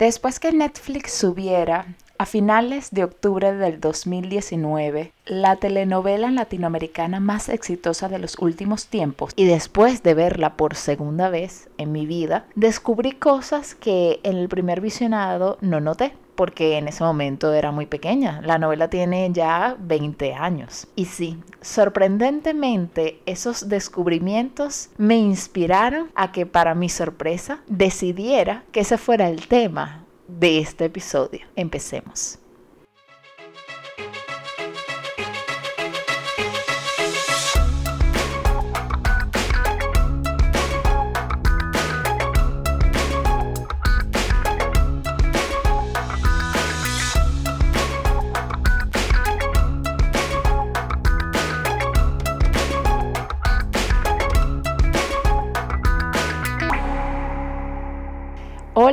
Después 0.00 0.40
que 0.40 0.50
Netflix 0.50 1.12
subiera 1.12 1.84
a 2.16 2.24
finales 2.24 2.90
de 2.90 3.04
octubre 3.04 3.52
del 3.52 3.80
2019, 3.80 5.12
la 5.26 5.56
telenovela 5.56 6.30
latinoamericana 6.30 7.20
más 7.20 7.50
exitosa 7.50 8.08
de 8.08 8.18
los 8.18 8.38
últimos 8.38 8.86
tiempos, 8.86 9.34
y 9.36 9.44
después 9.44 10.02
de 10.02 10.14
verla 10.14 10.54
por 10.54 10.74
segunda 10.74 11.28
vez 11.28 11.68
en 11.76 11.92
mi 11.92 12.06
vida, 12.06 12.46
descubrí 12.54 13.12
cosas 13.12 13.74
que 13.74 14.20
en 14.22 14.38
el 14.38 14.48
primer 14.48 14.80
visionado 14.80 15.58
no 15.60 15.80
noté 15.80 16.14
porque 16.34 16.78
en 16.78 16.88
ese 16.88 17.04
momento 17.04 17.52
era 17.52 17.70
muy 17.70 17.86
pequeña. 17.86 18.40
La 18.42 18.58
novela 18.58 18.90
tiene 18.90 19.30
ya 19.32 19.76
20 19.78 20.34
años. 20.34 20.88
Y 20.96 21.04
sí, 21.04 21.38
sorprendentemente 21.60 23.20
esos 23.26 23.68
descubrimientos 23.68 24.90
me 24.96 25.16
inspiraron 25.16 26.10
a 26.14 26.32
que 26.32 26.46
para 26.46 26.74
mi 26.74 26.88
sorpresa 26.88 27.60
decidiera 27.68 28.64
que 28.72 28.80
ese 28.80 28.98
fuera 28.98 29.28
el 29.28 29.46
tema 29.46 30.04
de 30.26 30.58
este 30.58 30.86
episodio. 30.86 31.40
Empecemos. 31.56 32.39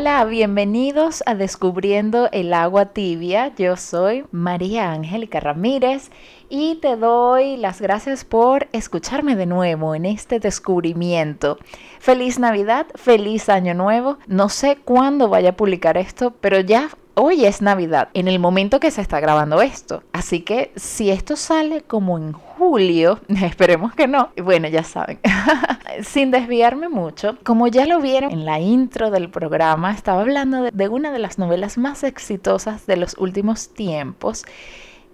Hola, 0.08 0.24
bienvenidos 0.24 1.22
a 1.26 1.36
Descubriendo 1.36 2.30
el 2.32 2.54
agua 2.54 2.94
tibia. 2.94 3.54
Yo 3.58 3.76
soy 3.76 4.24
María 4.32 4.94
Angélica 4.94 5.42
Ramírez 5.42 6.12
y 6.48 6.76
te 6.76 6.96
doy 6.96 7.58
las 7.58 7.82
gracias 7.82 8.24
por 8.24 8.70
escucharme 8.72 9.36
de 9.36 9.46
nuevo 9.46 9.96
en 9.96 10.06
este 10.06 10.40
descubrimiento. 10.40 11.58
Feliz 12.00 12.40
Navidad, 12.40 12.88
feliz 12.96 13.50
Año 13.50 13.74
Nuevo. 13.74 14.18
No 14.28 14.48
sé 14.48 14.78
cuándo 14.78 15.28
vaya 15.28 15.50
a 15.50 15.58
publicar 15.58 15.98
esto, 15.98 16.34
pero 16.40 16.62
ya 16.62 16.88
hoy 17.20 17.46
es 17.46 17.64
Navidad, 17.64 18.10
en 18.14 18.28
el 18.28 18.38
momento 18.38 18.80
que 18.80 18.92
se 18.92 19.02
está 19.02 19.20
grabando 19.20 19.62
esto. 19.62 20.04
Así 20.14 20.42
que 20.42 20.72
si 20.76 21.10
esto 21.10 21.36
sale 21.36 21.82
como 21.82 22.18
en 22.18 22.32
julio, 22.32 23.20
esperemos 23.44 23.94
que 23.96 24.08
no, 24.08 24.30
bueno, 24.42 24.68
ya 24.68 24.84
saben, 24.84 25.20
sin 26.04 26.30
desviarme 26.32 26.90
mucho, 26.90 27.38
como 27.44 27.68
ya 27.68 27.86
lo 27.88 28.00
vieron 28.00 28.32
en 28.32 28.46
la 28.46 28.60
intro 28.60 29.10
del 29.10 29.30
programa, 29.30 29.92
estaba 29.92 30.22
hablando 30.22 30.70
de, 30.72 30.88
una 30.90 31.12
de 31.12 31.20
las 31.20 31.40
novelas 31.40 31.78
más 31.78 32.04
exitosas 32.04 32.86
de 32.86 32.98
los 32.98 33.18
últimos 33.18 33.70
tiempos. 33.70 34.46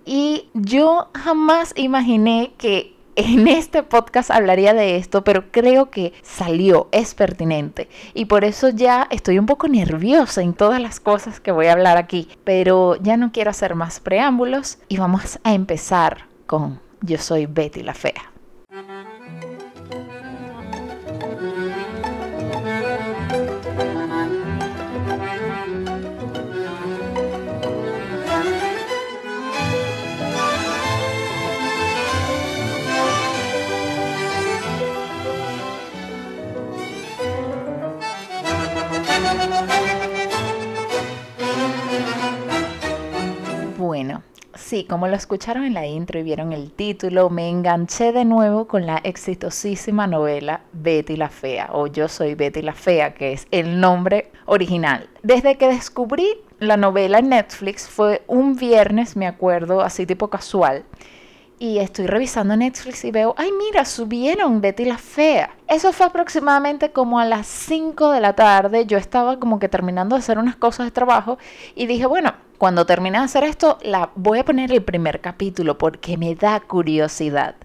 Y 0.05 0.49
yo 0.53 1.07
jamás 1.13 1.73
imaginé 1.77 2.51
que 2.57 2.92
en 3.15 3.47
este 3.47 3.83
podcast 3.83 4.31
hablaría 4.31 4.73
de 4.73 4.97
esto, 4.97 5.23
pero 5.23 5.51
creo 5.51 5.89
que 5.89 6.13
salió, 6.21 6.87
es 6.91 7.13
pertinente. 7.13 7.89
Y 8.13 8.25
por 8.25 8.43
eso 8.43 8.69
ya 8.69 9.07
estoy 9.11 9.39
un 9.39 9.45
poco 9.45 9.67
nerviosa 9.67 10.41
en 10.41 10.53
todas 10.53 10.81
las 10.81 10.99
cosas 10.99 11.39
que 11.39 11.51
voy 11.51 11.67
a 11.67 11.73
hablar 11.73 11.97
aquí. 11.97 12.27
Pero 12.43 12.95
ya 12.97 13.17
no 13.17 13.31
quiero 13.31 13.51
hacer 13.51 13.75
más 13.75 13.99
preámbulos 13.99 14.79
y 14.87 14.97
vamos 14.97 15.39
a 15.43 15.53
empezar 15.53 16.25
con 16.45 16.79
Yo 17.01 17.17
soy 17.17 17.45
Betty 17.45 17.83
la 17.83 17.93
Fea. 17.93 18.32
Como 44.83 45.07
lo 45.07 45.15
escucharon 45.15 45.63
en 45.63 45.73
la 45.73 45.85
intro 45.85 46.19
y 46.19 46.23
vieron 46.23 46.53
el 46.53 46.71
título, 46.71 47.29
me 47.29 47.49
enganché 47.49 48.11
de 48.11 48.25
nuevo 48.25 48.67
con 48.67 48.85
la 48.85 48.97
exitosísima 49.03 50.07
novela 50.07 50.61
Betty 50.73 51.15
la 51.15 51.29
Fea, 51.29 51.69
o 51.71 51.87
Yo 51.87 52.07
soy 52.07 52.35
Betty 52.35 52.61
la 52.61 52.73
Fea, 52.73 53.13
que 53.13 53.33
es 53.33 53.47
el 53.51 53.79
nombre 53.79 54.31
original. 54.45 55.09
Desde 55.21 55.57
que 55.57 55.67
descubrí 55.67 56.27
la 56.59 56.77
novela 56.77 57.19
en 57.19 57.29
Netflix 57.29 57.87
fue 57.87 58.23
un 58.27 58.55
viernes, 58.55 59.15
me 59.15 59.27
acuerdo, 59.27 59.81
así 59.81 60.05
tipo 60.05 60.29
casual 60.29 60.85
y 61.59 61.79
estoy 61.79 62.07
revisando 62.07 62.55
Netflix 62.55 63.05
y 63.05 63.11
veo, 63.11 63.35
ay 63.37 63.49
mira, 63.51 63.85
subieron 63.85 64.61
Betty 64.61 64.85
la 64.85 64.97
Fea. 64.97 65.51
Eso 65.67 65.93
fue 65.93 66.05
aproximadamente 66.05 66.91
como 66.91 67.19
a 67.19 67.25
las 67.25 67.47
5 67.47 68.11
de 68.11 68.21
la 68.21 68.33
tarde. 68.33 68.85
Yo 68.85 68.97
estaba 68.97 69.39
como 69.39 69.59
que 69.59 69.69
terminando 69.69 70.15
de 70.15 70.19
hacer 70.19 70.37
unas 70.37 70.55
cosas 70.55 70.87
de 70.87 70.91
trabajo 70.91 71.37
y 71.75 71.85
dije, 71.85 72.05
bueno, 72.05 72.33
cuando 72.57 72.85
termine 72.85 73.17
de 73.17 73.25
hacer 73.25 73.43
esto, 73.43 73.77
la 73.81 74.09
voy 74.15 74.39
a 74.39 74.45
poner 74.45 74.71
el 74.71 74.83
primer 74.83 75.21
capítulo 75.21 75.77
porque 75.77 76.17
me 76.17 76.35
da 76.35 76.59
curiosidad. 76.59 77.55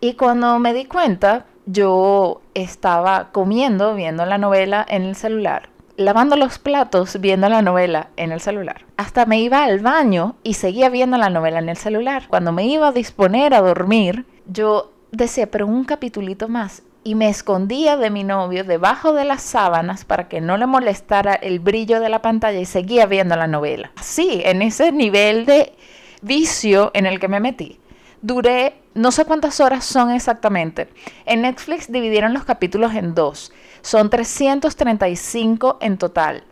Y 0.00 0.14
cuando 0.14 0.58
me 0.58 0.74
di 0.74 0.84
cuenta, 0.84 1.46
yo 1.66 2.42
estaba 2.54 3.32
comiendo, 3.32 3.94
viendo 3.94 4.24
la 4.26 4.38
novela 4.38 4.84
en 4.88 5.02
el 5.02 5.16
celular 5.16 5.73
lavando 5.96 6.36
los 6.36 6.58
platos 6.58 7.20
viendo 7.20 7.48
la 7.48 7.62
novela 7.62 8.08
en 8.16 8.32
el 8.32 8.40
celular. 8.40 8.84
Hasta 8.96 9.26
me 9.26 9.40
iba 9.40 9.64
al 9.64 9.80
baño 9.80 10.36
y 10.42 10.54
seguía 10.54 10.88
viendo 10.88 11.16
la 11.18 11.30
novela 11.30 11.58
en 11.58 11.68
el 11.68 11.76
celular. 11.76 12.24
Cuando 12.28 12.52
me 12.52 12.66
iba 12.66 12.88
a 12.88 12.92
disponer 12.92 13.54
a 13.54 13.60
dormir, 13.60 14.26
yo 14.46 14.92
decía, 15.12 15.50
pero 15.50 15.66
un 15.66 15.84
capitulito 15.84 16.48
más. 16.48 16.82
Y 17.04 17.14
me 17.14 17.28
escondía 17.28 17.96
de 17.96 18.10
mi 18.10 18.24
novio 18.24 18.64
debajo 18.64 19.12
de 19.12 19.24
las 19.24 19.42
sábanas 19.42 20.04
para 20.04 20.28
que 20.28 20.40
no 20.40 20.56
le 20.56 20.66
molestara 20.66 21.34
el 21.34 21.60
brillo 21.60 22.00
de 22.00 22.08
la 22.08 22.22
pantalla 22.22 22.58
y 22.58 22.64
seguía 22.64 23.06
viendo 23.06 23.36
la 23.36 23.46
novela. 23.46 23.92
Así, 23.96 24.40
en 24.44 24.62
ese 24.62 24.90
nivel 24.90 25.44
de 25.44 25.74
vicio 26.22 26.90
en 26.94 27.04
el 27.04 27.20
que 27.20 27.28
me 27.28 27.40
metí. 27.40 27.78
Duré, 28.22 28.74
no 28.94 29.12
sé 29.12 29.26
cuántas 29.26 29.60
horas 29.60 29.84
son 29.84 30.10
exactamente. 30.10 30.88
En 31.26 31.42
Netflix 31.42 31.92
dividieron 31.92 32.32
los 32.32 32.44
capítulos 32.44 32.94
en 32.94 33.14
dos. 33.14 33.52
Son 33.84 34.08
335 34.08 35.76
en 35.82 35.98
total. 35.98 36.42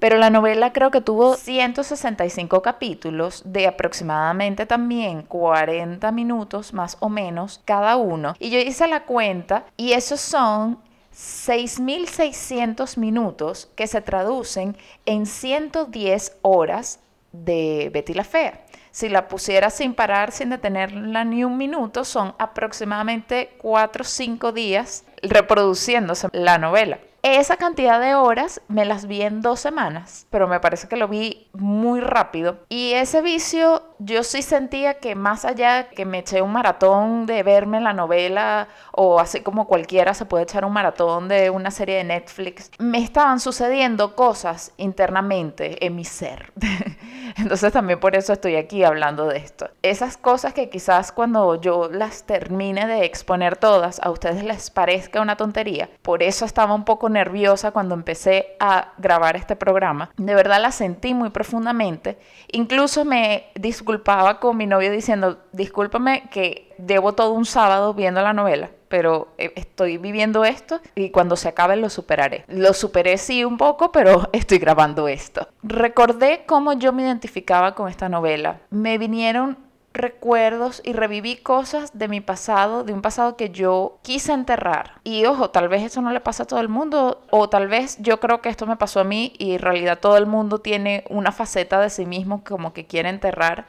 Pero 0.00 0.16
la 0.16 0.28
novela 0.28 0.72
creo 0.72 0.90
que 0.90 1.00
tuvo 1.00 1.36
165 1.36 2.62
capítulos 2.62 3.44
de 3.46 3.68
aproximadamente 3.68 4.66
también 4.66 5.22
40 5.22 6.10
minutos 6.10 6.74
más 6.74 6.96
o 6.98 7.08
menos 7.08 7.60
cada 7.64 7.96
uno. 7.96 8.34
Y 8.40 8.50
yo 8.50 8.58
hice 8.58 8.88
la 8.88 9.04
cuenta 9.04 9.66
y 9.76 9.92
esos 9.92 10.20
son 10.20 10.80
6.600 11.14 12.96
minutos 12.96 13.70
que 13.76 13.86
se 13.86 14.00
traducen 14.00 14.76
en 15.06 15.26
110 15.26 16.38
horas 16.42 16.98
de 17.30 17.88
Betty 17.94 18.14
la 18.14 18.24
Fea. 18.24 18.64
Si 18.90 19.08
la 19.08 19.28
pusiera 19.28 19.70
sin 19.70 19.94
parar, 19.94 20.32
sin 20.32 20.50
detenerla 20.50 21.24
ni 21.24 21.44
un 21.44 21.56
minuto, 21.56 22.04
son 22.04 22.34
aproximadamente 22.38 23.54
4 23.58 24.02
o 24.02 24.04
5 24.04 24.50
días 24.50 25.04
reproduciéndose 25.22 26.28
la 26.32 26.58
novela. 26.58 26.98
Esa 27.22 27.58
cantidad 27.58 28.00
de 28.00 28.14
horas 28.14 28.62
me 28.68 28.86
las 28.86 29.06
vi 29.06 29.20
en 29.20 29.42
dos 29.42 29.60
semanas, 29.60 30.26
pero 30.30 30.48
me 30.48 30.58
parece 30.58 30.88
que 30.88 30.96
lo 30.96 31.06
vi 31.06 31.48
muy 31.52 32.00
rápido. 32.00 32.60
Y 32.70 32.94
ese 32.94 33.20
vicio 33.20 33.82
yo 33.98 34.24
sí 34.24 34.40
sentía 34.40 34.94
que 34.94 35.14
más 35.14 35.44
allá 35.44 35.90
que 35.90 36.06
me 36.06 36.20
eché 36.20 36.40
un 36.40 36.52
maratón 36.52 37.26
de 37.26 37.42
verme 37.42 37.82
la 37.82 37.92
novela 37.92 38.68
o 38.92 39.20
así 39.20 39.40
como 39.40 39.66
cualquiera 39.66 40.14
se 40.14 40.24
puede 40.24 40.44
echar 40.44 40.64
un 40.64 40.72
maratón 40.72 41.28
de 41.28 41.50
una 41.50 41.70
serie 41.70 41.96
de 41.96 42.04
Netflix, 42.04 42.70
me 42.78 42.98
estaban 42.98 43.38
sucediendo 43.38 44.16
cosas 44.16 44.72
internamente 44.78 45.84
en 45.84 45.96
mi 45.96 46.06
ser. 46.06 46.52
Entonces 47.36 47.72
también 47.72 48.00
por 48.00 48.16
eso 48.16 48.32
estoy 48.32 48.56
aquí 48.56 48.82
hablando 48.82 49.26
de 49.26 49.36
esto. 49.36 49.68
Esas 49.82 50.16
cosas 50.16 50.54
que 50.54 50.70
quizás 50.70 51.12
cuando 51.12 51.60
yo 51.60 51.90
las 51.90 52.24
termine 52.24 52.86
de 52.86 53.04
exponer 53.04 53.56
todas 53.56 54.00
a 54.02 54.10
ustedes 54.10 54.42
les 54.42 54.70
parezca 54.70 55.20
una 55.20 55.36
tontería. 55.36 55.90
Por 56.00 56.22
eso 56.22 56.46
estaba 56.46 56.74
un 56.74 56.84
poco 56.84 57.09
nerviosa 57.10 57.72
cuando 57.72 57.94
empecé 57.94 58.56
a 58.60 58.92
grabar 58.98 59.36
este 59.36 59.56
programa. 59.56 60.10
De 60.16 60.34
verdad 60.34 60.60
la 60.60 60.72
sentí 60.72 61.14
muy 61.14 61.30
profundamente. 61.30 62.18
Incluso 62.52 63.04
me 63.04 63.46
disculpaba 63.54 64.40
con 64.40 64.56
mi 64.56 64.66
novio 64.66 64.90
diciendo, 64.90 65.40
discúlpame 65.52 66.28
que 66.30 66.74
debo 66.78 67.12
todo 67.12 67.32
un 67.32 67.44
sábado 67.44 67.94
viendo 67.94 68.22
la 68.22 68.32
novela 68.32 68.70
pero 68.90 69.28
eh, 69.38 69.52
estoy 69.54 69.98
viviendo 69.98 70.44
esto 70.44 70.80
y 70.96 71.10
cuando 71.10 71.36
se 71.36 71.48
acabe 71.48 71.76
lo 71.76 71.88
superaré. 71.88 72.44
Lo 72.48 72.74
superé 72.74 73.18
sí 73.18 73.44
un 73.44 73.56
poco, 73.56 73.92
pero 73.92 74.28
estoy 74.32 74.58
grabando 74.58 75.06
esto. 75.06 75.46
Recordé 75.62 76.42
cómo 76.44 76.72
yo 76.72 76.92
me 76.92 77.04
identificaba 77.04 77.76
con 77.76 77.88
esta 77.88 78.08
novela. 78.08 78.60
Me 78.70 78.98
vinieron 78.98 79.56
recuerdos 79.92 80.80
y 80.84 80.92
reviví 80.92 81.36
cosas 81.36 81.98
de 81.98 82.08
mi 82.08 82.20
pasado, 82.20 82.84
de 82.84 82.92
un 82.92 83.02
pasado 83.02 83.36
que 83.36 83.50
yo 83.50 83.98
quise 84.02 84.32
enterrar. 84.32 85.00
Y 85.04 85.24
ojo, 85.26 85.50
tal 85.50 85.68
vez 85.68 85.82
eso 85.82 86.00
no 86.00 86.12
le 86.12 86.20
pasa 86.20 86.44
a 86.44 86.46
todo 86.46 86.60
el 86.60 86.68
mundo, 86.68 87.22
o 87.30 87.48
tal 87.48 87.68
vez 87.68 87.96
yo 88.00 88.20
creo 88.20 88.40
que 88.40 88.48
esto 88.48 88.66
me 88.66 88.76
pasó 88.76 89.00
a 89.00 89.04
mí 89.04 89.32
y 89.38 89.54
en 89.54 89.60
realidad 89.60 89.98
todo 90.00 90.16
el 90.16 90.26
mundo 90.26 90.58
tiene 90.58 91.04
una 91.08 91.32
faceta 91.32 91.80
de 91.80 91.90
sí 91.90 92.06
mismo 92.06 92.44
como 92.44 92.72
que 92.72 92.86
quiere 92.86 93.08
enterrar 93.08 93.66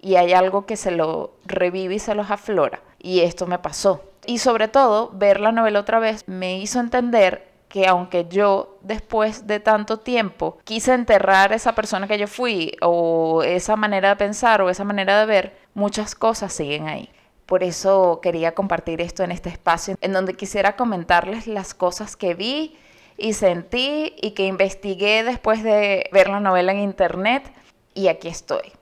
y 0.00 0.16
hay 0.16 0.32
algo 0.32 0.66
que 0.66 0.76
se 0.76 0.90
lo 0.90 1.32
revive 1.44 1.96
y 1.96 1.98
se 1.98 2.14
los 2.14 2.30
aflora. 2.30 2.80
Y 2.98 3.20
esto 3.20 3.46
me 3.46 3.58
pasó. 3.58 4.02
Y 4.26 4.38
sobre 4.38 4.68
todo, 4.68 5.10
ver 5.14 5.40
la 5.40 5.52
novela 5.52 5.80
otra 5.80 5.98
vez 5.98 6.28
me 6.28 6.58
hizo 6.58 6.80
entender 6.80 7.45
que 7.68 7.86
aunque 7.86 8.26
yo 8.28 8.78
después 8.82 9.46
de 9.46 9.60
tanto 9.60 9.98
tiempo 9.98 10.58
quise 10.64 10.94
enterrar 10.94 11.52
esa 11.52 11.74
persona 11.74 12.06
que 12.06 12.18
yo 12.18 12.26
fui 12.26 12.76
o 12.80 13.42
esa 13.42 13.76
manera 13.76 14.10
de 14.10 14.16
pensar 14.16 14.62
o 14.62 14.70
esa 14.70 14.84
manera 14.84 15.20
de 15.20 15.26
ver, 15.26 15.56
muchas 15.74 16.14
cosas 16.14 16.52
siguen 16.52 16.88
ahí. 16.88 17.10
Por 17.44 17.62
eso 17.62 18.20
quería 18.22 18.54
compartir 18.54 19.00
esto 19.00 19.22
en 19.22 19.30
este 19.30 19.48
espacio 19.48 19.96
en 20.00 20.12
donde 20.12 20.34
quisiera 20.34 20.76
comentarles 20.76 21.46
las 21.46 21.74
cosas 21.74 22.16
que 22.16 22.34
vi 22.34 22.76
y 23.16 23.32
sentí 23.32 24.14
y 24.20 24.32
que 24.32 24.46
investigué 24.46 25.22
después 25.24 25.62
de 25.62 26.08
ver 26.12 26.28
la 26.28 26.40
novela 26.40 26.72
en 26.72 26.80
internet 26.80 27.50
y 27.94 28.08
aquí 28.08 28.28
estoy. 28.28 28.72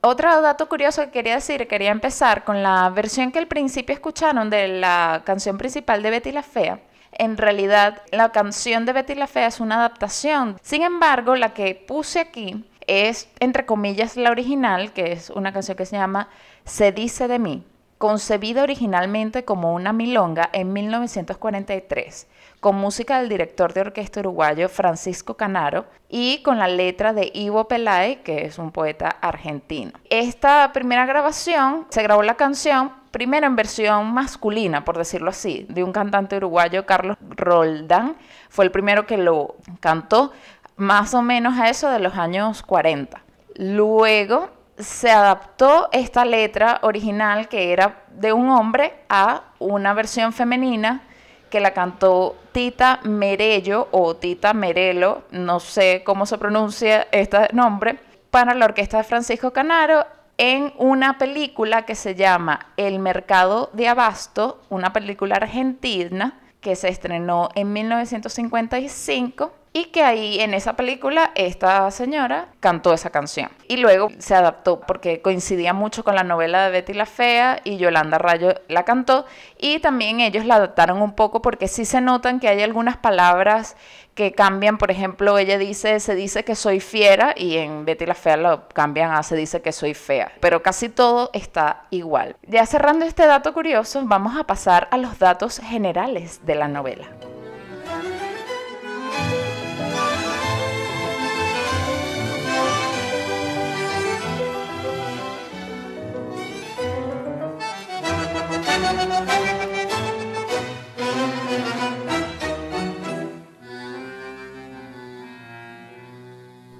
Otro 0.00 0.40
dato 0.42 0.68
curioso 0.68 1.02
que 1.02 1.10
quería 1.10 1.34
decir, 1.34 1.66
quería 1.66 1.90
empezar 1.90 2.44
con 2.44 2.62
la 2.62 2.88
versión 2.90 3.32
que 3.32 3.40
al 3.40 3.48
principio 3.48 3.94
escucharon 3.94 4.48
de 4.48 4.68
la 4.68 5.22
canción 5.24 5.58
principal 5.58 6.02
de 6.02 6.10
Betty 6.10 6.30
la 6.30 6.44
Fea 6.44 6.80
en 7.18 7.36
realidad 7.36 8.02
la 8.10 8.30
canción 8.30 8.86
de 8.86 8.92
Betty 8.92 9.14
la 9.14 9.26
Fea 9.26 9.48
es 9.48 9.60
una 9.60 9.76
adaptación. 9.76 10.58
Sin 10.62 10.82
embargo, 10.82 11.36
la 11.36 11.52
que 11.52 11.74
puse 11.74 12.20
aquí 12.20 12.64
es, 12.86 13.28
entre 13.40 13.66
comillas, 13.66 14.16
la 14.16 14.30
original, 14.30 14.92
que 14.92 15.12
es 15.12 15.30
una 15.30 15.52
canción 15.52 15.76
que 15.76 15.86
se 15.86 15.96
llama 15.96 16.28
Se 16.64 16.92
dice 16.92 17.28
de 17.28 17.38
mí, 17.38 17.64
concebida 17.98 18.62
originalmente 18.62 19.44
como 19.44 19.74
una 19.74 19.92
milonga 19.92 20.48
en 20.52 20.72
1943 20.72 22.28
con 22.60 22.76
música 22.76 23.18
del 23.18 23.28
director 23.28 23.72
de 23.72 23.82
orquesta 23.82 24.20
uruguayo 24.20 24.68
Francisco 24.68 25.34
Canaro 25.34 25.86
y 26.08 26.42
con 26.42 26.58
la 26.58 26.68
letra 26.68 27.12
de 27.12 27.30
Ivo 27.34 27.68
Pelay, 27.68 28.16
que 28.22 28.44
es 28.46 28.58
un 28.58 28.72
poeta 28.72 29.08
argentino. 29.08 29.92
Esta 30.10 30.72
primera 30.72 31.06
grabación 31.06 31.86
se 31.88 32.02
grabó 32.02 32.22
la 32.22 32.36
canción 32.36 32.92
primero 33.10 33.46
en 33.46 33.56
versión 33.56 34.12
masculina, 34.12 34.84
por 34.84 34.98
decirlo 34.98 35.30
así, 35.30 35.66
de 35.68 35.82
un 35.82 35.92
cantante 35.92 36.36
uruguayo, 36.36 36.86
Carlos 36.86 37.16
Roldán, 37.20 38.16
fue 38.48 38.64
el 38.64 38.70
primero 38.70 39.06
que 39.06 39.16
lo 39.16 39.56
cantó 39.80 40.32
más 40.76 41.14
o 41.14 41.22
menos 41.22 41.58
a 41.58 41.68
eso 41.68 41.90
de 41.90 41.98
los 41.98 42.16
años 42.16 42.62
40. 42.62 43.20
Luego 43.56 44.50
se 44.78 45.10
adaptó 45.10 45.88
esta 45.92 46.24
letra 46.24 46.78
original 46.82 47.48
que 47.48 47.72
era 47.72 48.04
de 48.10 48.32
un 48.32 48.48
hombre 48.48 48.94
a 49.08 49.42
una 49.58 49.92
versión 49.92 50.32
femenina 50.32 51.02
que 51.50 51.60
la 51.60 51.72
cantó 51.72 52.36
Tita 52.52 53.00
Merello 53.04 53.88
o 53.90 54.16
Tita 54.16 54.52
Merelo, 54.52 55.22
no 55.30 55.60
sé 55.60 56.02
cómo 56.04 56.26
se 56.26 56.38
pronuncia 56.38 57.06
este 57.12 57.48
nombre, 57.52 57.98
para 58.30 58.54
la 58.54 58.66
orquesta 58.66 58.98
de 58.98 59.04
Francisco 59.04 59.52
Canaro 59.52 60.04
en 60.36 60.72
una 60.78 61.18
película 61.18 61.82
que 61.82 61.94
se 61.94 62.14
llama 62.14 62.68
El 62.76 62.98
Mercado 63.00 63.70
de 63.72 63.88
Abasto, 63.88 64.62
una 64.68 64.92
película 64.92 65.36
argentina 65.36 66.40
que 66.60 66.76
se 66.76 66.88
estrenó 66.88 67.48
en 67.54 67.72
1955 67.72 69.52
y 69.72 69.86
que 69.86 70.02
ahí 70.02 70.40
en 70.40 70.54
esa 70.54 70.74
película 70.74 71.30
esta 71.34 71.90
señora 71.90 72.48
cantó 72.60 72.92
esa 72.92 73.10
canción. 73.10 73.50
Y 73.68 73.76
luego 73.76 74.08
se 74.18 74.34
adaptó 74.34 74.80
porque 74.80 75.20
coincidía 75.20 75.72
mucho 75.72 76.04
con 76.04 76.14
la 76.14 76.24
novela 76.24 76.64
de 76.64 76.70
Betty 76.70 76.94
la 76.94 77.06
Fea 77.06 77.60
y 77.64 77.76
Yolanda 77.76 78.18
Rayo 78.18 78.54
la 78.68 78.84
cantó 78.84 79.26
y 79.58 79.78
también 79.80 80.20
ellos 80.20 80.44
la 80.44 80.56
adaptaron 80.56 81.02
un 81.02 81.14
poco 81.14 81.42
porque 81.42 81.68
sí 81.68 81.84
se 81.84 82.00
notan 82.00 82.40
que 82.40 82.48
hay 82.48 82.62
algunas 82.62 82.96
palabras 82.96 83.76
que 84.14 84.32
cambian, 84.32 84.78
por 84.78 84.90
ejemplo, 84.90 85.38
ella 85.38 85.58
dice, 85.58 86.00
se 86.00 86.16
dice 86.16 86.44
que 86.44 86.56
soy 86.56 86.80
fiera 86.80 87.34
y 87.36 87.56
en 87.56 87.84
Betty 87.84 88.04
la 88.04 88.16
Fea 88.16 88.36
lo 88.36 88.68
cambian 88.68 89.12
a 89.12 89.22
se 89.22 89.36
dice 89.36 89.62
que 89.62 89.70
soy 89.70 89.94
fea, 89.94 90.32
pero 90.40 90.60
casi 90.60 90.88
todo 90.88 91.30
está 91.32 91.86
igual. 91.90 92.34
Ya 92.42 92.66
cerrando 92.66 93.04
este 93.04 93.26
dato 93.26 93.54
curioso, 93.54 94.02
vamos 94.04 94.36
a 94.36 94.42
pasar 94.42 94.88
a 94.90 94.96
los 94.96 95.20
datos 95.20 95.60
generales 95.60 96.44
de 96.44 96.56
la 96.56 96.66
novela. 96.66 97.06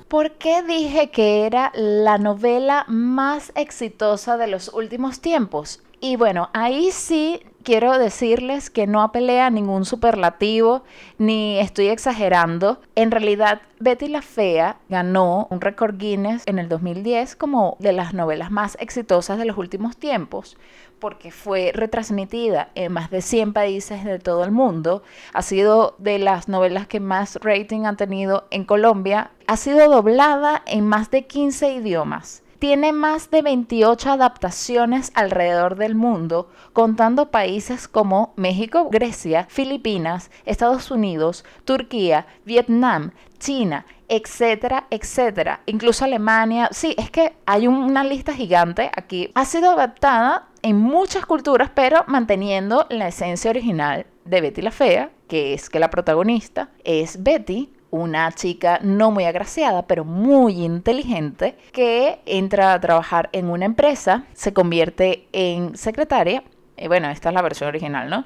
¿Por 0.09 0.33
qué 0.33 0.63
dije 0.63 1.11
que 1.11 1.45
era 1.45 1.71
la 1.75 2.17
novela 2.17 2.87
más 2.89 3.53
exitosa 3.55 4.39
de 4.39 4.47
los 4.47 4.73
últimos 4.73 5.21
tiempos? 5.21 5.83
Y 6.01 6.17
bueno, 6.17 6.49
ahí 6.55 6.91
sí 6.93 7.43
quiero 7.69 7.99
decirles 7.99 8.71
que 8.71 8.87
no 8.87 9.03
apelé 9.03 9.43
a 9.43 9.51
ningún 9.51 9.85
superlativo 9.85 10.85
ni 11.19 11.59
estoy 11.59 11.89
exagerando. 11.89 12.81
En 12.95 13.11
realidad, 13.11 13.61
Betty 13.79 14.09
la 14.09 14.23
Fea 14.23 14.79
ganó 14.89 15.47
un 15.51 15.61
récord 15.61 15.99
Guinness 15.99 16.45
en 16.47 16.59
el 16.59 16.71
2010 16.71 17.37
como 17.37 17.77
de 17.79 17.93
las 17.93 18.15
novelas 18.15 18.51
más 18.51 18.79
exitosas 18.81 19.37
de 19.37 19.45
los 19.45 19.59
últimos 19.59 19.99
tiempos 19.99 20.57
porque 20.99 21.31
fue 21.31 21.73
retransmitida 21.75 22.71
en 22.75 22.91
más 22.91 23.11
de 23.11 23.21
100 23.21 23.53
países 23.53 24.03
de 24.03 24.19
todo 24.19 24.45
el 24.45 24.51
mundo. 24.51 25.03
Ha 25.35 25.43
sido 25.43 25.95
de 25.99 26.19
las 26.19 26.49
novelas 26.49 26.87
que 26.87 27.01
más 27.01 27.37
rating 27.43 27.85
han 27.85 27.99
tenido 27.99 28.47
en 28.51 28.65
Colombia. 28.65 29.31
Ha 29.47 29.59
sido 29.59 29.91
doblada 29.91 30.63
en 30.65 30.87
más 30.87 31.11
de 31.11 31.27
15 31.27 31.75
idiomas. 31.75 32.43
Tiene 32.59 32.93
más 32.93 33.31
de 33.31 33.43
28 33.43 34.11
adaptaciones 34.11 35.13
alrededor 35.15 35.77
del 35.77 35.95
mundo, 35.95 36.51
contando 36.73 37.31
países 37.31 37.87
como 37.87 38.33
México, 38.35 38.89
Grecia, 38.91 39.47
Filipinas, 39.49 40.33
Estados 40.45 40.91
Unidos, 40.91 41.45
Turquía, 41.65 42.27
Vietnam, 42.45 43.13
China, 43.39 43.87
etcétera, 44.09 44.89
etcétera. 44.91 45.61
Incluso 45.67 46.05
Alemania. 46.05 46.69
Sí, 46.73 46.97
es 46.99 47.11
que 47.11 47.37
hay 47.47 47.69
una 47.69 48.03
lista 48.03 48.33
gigante 48.33 48.91
aquí. 48.97 49.31
Ha 49.35 49.45
sido 49.45 49.71
adaptada 49.71 50.49
en 50.63 50.77
muchas 50.77 51.27
culturas, 51.27 51.71
pero 51.73 52.05
manteniendo 52.09 52.87
la 52.91 53.07
esencia 53.09 53.51
original 53.51 54.07
de 54.25 54.41
Betty 54.41 54.63
la 54.63 54.73
Fea, 54.73 55.11
que 55.29 55.55
es 55.55 55.71
que 55.71 55.79
la 55.79 55.91
protagonista 55.91 56.71
es 56.83 57.23
Betty, 57.23 57.71
una 57.91 58.31
chica 58.33 58.81
no 58.83 59.11
muy 59.11 59.25
agraciada, 59.25 59.87
pero 59.87 60.05
muy 60.05 60.65
inteligente, 60.65 61.57
que 61.73 62.21
entra 62.27 62.73
a 62.73 62.81
trabajar 62.81 63.31
en 63.33 63.51
una 63.51 63.65
empresa, 63.65 64.25
se 64.35 64.53
convierte 64.53 65.29
en 65.33 65.77
secretaria, 65.77 66.45
y 66.77 66.89
bueno, 66.89 67.11
esta 67.11 67.31
es 67.31 67.35
la 67.35 67.43
versión 67.43 67.69
original, 67.69 68.09
¿no? 68.11 68.25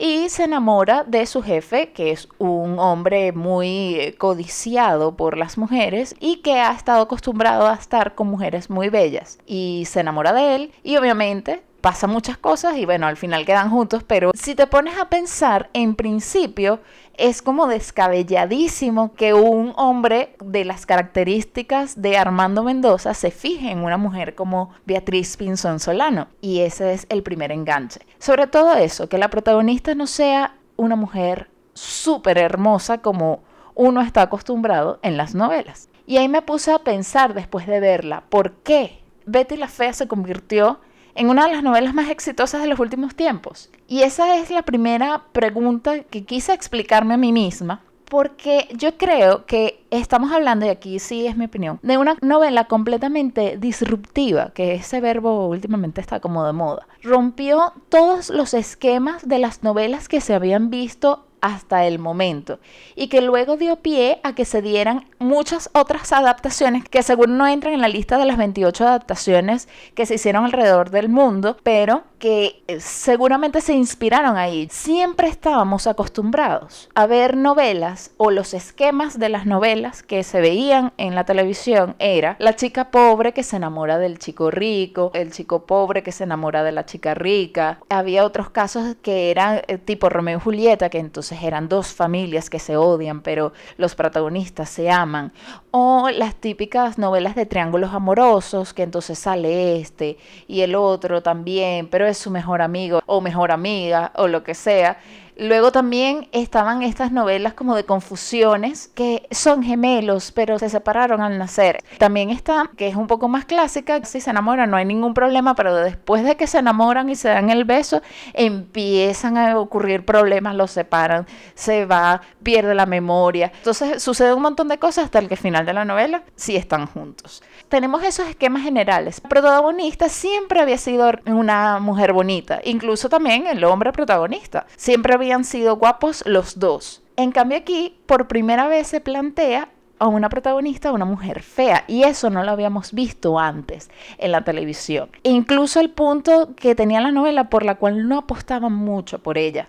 y 0.00 0.30
se 0.30 0.44
enamora 0.44 1.04
de 1.04 1.26
su 1.26 1.42
jefe, 1.42 1.92
que 1.92 2.10
es 2.10 2.26
un 2.38 2.78
hombre 2.78 3.32
muy 3.32 3.96
eh, 3.96 4.14
codiciado 4.16 5.14
por 5.14 5.36
las 5.36 5.58
mujeres 5.58 6.16
y 6.18 6.36
que 6.36 6.54
ha 6.54 6.72
estado 6.72 7.02
acostumbrado 7.02 7.66
a 7.66 7.74
estar 7.74 8.14
con 8.14 8.28
mujeres 8.28 8.70
muy 8.70 8.88
bellas. 8.88 9.38
Y 9.46 9.84
se 9.86 10.00
enamora 10.00 10.32
de 10.32 10.54
él 10.54 10.72
y 10.82 10.96
obviamente 10.96 11.62
pasa 11.80 12.06
muchas 12.06 12.36
cosas 12.36 12.76
y 12.76 12.84
bueno, 12.84 13.06
al 13.06 13.16
final 13.16 13.44
quedan 13.46 13.70
juntos, 13.70 14.02
pero 14.04 14.30
si 14.34 14.54
te 14.54 14.66
pones 14.66 14.98
a 14.98 15.08
pensar, 15.08 15.70
en 15.72 15.94
principio 15.94 16.80
es 17.14 17.42
como 17.42 17.66
descabelladísimo 17.66 19.12
que 19.14 19.34
un 19.34 19.74
hombre 19.76 20.34
de 20.42 20.64
las 20.64 20.86
características 20.86 22.00
de 22.00 22.16
Armando 22.16 22.62
Mendoza 22.62 23.12
se 23.12 23.30
fije 23.30 23.70
en 23.70 23.84
una 23.84 23.98
mujer 23.98 24.34
como 24.34 24.70
Beatriz 24.86 25.36
Pinzón 25.36 25.80
Solano. 25.80 26.28
Y 26.40 26.60
ese 26.60 26.94
es 26.94 27.06
el 27.10 27.22
primer 27.22 27.52
enganche. 27.52 28.00
Sobre 28.18 28.46
todo 28.46 28.74
eso, 28.74 29.08
que 29.08 29.18
la 29.18 29.28
protagonista 29.28 29.94
no 29.94 30.06
sea 30.06 30.54
una 30.76 30.96
mujer 30.96 31.50
súper 31.74 32.38
hermosa 32.38 32.98
como 32.98 33.42
uno 33.74 34.00
está 34.00 34.22
acostumbrado 34.22 34.98
en 35.02 35.16
las 35.16 35.34
novelas. 35.34 35.90
Y 36.06 36.16
ahí 36.16 36.28
me 36.28 36.42
puse 36.42 36.72
a 36.72 36.78
pensar 36.78 37.34
después 37.34 37.66
de 37.66 37.80
verla, 37.80 38.24
¿por 38.30 38.52
qué 38.52 39.00
Betty 39.26 39.56
la 39.56 39.68
Fea 39.68 39.92
se 39.92 40.08
convirtió 40.08 40.80
en 41.20 41.28
una 41.28 41.46
de 41.46 41.52
las 41.52 41.62
novelas 41.62 41.92
más 41.92 42.08
exitosas 42.08 42.62
de 42.62 42.66
los 42.66 42.80
últimos 42.80 43.14
tiempos? 43.14 43.68
Y 43.86 44.04
esa 44.04 44.38
es 44.38 44.50
la 44.50 44.62
primera 44.62 45.24
pregunta 45.32 46.00
que 46.04 46.24
quise 46.24 46.54
explicarme 46.54 47.12
a 47.12 47.18
mí 47.18 47.30
misma, 47.30 47.82
porque 48.06 48.68
yo 48.74 48.96
creo 48.96 49.44
que 49.44 49.84
estamos 49.90 50.32
hablando, 50.32 50.64
y 50.64 50.70
aquí 50.70 50.98
sí 50.98 51.26
es 51.26 51.36
mi 51.36 51.44
opinión, 51.44 51.78
de 51.82 51.98
una 51.98 52.16
novela 52.22 52.64
completamente 52.64 53.58
disruptiva, 53.58 54.52
que 54.54 54.72
ese 54.76 55.02
verbo 55.02 55.46
últimamente 55.48 56.00
está 56.00 56.20
como 56.20 56.46
de 56.46 56.54
moda. 56.54 56.86
Rompió 57.02 57.74
todos 57.90 58.30
los 58.30 58.54
esquemas 58.54 59.28
de 59.28 59.40
las 59.40 59.62
novelas 59.62 60.08
que 60.08 60.22
se 60.22 60.32
habían 60.32 60.70
visto 60.70 61.26
hasta 61.40 61.86
el 61.86 61.98
momento. 61.98 62.58
Y 62.96 63.08
que 63.08 63.20
luego 63.20 63.56
dio 63.56 63.76
pie 63.76 64.20
a 64.22 64.34
que 64.34 64.44
se 64.44 64.62
dieran 64.62 65.06
muchas 65.18 65.70
otras 65.72 66.12
adaptaciones 66.12 66.84
que 66.88 67.02
según 67.02 67.38
no 67.38 67.46
entran 67.46 67.74
en 67.74 67.80
la 67.80 67.88
lista 67.88 68.18
de 68.18 68.26
las 68.26 68.36
28 68.36 68.86
adaptaciones 68.86 69.68
que 69.94 70.06
se 70.06 70.14
hicieron 70.14 70.44
alrededor 70.44 70.90
del 70.90 71.08
mundo, 71.08 71.56
pero 71.62 72.04
que 72.20 72.62
eh, 72.68 72.78
seguramente 72.78 73.60
se 73.60 73.72
inspiraron 73.72 74.36
ahí. 74.36 74.68
Siempre 74.70 75.26
estábamos 75.26 75.88
acostumbrados 75.88 76.88
a 76.94 77.06
ver 77.06 77.36
novelas 77.36 78.12
o 78.18 78.30
los 78.30 78.54
esquemas 78.54 79.18
de 79.18 79.30
las 79.30 79.46
novelas 79.46 80.04
que 80.04 80.22
se 80.22 80.40
veían 80.40 80.92
en 80.98 81.16
la 81.16 81.24
televisión 81.24 81.96
era 81.98 82.36
la 82.38 82.54
chica 82.54 82.90
pobre 82.90 83.32
que 83.32 83.42
se 83.42 83.56
enamora 83.56 83.98
del 83.98 84.18
chico 84.18 84.50
rico, 84.50 85.10
el 85.14 85.32
chico 85.32 85.66
pobre 85.66 86.02
que 86.02 86.12
se 86.12 86.24
enamora 86.24 86.62
de 86.62 86.72
la 86.72 86.84
chica 86.84 87.14
rica. 87.14 87.80
Había 87.88 88.24
otros 88.24 88.50
casos 88.50 88.96
que 89.02 89.30
eran 89.30 89.62
eh, 89.66 89.78
tipo 89.78 90.08
Romeo 90.08 90.38
y 90.38 90.40
Julieta, 90.40 90.90
que 90.90 90.98
entonces 90.98 91.42
eran 91.42 91.68
dos 91.68 91.88
familias 91.88 92.50
que 92.50 92.58
se 92.58 92.76
odian, 92.76 93.22
pero 93.22 93.52
los 93.78 93.94
protagonistas 93.94 94.68
se 94.68 94.90
aman. 94.90 95.32
O 95.70 96.10
las 96.10 96.34
típicas 96.34 96.98
novelas 96.98 97.34
de 97.34 97.46
triángulos 97.46 97.94
amorosos, 97.94 98.74
que 98.74 98.82
entonces 98.82 99.18
sale 99.18 99.80
este 99.80 100.18
y 100.46 100.60
el 100.60 100.74
otro 100.74 101.22
también, 101.22 101.88
pero 101.88 102.09
su 102.14 102.30
mejor 102.30 102.62
amigo 102.62 103.02
o 103.06 103.20
mejor 103.20 103.52
amiga 103.52 104.12
o 104.16 104.28
lo 104.28 104.42
que 104.42 104.54
sea. 104.54 104.98
Luego 105.40 105.72
también 105.72 106.28
estaban 106.32 106.82
estas 106.82 107.12
novelas 107.12 107.54
como 107.54 107.74
de 107.74 107.84
confusiones 107.84 108.88
que 108.88 109.26
son 109.30 109.62
gemelos, 109.62 110.32
pero 110.32 110.58
se 110.58 110.68
separaron 110.68 111.22
al 111.22 111.38
nacer. 111.38 111.82
También 111.96 112.28
está, 112.28 112.70
que 112.76 112.88
es 112.88 112.94
un 112.94 113.06
poco 113.06 113.26
más 113.26 113.46
clásica, 113.46 114.04
si 114.04 114.20
se 114.20 114.28
enamoran 114.28 114.70
no 114.70 114.76
hay 114.76 114.84
ningún 114.84 115.14
problema, 115.14 115.54
pero 115.54 115.74
después 115.76 116.24
de 116.24 116.36
que 116.36 116.46
se 116.46 116.58
enamoran 116.58 117.08
y 117.08 117.16
se 117.16 117.28
dan 117.28 117.48
el 117.48 117.64
beso, 117.64 118.02
empiezan 118.34 119.38
a 119.38 119.58
ocurrir 119.58 120.04
problemas, 120.04 120.54
los 120.54 120.72
separan, 120.72 121.26
se 121.54 121.86
va, 121.86 122.20
pierde 122.42 122.74
la 122.74 122.84
memoria. 122.84 123.50
Entonces 123.56 124.02
sucede 124.02 124.34
un 124.34 124.42
montón 124.42 124.68
de 124.68 124.78
cosas 124.78 125.06
hasta 125.06 125.20
el 125.20 125.34
final 125.38 125.64
de 125.64 125.72
la 125.72 125.86
novela 125.86 126.22
sí 126.36 126.54
están 126.56 126.86
juntos. 126.86 127.42
Tenemos 127.70 128.02
esos 128.02 128.26
esquemas 128.26 128.64
generales. 128.64 129.20
Protagonista 129.20 130.08
siempre 130.08 130.58
había 130.58 130.76
sido 130.76 131.08
una 131.26 131.78
mujer 131.78 132.12
bonita, 132.12 132.60
incluso 132.64 133.08
también 133.08 133.46
el 133.46 133.62
hombre 133.62 133.92
protagonista. 133.92 134.66
Siempre 134.74 135.14
había 135.14 135.36
han 135.36 135.44
sido 135.44 135.76
guapos 135.76 136.24
los 136.26 136.58
dos. 136.58 137.00
En 137.14 137.30
cambio 137.30 137.58
aquí, 137.58 137.96
por 138.06 138.26
primera 138.26 138.66
vez 138.66 138.88
se 138.88 139.00
plantea 139.00 139.68
a 140.00 140.08
una 140.08 140.28
protagonista, 140.28 140.90
una 140.90 141.04
mujer 141.04 141.42
fea, 141.42 141.84
y 141.86 142.02
eso 142.02 142.28
no 142.28 142.42
lo 142.42 142.50
habíamos 142.50 142.92
visto 142.92 143.38
antes 143.38 143.88
en 144.18 144.32
la 144.32 144.42
televisión. 144.42 145.10
incluso 145.22 145.78
el 145.78 145.90
punto 145.90 146.56
que 146.56 146.74
tenía 146.74 147.00
la 147.00 147.12
novela 147.12 147.50
por 147.50 147.64
la 147.64 147.76
cual 147.76 148.08
no 148.08 148.18
apostaban 148.18 148.72
mucho 148.72 149.22
por 149.22 149.38
ella 149.38 149.68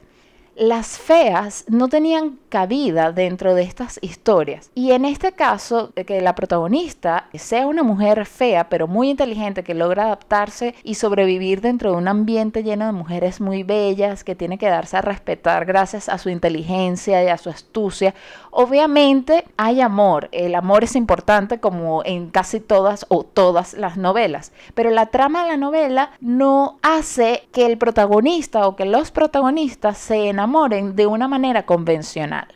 las 0.56 0.98
feas 0.98 1.66
no 1.68 1.88
tenían 1.88 2.38
cabida 2.50 3.12
dentro 3.12 3.56
de 3.56 3.64
estas 3.64 4.00
historias. 4.02 4.70
Y 4.76 4.92
en 4.92 5.06
este 5.06 5.32
caso, 5.32 5.94
que 5.94 6.22
la 6.22 6.36
protagonista 6.36 7.30
sea 7.34 7.68
una 7.68 7.84
mujer 7.84 8.26
fea, 8.26 8.70
pero 8.70 8.88
muy 8.88 9.10
inteligente, 9.10 9.64
que 9.64 9.74
logra 9.74 10.04
adaptarse 10.04 10.76
y 10.84 10.96
sobrevivir 10.96 11.62
dentro 11.62 11.92
de 11.92 11.98
un 11.98 12.08
ambiente 12.08 12.64
lleno 12.64 12.86
de 12.86 12.92
mujeres 12.92 13.40
muy 13.40 13.64
bellas, 13.64 14.24
que 14.24 14.36
tiene 14.36 14.58
que 14.58 14.68
darse 14.68 14.98
a 14.98 15.02
respetar 15.02 15.66
gracias 15.66 16.10
a 16.10 16.18
su 16.18 16.30
inteligencia 16.30 17.24
y 17.24 17.28
a 17.28 17.38
su 17.38 17.50
astucia. 17.50 18.14
Obviamente 18.54 19.46
hay 19.56 19.80
amor, 19.80 20.28
el 20.34 20.56
amor 20.56 20.84
es 20.84 20.98
importante 20.98 21.62
como 21.62 22.04
en 22.04 22.30
casi 22.30 22.60
todas 22.60 23.06
o 23.08 23.24
todas 23.24 23.74
las 23.74 23.96
novelas, 23.96 24.52
pero 24.74 24.90
la 24.90 25.06
trama 25.06 25.44
de 25.44 25.52
la 25.52 25.58
novela 25.58 26.12
no 26.20 26.78
hace 26.82 27.48
que 27.54 27.66
el 27.66 27.78
protagonista 27.78 28.68
o 28.68 28.76
que 28.76 28.84
los 28.84 29.12
protagonistas 29.12 29.98
se 29.98 30.28
enamoren 30.28 30.98
de 30.98 31.08
una 31.08 31.30
manera 31.30 31.66
convencional. 31.66 32.48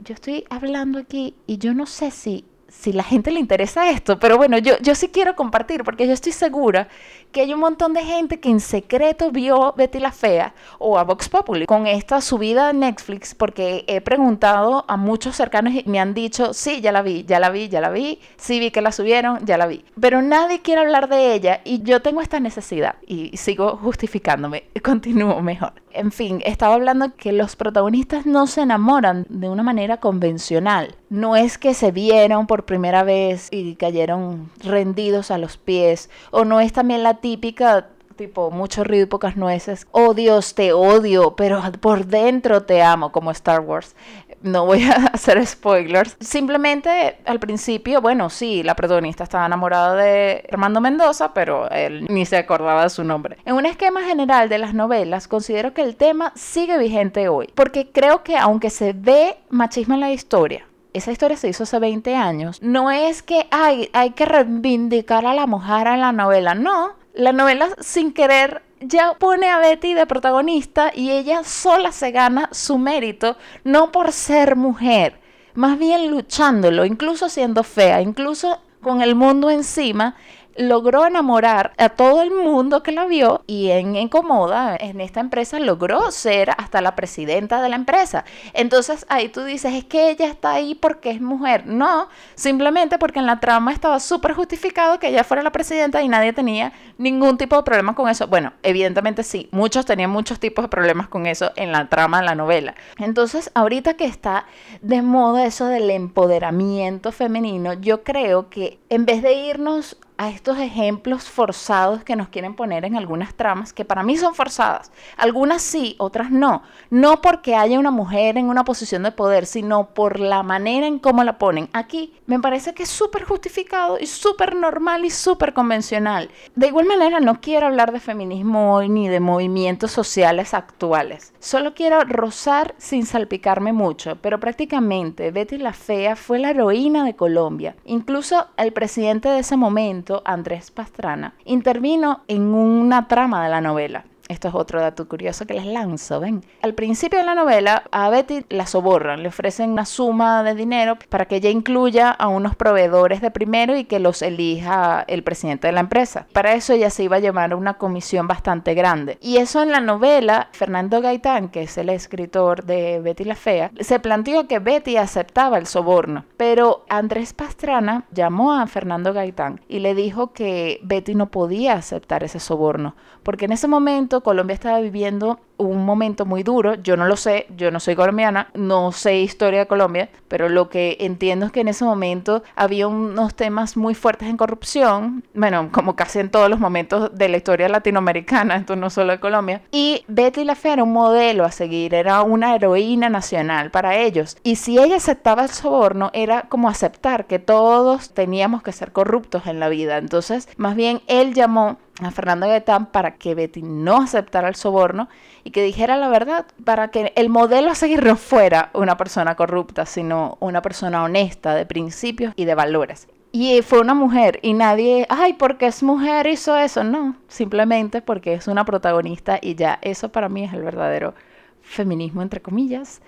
Yo 0.00 0.12
estoy 0.12 0.44
hablando 0.50 0.98
aquí 0.98 1.34
y 1.46 1.56
yo 1.56 1.72
no 1.72 1.86
sé 1.86 2.10
si 2.10 2.44
si 2.68 2.92
la 2.92 3.02
gente 3.02 3.30
le 3.30 3.40
interesa 3.40 3.90
esto, 3.90 4.18
pero 4.18 4.36
bueno, 4.36 4.58
yo, 4.58 4.78
yo 4.80 4.94
sí 4.94 5.08
quiero 5.08 5.36
compartir 5.36 5.84
porque 5.84 6.06
yo 6.06 6.12
estoy 6.12 6.32
segura 6.32 6.88
que 7.32 7.42
hay 7.42 7.52
un 7.52 7.60
montón 7.60 7.92
de 7.92 8.02
gente 8.02 8.40
que 8.40 8.48
en 8.48 8.60
secreto 8.60 9.30
vio 9.30 9.74
Betty 9.76 9.98
la 9.98 10.12
Fea 10.12 10.54
o 10.78 10.98
a 10.98 11.04
Vox 11.04 11.28
Populi 11.28 11.66
con 11.66 11.86
esta 11.86 12.20
subida 12.20 12.70
a 12.70 12.72
Netflix 12.72 13.34
porque 13.34 13.84
he 13.86 14.00
preguntado 14.00 14.84
a 14.88 14.96
muchos 14.96 15.36
cercanos 15.36 15.74
y 15.74 15.84
me 15.86 16.00
han 16.00 16.14
dicho, 16.14 16.54
sí, 16.54 16.80
ya 16.80 16.92
la 16.92 17.02
vi, 17.02 17.24
ya 17.24 17.38
la 17.38 17.50
vi, 17.50 17.68
ya 17.68 17.80
la 17.80 17.90
vi, 17.90 18.20
sí 18.36 18.58
vi 18.58 18.70
que 18.70 18.80
la 18.80 18.92
subieron, 18.92 19.44
ya 19.44 19.58
la 19.58 19.66
vi. 19.66 19.84
Pero 20.00 20.22
nadie 20.22 20.62
quiere 20.62 20.80
hablar 20.80 21.08
de 21.08 21.34
ella 21.34 21.60
y 21.64 21.82
yo 21.82 22.02
tengo 22.02 22.20
esta 22.20 22.40
necesidad 22.40 22.96
y 23.06 23.36
sigo 23.36 23.76
justificándome, 23.76 24.64
continúo 24.82 25.40
mejor. 25.42 25.72
En 25.92 26.12
fin, 26.12 26.42
estaba 26.44 26.74
hablando 26.74 27.16
que 27.16 27.32
los 27.32 27.56
protagonistas 27.56 28.26
no 28.26 28.46
se 28.46 28.62
enamoran 28.62 29.24
de 29.30 29.48
una 29.48 29.62
manera 29.62 29.96
convencional. 29.96 30.94
No 31.08 31.36
es 31.36 31.56
que 31.56 31.72
se 31.72 31.90
vieron 31.90 32.46
por 32.46 32.55
primera 32.64 33.02
vez 33.02 33.48
y 33.50 33.74
cayeron 33.74 34.50
rendidos 34.62 35.30
a 35.30 35.38
los 35.38 35.56
pies, 35.56 36.10
o 36.30 36.44
no 36.44 36.60
es 36.60 36.72
también 36.72 37.02
la 37.02 37.14
típica 37.14 37.88
tipo 38.16 38.50
mucho 38.50 38.82
ruido 38.82 39.04
y 39.04 39.06
pocas 39.06 39.36
nueces. 39.36 39.86
Oh 39.92 40.14
Dios, 40.14 40.54
te 40.54 40.72
odio, 40.72 41.36
pero 41.36 41.62
por 41.80 42.06
dentro 42.06 42.62
te 42.62 42.82
amo, 42.82 43.12
como 43.12 43.30
Star 43.30 43.60
Wars. 43.60 43.94
No 44.42 44.66
voy 44.66 44.84
a 44.84 44.94
hacer 45.12 45.44
spoilers. 45.46 46.16
Simplemente 46.20 47.18
al 47.24 47.38
principio, 47.38 48.00
bueno, 48.00 48.30
sí, 48.30 48.62
la 48.62 48.74
protagonista 48.74 49.24
estaba 49.24 49.46
enamorada 49.46 49.94
de 49.94 50.44
Armando 50.50 50.80
Mendoza, 50.80 51.32
pero 51.32 51.70
él 51.70 52.06
ni 52.08 52.26
se 52.26 52.36
acordaba 52.36 52.82
de 52.82 52.90
su 52.90 53.04
nombre. 53.04 53.36
En 53.44 53.54
un 53.54 53.66
esquema 53.66 54.02
general 54.02 54.48
de 54.48 54.58
las 54.58 54.74
novelas, 54.74 55.28
considero 55.28 55.72
que 55.74 55.82
el 55.82 55.96
tema 55.96 56.32
sigue 56.34 56.78
vigente 56.78 57.28
hoy, 57.28 57.50
porque 57.54 57.90
creo 57.90 58.22
que 58.22 58.36
aunque 58.36 58.70
se 58.70 58.92
ve 58.92 59.36
machismo 59.50 59.94
en 59.94 60.00
la 60.00 60.12
historia, 60.12 60.66
esa 60.96 61.12
historia 61.12 61.36
se 61.36 61.48
hizo 61.48 61.62
hace 61.62 61.78
20 61.78 62.14
años, 62.16 62.62
no 62.62 62.90
es 62.90 63.22
que 63.22 63.46
hay, 63.50 63.90
hay 63.92 64.10
que 64.10 64.24
reivindicar 64.24 65.26
a 65.26 65.34
la 65.34 65.46
mujer 65.46 65.86
en 65.86 66.00
la 66.00 66.12
novela, 66.12 66.54
no. 66.54 66.94
La 67.14 67.32
novela 67.32 67.68
sin 67.80 68.12
querer 68.12 68.62
ya 68.80 69.14
pone 69.14 69.48
a 69.48 69.58
Betty 69.58 69.94
de 69.94 70.06
protagonista 70.06 70.92
y 70.94 71.10
ella 71.10 71.44
sola 71.44 71.92
se 71.92 72.10
gana 72.10 72.48
su 72.52 72.78
mérito, 72.78 73.36
no 73.64 73.90
por 73.90 74.12
ser 74.12 74.56
mujer, 74.56 75.18
más 75.54 75.78
bien 75.78 76.10
luchándolo, 76.10 76.84
incluso 76.84 77.28
siendo 77.28 77.62
fea, 77.62 78.02
incluso 78.02 78.60
con 78.82 79.00
el 79.00 79.14
mundo 79.14 79.50
encima, 79.50 80.14
logró 80.58 81.06
enamorar 81.06 81.72
a 81.78 81.88
todo 81.90 82.22
el 82.22 82.30
mundo 82.30 82.82
que 82.82 82.92
la 82.92 83.06
vio 83.06 83.42
y 83.46 83.70
en 83.70 83.96
Incomoda, 83.96 84.76
en 84.78 85.00
esta 85.00 85.20
empresa, 85.20 85.58
logró 85.58 86.10
ser 86.10 86.50
hasta 86.50 86.80
la 86.80 86.96
presidenta 86.96 87.62
de 87.62 87.68
la 87.68 87.76
empresa. 87.76 88.24
Entonces 88.52 89.06
ahí 89.08 89.28
tú 89.28 89.44
dices, 89.44 89.74
es 89.74 89.84
que 89.84 90.10
ella 90.10 90.26
está 90.26 90.52
ahí 90.52 90.74
porque 90.74 91.10
es 91.10 91.20
mujer. 91.20 91.66
No, 91.66 92.08
simplemente 92.34 92.98
porque 92.98 93.18
en 93.18 93.26
la 93.26 93.40
trama 93.40 93.72
estaba 93.72 94.00
súper 94.00 94.34
justificado 94.34 94.98
que 94.98 95.08
ella 95.08 95.24
fuera 95.24 95.42
la 95.42 95.52
presidenta 95.52 96.02
y 96.02 96.08
nadie 96.08 96.32
tenía 96.32 96.72
ningún 96.98 97.38
tipo 97.38 97.56
de 97.56 97.62
problema 97.62 97.94
con 97.94 98.08
eso. 98.08 98.26
Bueno, 98.26 98.52
evidentemente 98.62 99.22
sí, 99.22 99.48
muchos 99.52 99.86
tenían 99.86 100.10
muchos 100.10 100.40
tipos 100.40 100.64
de 100.64 100.68
problemas 100.68 101.08
con 101.08 101.26
eso 101.26 101.52
en 101.56 101.72
la 101.72 101.88
trama 101.88 102.20
de 102.20 102.26
la 102.26 102.34
novela. 102.34 102.74
Entonces, 102.98 103.50
ahorita 103.54 103.94
que 103.94 104.04
está 104.04 104.46
de 104.80 105.02
moda 105.02 105.46
eso 105.46 105.66
del 105.66 105.90
empoderamiento 105.90 107.12
femenino, 107.12 107.74
yo 107.74 108.02
creo 108.04 108.48
que 108.48 108.78
en 108.88 109.06
vez 109.06 109.22
de 109.22 109.34
irnos 109.34 109.96
a 110.18 110.30
estos 110.30 110.58
ejemplos 110.58 111.24
forzados 111.24 112.04
que 112.04 112.16
nos 112.16 112.28
quieren 112.28 112.54
poner 112.54 112.84
en 112.84 112.96
algunas 112.96 113.34
tramas, 113.34 113.72
que 113.72 113.84
para 113.84 114.02
mí 114.02 114.16
son 114.16 114.34
forzadas. 114.34 114.90
Algunas 115.16 115.62
sí, 115.62 115.94
otras 115.98 116.30
no. 116.30 116.62
No 116.90 117.20
porque 117.20 117.54
haya 117.54 117.78
una 117.78 117.90
mujer 117.90 118.38
en 118.38 118.48
una 118.48 118.64
posición 118.64 119.02
de 119.02 119.12
poder, 119.12 119.46
sino 119.46 119.88
por 119.90 120.18
la 120.18 120.42
manera 120.42 120.86
en 120.86 120.98
cómo 120.98 121.24
la 121.24 121.38
ponen. 121.38 121.68
Aquí 121.72 122.14
me 122.26 122.40
parece 122.40 122.74
que 122.74 122.84
es 122.84 122.88
súper 122.88 123.24
justificado 123.24 123.98
y 124.00 124.06
súper 124.06 124.56
normal 124.56 125.04
y 125.04 125.10
súper 125.10 125.52
convencional. 125.52 126.30
De 126.54 126.68
igual 126.68 126.86
manera, 126.86 127.20
no 127.20 127.40
quiero 127.40 127.66
hablar 127.66 127.92
de 127.92 128.00
feminismo 128.00 128.74
hoy 128.74 128.88
ni 128.88 129.08
de 129.08 129.20
movimientos 129.20 129.90
sociales 129.90 130.54
actuales. 130.54 131.32
Solo 131.38 131.74
quiero 131.74 132.00
rozar 132.02 132.74
sin 132.78 133.06
salpicarme 133.06 133.72
mucho, 133.72 134.16
pero 134.16 134.40
prácticamente 134.40 135.30
Betty 135.30 135.58
la 135.58 135.72
Fea 135.72 136.16
fue 136.16 136.38
la 136.38 136.50
heroína 136.50 137.04
de 137.04 137.16
Colombia. 137.16 137.76
Incluso 137.84 138.46
el 138.56 138.72
presidente 138.72 139.28
de 139.28 139.40
ese 139.40 139.56
momento, 139.56 140.05
Andrés 140.24 140.70
Pastrana, 140.70 141.34
intervino 141.44 142.22
en 142.28 142.42
una 142.54 143.08
trama 143.08 143.42
de 143.44 143.50
la 143.50 143.60
novela. 143.60 144.04
Esto 144.28 144.48
es 144.48 144.54
otro 144.54 144.80
dato 144.80 145.08
curioso 145.08 145.46
que 145.46 145.54
les 145.54 145.66
lanzo, 145.66 146.18
ven. 146.18 146.44
Al 146.62 146.74
principio 146.74 147.20
de 147.20 147.24
la 147.24 147.36
novela, 147.36 147.84
a 147.92 148.10
Betty 148.10 148.44
la 148.48 148.66
soborran, 148.66 149.22
le 149.22 149.28
ofrecen 149.28 149.70
una 149.70 149.84
suma 149.84 150.42
de 150.42 150.54
dinero 150.54 150.98
para 151.08 151.26
que 151.26 151.36
ella 151.36 151.50
incluya 151.50 152.10
a 152.10 152.26
unos 152.26 152.56
proveedores 152.56 153.20
de 153.20 153.30
primero 153.30 153.76
y 153.76 153.84
que 153.84 154.00
los 154.00 154.22
elija 154.22 155.04
el 155.06 155.22
presidente 155.22 155.68
de 155.68 155.72
la 155.72 155.80
empresa. 155.80 156.26
Para 156.32 156.54
eso 156.54 156.72
ella 156.72 156.90
se 156.90 157.04
iba 157.04 157.16
a 157.16 157.20
llevar 157.20 157.54
una 157.54 157.74
comisión 157.74 158.26
bastante 158.26 158.74
grande. 158.74 159.18
Y 159.20 159.36
eso 159.36 159.62
en 159.62 159.70
la 159.70 159.80
novela, 159.80 160.48
Fernando 160.52 161.00
Gaitán, 161.00 161.48
que 161.48 161.62
es 161.62 161.78
el 161.78 161.88
escritor 161.88 162.64
de 162.64 163.00
Betty 163.00 163.24
la 163.24 163.36
Fea, 163.36 163.70
se 163.78 164.00
planteó 164.00 164.48
que 164.48 164.58
Betty 164.58 164.96
aceptaba 164.96 165.58
el 165.58 165.66
soborno. 165.66 166.24
Pero 166.36 166.84
Andrés 166.88 167.32
Pastrana 167.32 168.04
llamó 168.10 168.54
a 168.54 168.66
Fernando 168.66 169.12
Gaitán 169.12 169.60
y 169.68 169.78
le 169.78 169.94
dijo 169.94 170.32
que 170.32 170.80
Betty 170.82 171.14
no 171.14 171.30
podía 171.30 171.74
aceptar 171.74 172.24
ese 172.24 172.40
soborno, 172.40 172.96
porque 173.22 173.44
en 173.44 173.52
ese 173.52 173.68
momento 173.68 174.15
Colombia 174.22 174.54
estaba 174.54 174.80
viviendo 174.80 175.40
un 175.58 175.84
momento 175.84 176.24
muy 176.24 176.42
duro. 176.42 176.74
Yo 176.74 176.96
no 176.96 177.06
lo 177.06 177.16
sé, 177.16 177.46
yo 177.56 177.70
no 177.70 177.80
soy 177.80 177.96
colombiana, 177.96 178.48
no 178.54 178.92
sé 178.92 179.18
historia 179.18 179.60
de 179.60 179.66
Colombia, 179.66 180.08
pero 180.28 180.48
lo 180.48 180.68
que 180.68 180.96
entiendo 181.00 181.46
es 181.46 181.52
que 181.52 181.60
en 181.60 181.68
ese 181.68 181.84
momento 181.84 182.42
había 182.54 182.86
unos 182.86 183.34
temas 183.34 183.76
muy 183.76 183.94
fuertes 183.94 184.28
en 184.28 184.36
corrupción, 184.36 185.24
bueno, 185.34 185.70
como 185.72 185.96
casi 185.96 186.18
en 186.18 186.30
todos 186.30 186.50
los 186.50 186.58
momentos 186.58 187.16
de 187.16 187.28
la 187.28 187.36
historia 187.36 187.68
latinoamericana, 187.68 188.56
esto 188.56 188.76
no 188.76 188.90
solo 188.90 189.12
de 189.12 189.20
Colombia. 189.20 189.62
Y 189.70 190.04
Betty 190.08 190.44
la 190.44 190.54
Fea 190.54 190.74
era 190.74 190.84
un 190.84 190.92
modelo 190.92 191.44
a 191.44 191.52
seguir, 191.52 191.94
era 191.94 192.22
una 192.22 192.54
heroína 192.54 193.08
nacional 193.08 193.70
para 193.70 193.96
ellos. 193.96 194.36
Y 194.42 194.56
si 194.56 194.78
ella 194.78 194.96
aceptaba 194.96 195.42
el 195.42 195.50
soborno, 195.50 196.10
era 196.12 196.42
como 196.42 196.68
aceptar 196.68 197.26
que 197.26 197.38
todos 197.38 198.10
teníamos 198.10 198.62
que 198.62 198.72
ser 198.72 198.92
corruptos 198.92 199.46
en 199.46 199.60
la 199.60 199.68
vida. 199.68 199.98
Entonces, 199.98 200.48
más 200.56 200.76
bien 200.76 201.00
él 201.06 201.34
llamó 201.34 201.78
a 202.02 202.10
Fernando 202.10 202.46
Gaitán 202.46 202.86
para 202.86 203.14
que 203.14 203.34
Betty 203.34 203.62
no 203.62 204.02
aceptara 204.02 204.48
el 204.48 204.54
soborno 204.54 205.08
y 205.46 205.52
que 205.52 205.62
dijera 205.62 205.96
la 205.96 206.08
verdad, 206.08 206.44
para 206.64 206.88
que 206.88 207.12
el 207.14 207.28
modelo 207.28 207.70
a 207.70 207.76
seguir 207.76 208.04
no 208.04 208.16
fuera 208.16 208.70
una 208.74 208.96
persona 208.96 209.36
corrupta, 209.36 209.86
sino 209.86 210.38
una 210.40 210.60
persona 210.60 211.04
honesta, 211.04 211.54
de 211.54 211.64
principios 211.64 212.34
y 212.34 212.46
de 212.46 212.56
valores. 212.56 213.06
Y 213.30 213.62
fue 213.62 213.78
una 213.80 213.94
mujer 213.94 214.40
y 214.42 214.54
nadie, 214.54 215.06
ay, 215.08 215.34
porque 215.34 215.66
es 215.66 215.84
mujer 215.84 216.26
hizo 216.26 216.56
eso. 216.56 216.82
No, 216.82 217.14
simplemente 217.28 218.02
porque 218.02 218.34
es 218.34 218.48
una 218.48 218.64
protagonista 218.64 219.38
y 219.40 219.54
ya, 219.54 219.78
eso 219.82 220.08
para 220.10 220.28
mí 220.28 220.42
es 220.42 220.52
el 220.52 220.62
verdadero 220.62 221.14
feminismo, 221.62 222.22
entre 222.22 222.42
comillas. 222.42 223.00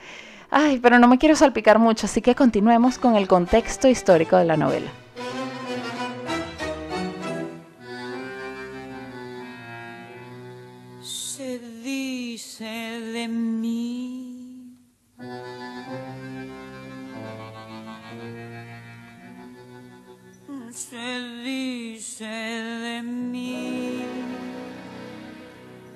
Ay, 0.48 0.78
pero 0.78 1.00
no 1.00 1.08
me 1.08 1.18
quiero 1.18 1.34
salpicar 1.34 1.80
mucho, 1.80 2.06
así 2.06 2.22
que 2.22 2.36
continuemos 2.36 3.00
con 3.00 3.16
el 3.16 3.26
contexto 3.26 3.88
histórico 3.88 4.36
de 4.36 4.44
la 4.44 4.56
novela. 4.56 4.92
De 12.64 13.28
mí. 13.28 14.76
Se 20.72 21.20
dice 21.44 22.24
de 22.24 23.02
mí. 23.02 24.04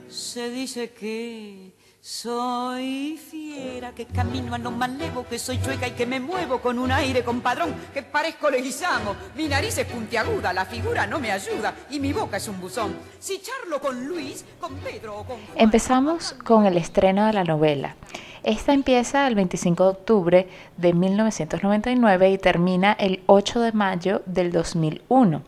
Se 0.09 0.50
dice 0.50 0.90
que 0.90 1.72
soy 2.05 3.17
fiera, 3.17 3.93
que 3.93 4.07
camino 4.07 4.57
a 4.57 4.59
lo 4.59 4.73
malevo, 4.73 5.25
que 5.25 5.39
soy 5.39 5.63
chueca 5.63 5.87
y 5.87 5.93
que 5.93 6.05
me 6.05 6.19
muevo 6.19 6.59
con 6.59 6.81
un 6.81 6.91
aire 6.91 7.23
compadrón, 7.23 7.73
que 7.95 8.03
parezco 8.03 8.51
leguizamo. 8.51 9.15
Mi 9.37 9.47
nariz 9.47 9.79
es 9.79 9.87
puntiaguda, 9.87 10.53
la 10.53 10.65
figura 10.65 11.07
no 11.07 11.21
me 11.21 11.31
ayuda 11.31 11.73
y 11.91 12.01
mi 12.01 12.13
boca 12.13 12.39
es 12.39 12.49
un 12.49 12.61
buzón. 12.61 12.97
Si 13.21 13.41
charlo 13.41 13.81
con 13.81 14.05
Luis, 14.05 14.45
con 14.61 14.75
Pedro 14.79 15.21
o 15.21 15.25
con... 15.25 15.37
Empezamos 15.55 16.33
con 16.45 16.67
el 16.67 16.77
estreno 16.77 17.25
de 17.25 17.35
la 17.35 17.45
novela. 17.45 17.95
Esta 18.43 18.73
empieza 18.73 19.29
el 19.29 19.37
25 19.37 19.85
de 19.85 19.91
octubre 19.91 20.49
de 20.77 20.93
1999 20.95 22.31
y 22.33 22.39
termina 22.39 22.95
el 22.95 23.23
8 23.27 23.61
de 23.61 23.71
mayo 23.71 24.23
del 24.27 24.51
2001. 24.51 25.43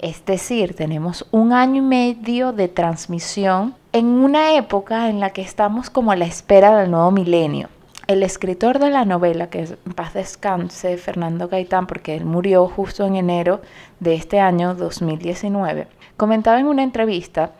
Es 0.00 0.24
decir, 0.24 0.74
tenemos 0.74 1.26
un 1.30 1.52
año 1.52 1.82
y 1.82 1.86
medio 1.86 2.52
de 2.54 2.68
transmisión 2.68 3.74
en 3.94 4.06
una 4.06 4.56
época 4.56 5.08
en 5.08 5.20
la 5.20 5.30
que 5.30 5.40
estamos 5.40 5.88
como 5.88 6.10
a 6.10 6.16
la 6.16 6.24
espera 6.24 6.76
del 6.76 6.90
nuevo 6.90 7.12
milenio. 7.12 7.68
El 8.08 8.24
escritor 8.24 8.80
de 8.80 8.90
la 8.90 9.04
novela, 9.04 9.50
que 9.50 9.60
es 9.60 9.76
paz 9.94 10.14
descanse, 10.14 10.96
Fernando 10.96 11.46
Gaitán, 11.46 11.86
porque 11.86 12.16
él 12.16 12.24
murió 12.24 12.66
justo 12.66 13.06
en 13.06 13.14
enero 13.14 13.62
de 14.00 14.16
este 14.16 14.40
año 14.40 14.74
2019, 14.74 15.86
comentaba 16.16 16.58
en 16.58 16.66
una 16.66 16.82
entrevista 16.82 17.52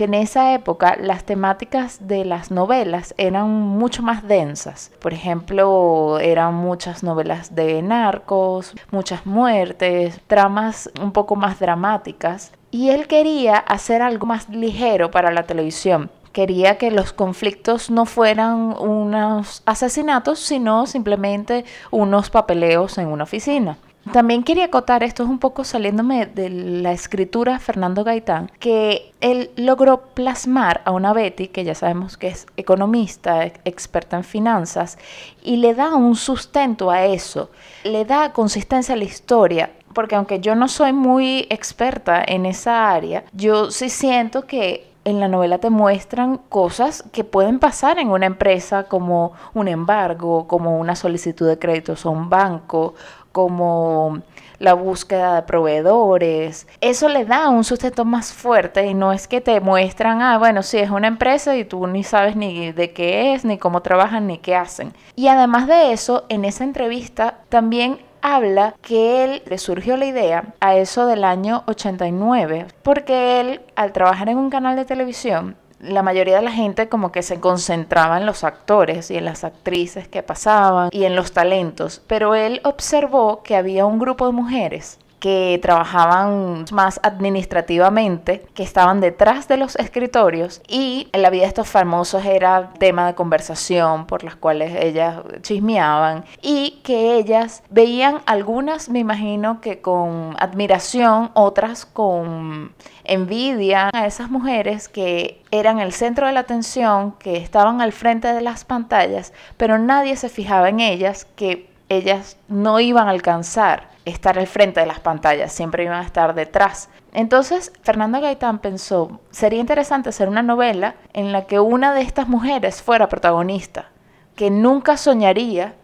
que 0.00 0.04
en 0.04 0.14
esa 0.14 0.54
época 0.54 0.96
las 0.98 1.24
temáticas 1.24 2.08
de 2.08 2.24
las 2.24 2.50
novelas 2.50 3.12
eran 3.18 3.50
mucho 3.50 4.02
más 4.02 4.26
densas. 4.26 4.90
Por 4.98 5.12
ejemplo, 5.12 6.18
eran 6.20 6.54
muchas 6.54 7.02
novelas 7.02 7.54
de 7.54 7.82
narcos, 7.82 8.74
muchas 8.90 9.26
muertes, 9.26 10.18
tramas 10.26 10.90
un 11.02 11.12
poco 11.12 11.36
más 11.36 11.60
dramáticas. 11.60 12.50
Y 12.70 12.88
él 12.88 13.08
quería 13.08 13.58
hacer 13.58 14.00
algo 14.00 14.24
más 14.24 14.48
ligero 14.48 15.10
para 15.10 15.30
la 15.32 15.42
televisión. 15.42 16.10
Quería 16.32 16.78
que 16.78 16.90
los 16.90 17.12
conflictos 17.12 17.90
no 17.90 18.06
fueran 18.06 18.74
unos 18.80 19.62
asesinatos, 19.66 20.38
sino 20.38 20.86
simplemente 20.86 21.66
unos 21.90 22.30
papeleos 22.30 22.96
en 22.96 23.08
una 23.08 23.24
oficina. 23.24 23.76
También 24.12 24.42
quería 24.42 24.64
acotar, 24.64 25.02
esto 25.02 25.22
es 25.22 25.28
un 25.28 25.38
poco 25.38 25.62
saliéndome 25.62 26.26
de 26.26 26.48
la 26.50 26.90
escritura 26.92 27.58
Fernando 27.58 28.02
Gaitán, 28.02 28.50
que 28.58 29.12
él 29.20 29.50
logró 29.56 30.00
plasmar 30.14 30.80
a 30.84 30.90
una 30.90 31.12
Betty, 31.12 31.48
que 31.48 31.64
ya 31.64 31.74
sabemos 31.74 32.16
que 32.16 32.28
es 32.28 32.46
economista, 32.56 33.44
experta 33.64 34.16
en 34.16 34.24
finanzas, 34.24 34.98
y 35.42 35.58
le 35.58 35.74
da 35.74 35.94
un 35.94 36.16
sustento 36.16 36.90
a 36.90 37.04
eso, 37.04 37.50
le 37.84 38.04
da 38.04 38.32
consistencia 38.32 38.94
a 38.94 38.98
la 38.98 39.04
historia, 39.04 39.70
porque 39.92 40.16
aunque 40.16 40.40
yo 40.40 40.54
no 40.54 40.66
soy 40.66 40.92
muy 40.92 41.46
experta 41.50 42.24
en 42.26 42.46
esa 42.46 42.90
área, 42.90 43.24
yo 43.32 43.70
sí 43.70 43.90
siento 43.90 44.46
que 44.46 44.90
en 45.04 45.18
la 45.18 45.28
novela 45.28 45.58
te 45.58 45.70
muestran 45.70 46.38
cosas 46.48 47.02
que 47.12 47.24
pueden 47.24 47.58
pasar 47.58 47.98
en 47.98 48.10
una 48.10 48.26
empresa 48.26 48.84
como 48.84 49.32
un 49.54 49.66
embargo, 49.68 50.46
como 50.46 50.78
una 50.78 50.94
solicitud 50.94 51.48
de 51.48 51.58
créditos 51.58 52.04
a 52.04 52.10
un 52.10 52.28
banco 52.28 52.94
como 53.32 54.22
la 54.60 54.74
búsqueda 54.74 55.34
de 55.34 55.42
proveedores. 55.42 56.68
Eso 56.80 57.08
le 57.08 57.24
da 57.24 57.48
un 57.48 57.64
sustento 57.64 58.04
más 58.04 58.32
fuerte 58.32 58.86
y 58.86 58.94
no 58.94 59.12
es 59.12 59.26
que 59.26 59.40
te 59.40 59.58
muestran, 59.60 60.22
ah, 60.22 60.38
bueno, 60.38 60.62
sí, 60.62 60.78
es 60.78 60.90
una 60.90 61.08
empresa 61.08 61.56
y 61.56 61.64
tú 61.64 61.86
ni 61.86 62.04
sabes 62.04 62.36
ni 62.36 62.70
de 62.70 62.92
qué 62.92 63.34
es, 63.34 63.44
ni 63.44 63.58
cómo 63.58 63.80
trabajan, 63.80 64.26
ni 64.26 64.38
qué 64.38 64.54
hacen. 64.54 64.92
Y 65.16 65.28
además 65.28 65.66
de 65.66 65.92
eso, 65.92 66.26
en 66.28 66.44
esa 66.44 66.64
entrevista 66.64 67.38
también 67.48 67.98
habla 68.22 68.74
que 68.82 69.24
él 69.24 69.42
le 69.46 69.58
surgió 69.58 69.96
la 69.96 70.04
idea 70.06 70.54
a 70.60 70.76
eso 70.76 71.06
del 71.06 71.24
año 71.24 71.64
89, 71.66 72.66
porque 72.82 73.40
él 73.40 73.62
al 73.76 73.92
trabajar 73.92 74.28
en 74.28 74.38
un 74.38 74.50
canal 74.50 74.76
de 74.76 74.84
televisión 74.84 75.56
la 75.80 76.02
mayoría 76.02 76.36
de 76.36 76.42
la 76.42 76.52
gente 76.52 76.88
como 76.88 77.10
que 77.10 77.22
se 77.22 77.40
concentraba 77.40 78.18
en 78.18 78.26
los 78.26 78.44
actores 78.44 79.10
y 79.10 79.16
en 79.16 79.24
las 79.24 79.44
actrices 79.44 80.06
que 80.06 80.22
pasaban 80.22 80.90
y 80.92 81.04
en 81.04 81.16
los 81.16 81.32
talentos, 81.32 82.02
pero 82.06 82.34
él 82.34 82.60
observó 82.64 83.42
que 83.42 83.56
había 83.56 83.86
un 83.86 83.98
grupo 83.98 84.26
de 84.26 84.32
mujeres 84.32 84.98
que 85.20 85.58
trabajaban 85.62 86.64
más 86.72 86.98
administrativamente, 87.02 88.46
que 88.54 88.62
estaban 88.62 89.00
detrás 89.00 89.46
de 89.48 89.58
los 89.58 89.76
escritorios 89.76 90.62
y 90.66 91.08
en 91.12 91.22
la 91.22 91.30
vida 91.30 91.42
de 91.42 91.48
estos 91.48 91.68
famosos 91.68 92.24
era 92.24 92.70
tema 92.78 93.06
de 93.06 93.14
conversación 93.14 94.06
por 94.06 94.24
las 94.24 94.34
cuales 94.34 94.72
ellas 94.82 95.20
chismeaban 95.42 96.24
y 96.42 96.80
que 96.82 97.16
ellas 97.16 97.62
veían 97.70 98.22
algunas, 98.26 98.88
me 98.88 98.98
imagino 98.98 99.60
que 99.60 99.80
con 99.80 100.34
admiración, 100.38 101.30
otras 101.34 101.84
con 101.84 102.72
envidia 103.04 103.90
a 103.92 104.06
esas 104.06 104.30
mujeres 104.30 104.88
que 104.88 105.42
eran 105.50 105.80
el 105.80 105.92
centro 105.92 106.26
de 106.26 106.32
la 106.32 106.40
atención, 106.40 107.12
que 107.12 107.36
estaban 107.36 107.80
al 107.80 107.92
frente 107.92 108.32
de 108.32 108.40
las 108.40 108.64
pantallas, 108.64 109.32
pero 109.56 109.78
nadie 109.78 110.16
se 110.16 110.28
fijaba 110.28 110.68
en 110.68 110.80
ellas, 110.80 111.26
que 111.36 111.68
ellas 111.88 112.38
no 112.48 112.80
iban 112.80 113.08
a 113.08 113.10
alcanzar 113.10 113.89
estar 114.04 114.38
al 114.38 114.46
frente 114.46 114.80
de 114.80 114.86
las 114.86 115.00
pantallas, 115.00 115.52
siempre 115.52 115.84
iban 115.84 116.00
a 116.00 116.04
estar 116.04 116.34
detrás. 116.34 116.88
Entonces, 117.12 117.72
Fernando 117.82 118.20
Gaitán 118.20 118.58
pensó, 118.58 119.20
sería 119.30 119.60
interesante 119.60 120.08
hacer 120.08 120.28
una 120.28 120.42
novela 120.42 120.96
en 121.12 121.32
la 121.32 121.46
que 121.46 121.60
una 121.60 121.94
de 121.94 122.02
estas 122.02 122.28
mujeres 122.28 122.82
fuera 122.82 123.08
protagonista, 123.08 123.90
que 124.36 124.50
nunca 124.50 124.96
soñaría 124.96 125.74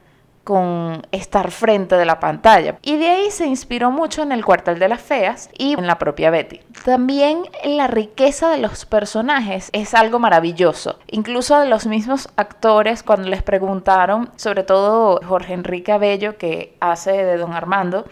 con 0.47 1.05
estar 1.11 1.51
frente 1.51 1.97
de 1.97 2.05
la 2.05 2.21
pantalla. 2.21 2.79
Y 2.81 2.99
de 2.99 3.09
ahí 3.11 3.31
se 3.33 3.47
inspiró 3.47 3.91
mucho 3.91 4.23
en 4.23 4.31
el 4.31 4.45
cuartel 4.45 4.79
de 4.79 4.89
las 4.89 5.03
feas 5.03 5.51
y 5.59 5.73
en 5.73 5.89
la 5.89 5.99
propia 5.99 6.31
Betty. 6.31 6.61
También 6.85 7.43
la 7.65 7.89
riqueza 7.89 8.49
de 8.51 8.59
los 8.59 8.87
personajes 8.87 9.71
es 9.73 9.93
algo 9.93 10.21
maravilloso. 10.21 11.01
Incluso 11.09 11.59
de 11.59 11.67
los 11.67 11.89
mismos 11.89 12.29
actores 12.37 13.03
cuando 13.03 13.29
les 13.29 13.43
preguntaron, 13.43 14.31
sobre 14.37 14.63
todo 14.63 15.21
Jorge 15.27 15.55
Enrique 15.55 15.91
Abello 15.91 16.39
que 16.39 16.77
hace 16.79 17.11
de 17.11 17.39
Don 17.39 17.53
Armando, 17.53 18.05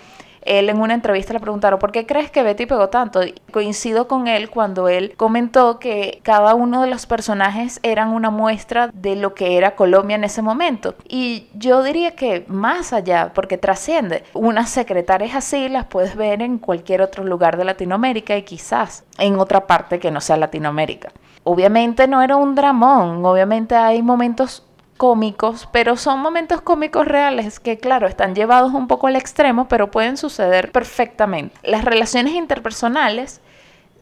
él 0.44 0.68
en 0.68 0.80
una 0.80 0.94
entrevista 0.94 1.32
le 1.32 1.40
preguntaron, 1.40 1.78
¿por 1.78 1.92
qué 1.92 2.06
crees 2.06 2.30
que 2.30 2.42
Betty 2.42 2.66
pegó 2.66 2.88
tanto? 2.88 3.20
Coincido 3.52 4.08
con 4.08 4.28
él 4.28 4.50
cuando 4.50 4.88
él 4.88 5.14
comentó 5.16 5.78
que 5.78 6.20
cada 6.22 6.54
uno 6.54 6.82
de 6.82 6.88
los 6.88 7.06
personajes 7.06 7.80
eran 7.82 8.10
una 8.10 8.30
muestra 8.30 8.90
de 8.92 9.16
lo 9.16 9.34
que 9.34 9.56
era 9.56 9.76
Colombia 9.76 10.16
en 10.16 10.24
ese 10.24 10.42
momento. 10.42 10.94
Y 11.08 11.48
yo 11.54 11.82
diría 11.82 12.14
que 12.16 12.44
más 12.48 12.92
allá, 12.92 13.32
porque 13.34 13.58
trasciende, 13.58 14.24
unas 14.32 14.70
secretarias 14.70 15.34
así 15.34 15.68
las 15.68 15.86
puedes 15.86 16.16
ver 16.16 16.42
en 16.42 16.58
cualquier 16.58 17.02
otro 17.02 17.24
lugar 17.24 17.56
de 17.56 17.64
Latinoamérica 17.64 18.36
y 18.36 18.42
quizás 18.42 19.04
en 19.18 19.38
otra 19.38 19.66
parte 19.66 19.98
que 19.98 20.10
no 20.10 20.20
sea 20.20 20.36
Latinoamérica. 20.36 21.12
Obviamente 21.44 22.08
no 22.08 22.22
era 22.22 22.36
un 22.36 22.54
dramón, 22.54 23.24
obviamente 23.24 23.76
hay 23.76 24.02
momentos 24.02 24.64
cómicos, 25.04 25.68
pero 25.70 25.98
son 25.98 26.20
momentos 26.20 26.62
cómicos 26.62 27.06
reales 27.06 27.60
que, 27.60 27.76
claro, 27.76 28.06
están 28.06 28.34
llevados 28.34 28.72
un 28.72 28.88
poco 28.88 29.06
al 29.06 29.16
extremo, 29.16 29.68
pero 29.68 29.90
pueden 29.90 30.16
suceder 30.16 30.72
perfectamente. 30.72 31.54
Las 31.62 31.84
relaciones 31.84 32.32
interpersonales 32.32 33.42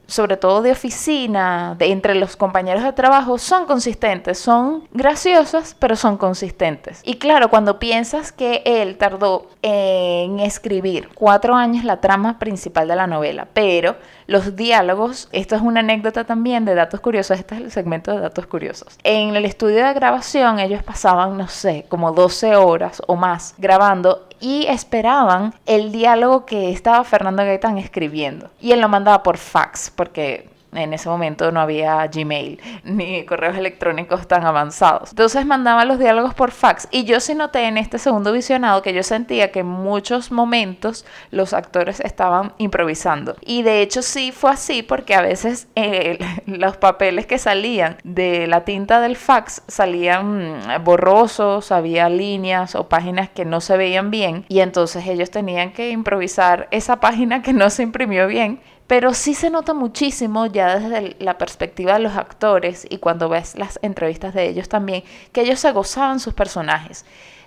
sobre 0.07 0.37
todo 0.37 0.63
de 0.63 0.73
oficina, 0.73 1.75
de 1.79 1.91
entre 1.91 2.15
los 2.15 2.37
compañeros 2.37 2.83
de 2.83 2.93
trabajo, 2.93 3.39
son 3.39 3.67
consistentes, 3.67 4.39
son 4.39 4.87
graciosas, 4.93 5.75
pero 5.79 5.97
son 5.97 6.19
consistentes. 6.19 7.01
Y 7.05 7.15
claro, 7.15 7.49
cuando 7.49 7.79
piensas 7.79 8.31
que 8.31 8.63
él 8.67 8.99
tardó 8.99 9.49
en 9.63 10.39
escribir 10.41 11.09
cuatro 11.15 11.55
años 11.55 11.85
la 11.85 12.01
trama 12.01 12.39
principal 12.39 12.89
de 12.89 12.97
la 12.97 13.07
novela, 13.07 13.49
pero 13.55 13.97
los 14.33 14.57
diálogos, 14.57 15.29
esto 15.31 15.55
es 15.55 15.63
una 15.63 15.81
anécdota 15.81 16.25
también 16.25 16.65
de 16.65 16.75
datos 16.75 17.01
curiosos, 17.01 17.39
este 17.39 17.55
es 17.55 17.61
el 17.61 17.71
segmento 17.71 18.13
de 18.13 18.21
datos 18.21 18.47
curiosos. 18.47 18.99
En 19.05 19.37
el 19.37 19.45
estudio 19.45 19.85
de 19.85 19.93
grabación 19.93 20.59
ellos 20.59 20.83
pasaban, 20.83 21.37
no 21.37 21.49
sé, 21.49 21.85
como 21.89 22.13
12 22.13 22.57
horas 22.57 23.03
o 23.07 23.15
más 23.15 23.55
grabando 23.59 24.27
y 24.41 24.67
esperaban 24.67 25.55
el 25.67 25.93
diálogo 25.93 26.47
que 26.47 26.73
estaba 26.73 27.05
Fernando 27.05 27.45
Gaitán 27.45 27.79
escribiendo. 27.79 28.51
Y 28.61 28.73
él 28.73 28.81
lo 28.81 28.89
mandaba 28.89 29.23
por 29.23 29.37
fax, 29.37 29.93
porque 29.95 30.49
en 30.73 30.95
ese 30.95 31.09
momento 31.09 31.53
no 31.53 31.61
había 31.61 32.07
Gmail 32.07 32.61
ni 32.85 33.25
correos 33.25 33.57
electrónicos 33.57 34.27
tan 34.27 34.45
avanzados. 34.45 35.11
Entonces 35.11 35.45
mandaba 35.47 35.85
los 35.85 35.99
diálogos 35.99 36.35
por 36.35 36.51
fax 36.51 36.89
y 36.91 37.05
yo 37.05 37.21
sí 37.21 37.35
noté 37.35 37.65
en 37.67 37.79
este 37.79 37.99
segundo 37.99 38.33
visionado 38.33 38.83
que 38.83 38.95
yo 38.95 39.03
sentía 39.03 39.53
que 39.53 39.61
en 39.61 39.67
muchos 39.67 40.33
momentos 40.33 41.05
los 41.31 41.53
actores 41.53 42.01
estaban 42.01 42.55
improvisando. 42.59 43.37
Y 43.41 43.63
de 43.63 43.83
hecho 43.83 44.03
sí 44.03 44.33
fue 44.33 44.51
así 44.51 44.83
porque 44.83 45.15
a 45.15 45.23
veces 45.23 45.69
eh, 45.75 46.19
los 46.47 46.77
papeles 46.77 47.27
que 47.27 47.39
salían 47.39 47.99
de 48.05 48.47
la 48.47 48.65
tinta 48.65 49.01
del 49.01 49.17
fax 49.17 49.63
salían 49.69 50.59
mm, 50.59 50.85
borrosos, 50.85 51.73
había 51.73 52.09
líneas 52.09 52.75
o 52.75 52.89
páginas 52.89 53.29
que 53.29 53.45
no 53.45 53.61
se 53.61 53.77
veían 53.77 54.11
bien 54.11 54.45
y 54.49 54.61
entonces 54.61 55.07
ellos 55.07 55.31
tenían 55.31 55.73
que 55.73 55.91
improvisar 55.91 56.69
esa 56.71 57.01
página 57.01 57.43
que 57.43 57.53
no 57.53 57.71
se 57.71 57.83
imprimió 57.83 58.27
bien 58.27 58.61
pero 58.93 59.15
sí 59.15 59.33
se 59.33 59.49
nota 59.49 59.73
muchísimo 59.73 60.45
ya 60.45 60.79
desde 60.79 61.17
la 61.19 61.39
perspectiva 61.39 61.95
de 61.95 62.01
los 62.01 62.15
actores 62.15 62.87
y 62.91 62.99
cuando 62.99 63.31
ves 63.31 63.57
las 63.57 63.79
entrevistas 63.81 64.35
de 64.35 64.47
ellos 64.47 64.69
también, 64.69 65.03
que 65.33 65.41
ellos 65.41 65.61
se 65.61 65.73
gozaban 65.73 66.21
sus 66.21 66.35
personajes. 66.35 67.07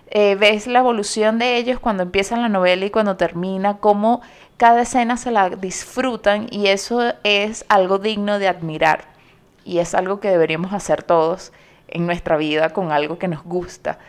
Eh, 0.10 0.34
ves 0.40 0.66
la 0.66 0.80
evolución 0.80 1.38
de 1.38 1.58
ellos 1.58 1.80
cuando 1.80 2.02
empiezan 2.02 2.42
la 2.42 2.50
novela 2.50 2.84
y 2.84 2.90
cuando 2.90 3.16
termina, 3.16 3.78
cómo 3.78 4.24
cada 4.58 4.82
escena 4.82 5.18
se 5.18 5.30
la 5.30 5.52
disfrutan 5.52 6.48
y 6.50 6.66
eso 6.70 7.14
es 7.24 7.64
algo 7.70 8.00
digno 8.00 8.40
de 8.40 8.48
admirar 8.48 9.06
y 9.64 9.78
es 9.78 9.94
algo 9.94 10.20
que 10.20 10.32
deberíamos 10.32 10.74
hacer 10.74 11.04
todos 11.04 11.54
en 11.90 12.08
nuestra 12.08 12.38
vida 12.38 12.72
con 12.72 12.92
algo 12.92 13.20
que 13.20 13.28
nos 13.28 13.44
gusta. 13.44 14.00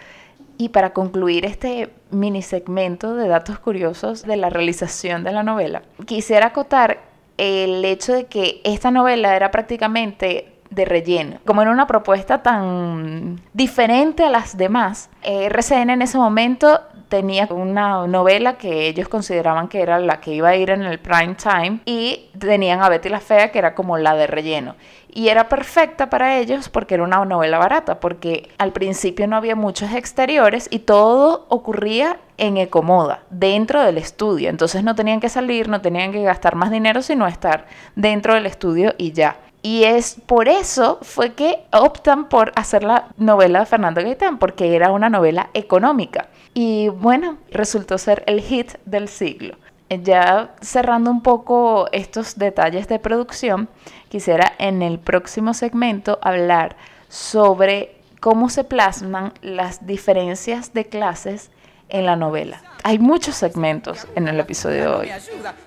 Y 0.57 0.71
para 0.71 0.95
concluir 0.95 1.45
este 1.45 1.93
mini 2.11 2.41
segmento 2.41 3.15
de 3.15 3.29
datos 3.29 3.59
curiosos 3.59 4.23
de 4.23 4.39
la 4.39 4.49
realización 4.49 5.23
de 5.23 5.33
la 5.33 5.43
novela, 5.43 5.83
quisiera 6.07 6.47
acotar 6.47 7.06
el 7.39 7.85
hecho 7.85 8.13
de 8.13 8.27
que 8.27 8.61
esta 8.65 8.91
novela 8.91 9.37
era 9.37 9.51
prácticamente 9.51 10.56
de 10.71 10.85
relleno. 10.85 11.39
Como 11.45 11.63
era 11.63 11.71
una 11.71 11.87
propuesta 11.87 12.43
tan 12.43 13.41
diferente 13.53 14.25
a 14.25 14.31
las 14.31 14.57
demás, 14.57 15.11
RCN 15.23 15.91
en 15.91 16.03
ese 16.03 16.19
momento 16.19 16.81
tenía 17.09 17.47
una 17.51 18.07
novela 18.07 18.59
que 18.59 18.89
ellos 18.89 19.09
consideraban 19.09 19.69
que 19.69 19.81
era 19.81 19.99
la 19.99 20.21
que 20.21 20.33
iba 20.33 20.49
a 20.49 20.57
ir 20.57 20.71
en 20.71 20.83
el 20.83 20.99
prime 20.99 21.37
time 21.37 21.81
y 21.85 22.31
tenían 22.39 22.83
a 22.83 22.89
Betty 22.89 23.09
la 23.09 23.21
Fea 23.21 23.53
que 23.53 23.59
era 23.59 23.75
como 23.75 23.97
la 23.99 24.15
de 24.15 24.27
relleno. 24.27 24.75
Y 25.09 25.29
era 25.29 25.49
perfecta 25.49 26.11
para 26.11 26.37
ellos 26.39 26.69
porque 26.69 26.95
era 26.95 27.05
una 27.05 27.25
novela 27.25 27.59
barata, 27.59 28.01
porque 28.01 28.51
al 28.59 28.73
principio 28.73 29.27
no 29.27 29.37
había 29.37 29.57
muchos 29.57 29.93
exteriores 29.93 30.69
y 30.71 30.81
todo 30.81 31.47
ocurría 31.49 32.19
en 32.37 32.59
Ecomoda, 32.59 33.23
dentro 33.31 33.83
del 33.83 33.97
estudio. 33.97 34.51
Entonces 34.51 34.85
no 34.85 34.95
tenían 34.95 35.21
que 35.21 35.31
salir, 35.31 35.69
no 35.69 35.81
tenían 35.81 36.13
que 36.13 36.23
gastar 36.23 36.55
más 36.55 36.71
dinero, 36.71 37.01
sino 37.01 37.27
estar 37.27 37.67
dentro 37.95 38.35
del 38.35 38.45
estudio 38.45 38.95
y 38.99 39.13
ya. 39.13 39.37
Y 39.67 39.83
es 39.83 40.15
por 40.27 40.47
eso 40.47 41.01
fue 41.03 41.33
que 41.33 41.65
optan 41.73 42.29
por 42.29 42.53
hacer 42.55 42.85
la 42.85 43.09
novela 43.17 43.59
de 43.59 43.67
Fernando 43.67 44.01
Gaitán, 44.01 44.39
porque 44.39 44.77
era 44.77 44.93
una 44.93 45.11
novela 45.11 45.51
económica. 45.55 46.29
Y 46.55 46.87
bueno, 46.91 47.39
resultó 47.51 47.99
ser 47.99 48.23
el 48.29 48.43
hit 48.43 48.75
del 48.85 49.09
siglo. 49.09 49.57
Ya 49.91 50.55
cerrando 50.61 51.11
un 51.11 51.21
poco 51.21 51.89
estos 51.91 52.39
detalles 52.39 52.87
de 52.87 53.01
producción, 53.01 53.69
quisiera 54.09 54.53
en 54.59 54.83
el 54.83 55.01
próximo 55.01 55.53
segmento 55.53 56.21
hablar 56.23 56.77
sobre 57.09 57.97
cómo 58.21 58.51
se 58.51 58.63
plasman 58.63 59.33
las 59.43 59.85
diferencias 59.85 60.75
de 60.75 60.85
clases 60.85 61.51
en 61.89 62.07
la 62.07 62.15
novela. 62.15 62.63
Hay 62.89 63.01
muchos 63.01 63.35
segmentos 63.35 64.07
en 64.15 64.29
el 64.29 64.39
episodio 64.39 64.77
de 64.77 64.87
hoy. 64.87 65.11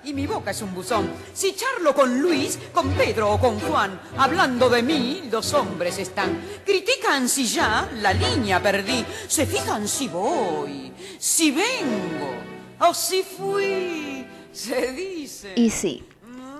Y 0.05 0.13
mi 0.13 0.25
boca 0.25 0.51
es 0.51 0.61
un 0.61 0.73
buzón. 0.73 1.09
Si 1.33 1.53
charlo 1.53 1.93
con 1.93 2.21
Luis, 2.21 2.57
con 2.73 2.89
Pedro 2.91 3.33
o 3.33 3.37
con 3.37 3.59
Juan, 3.59 3.99
hablando 4.15 4.69
de 4.69 4.81
mí, 4.81 5.27
los 5.29 5.53
hombres 5.53 5.99
están. 5.99 6.39
Critican 6.65 7.27
si 7.27 7.45
ya 7.45 7.89
la 7.95 8.13
línea 8.13 8.63
perdí. 8.63 9.05
Se 9.27 9.45
fijan 9.45 9.85
si 9.85 10.07
voy, 10.07 10.93
si 11.19 11.51
vengo 11.51 12.87
o 12.87 12.93
si 12.93 13.21
fui. 13.21 14.25
Se 14.53 14.93
dice. 14.93 15.51
Y 15.57 15.71
sí, 15.71 16.07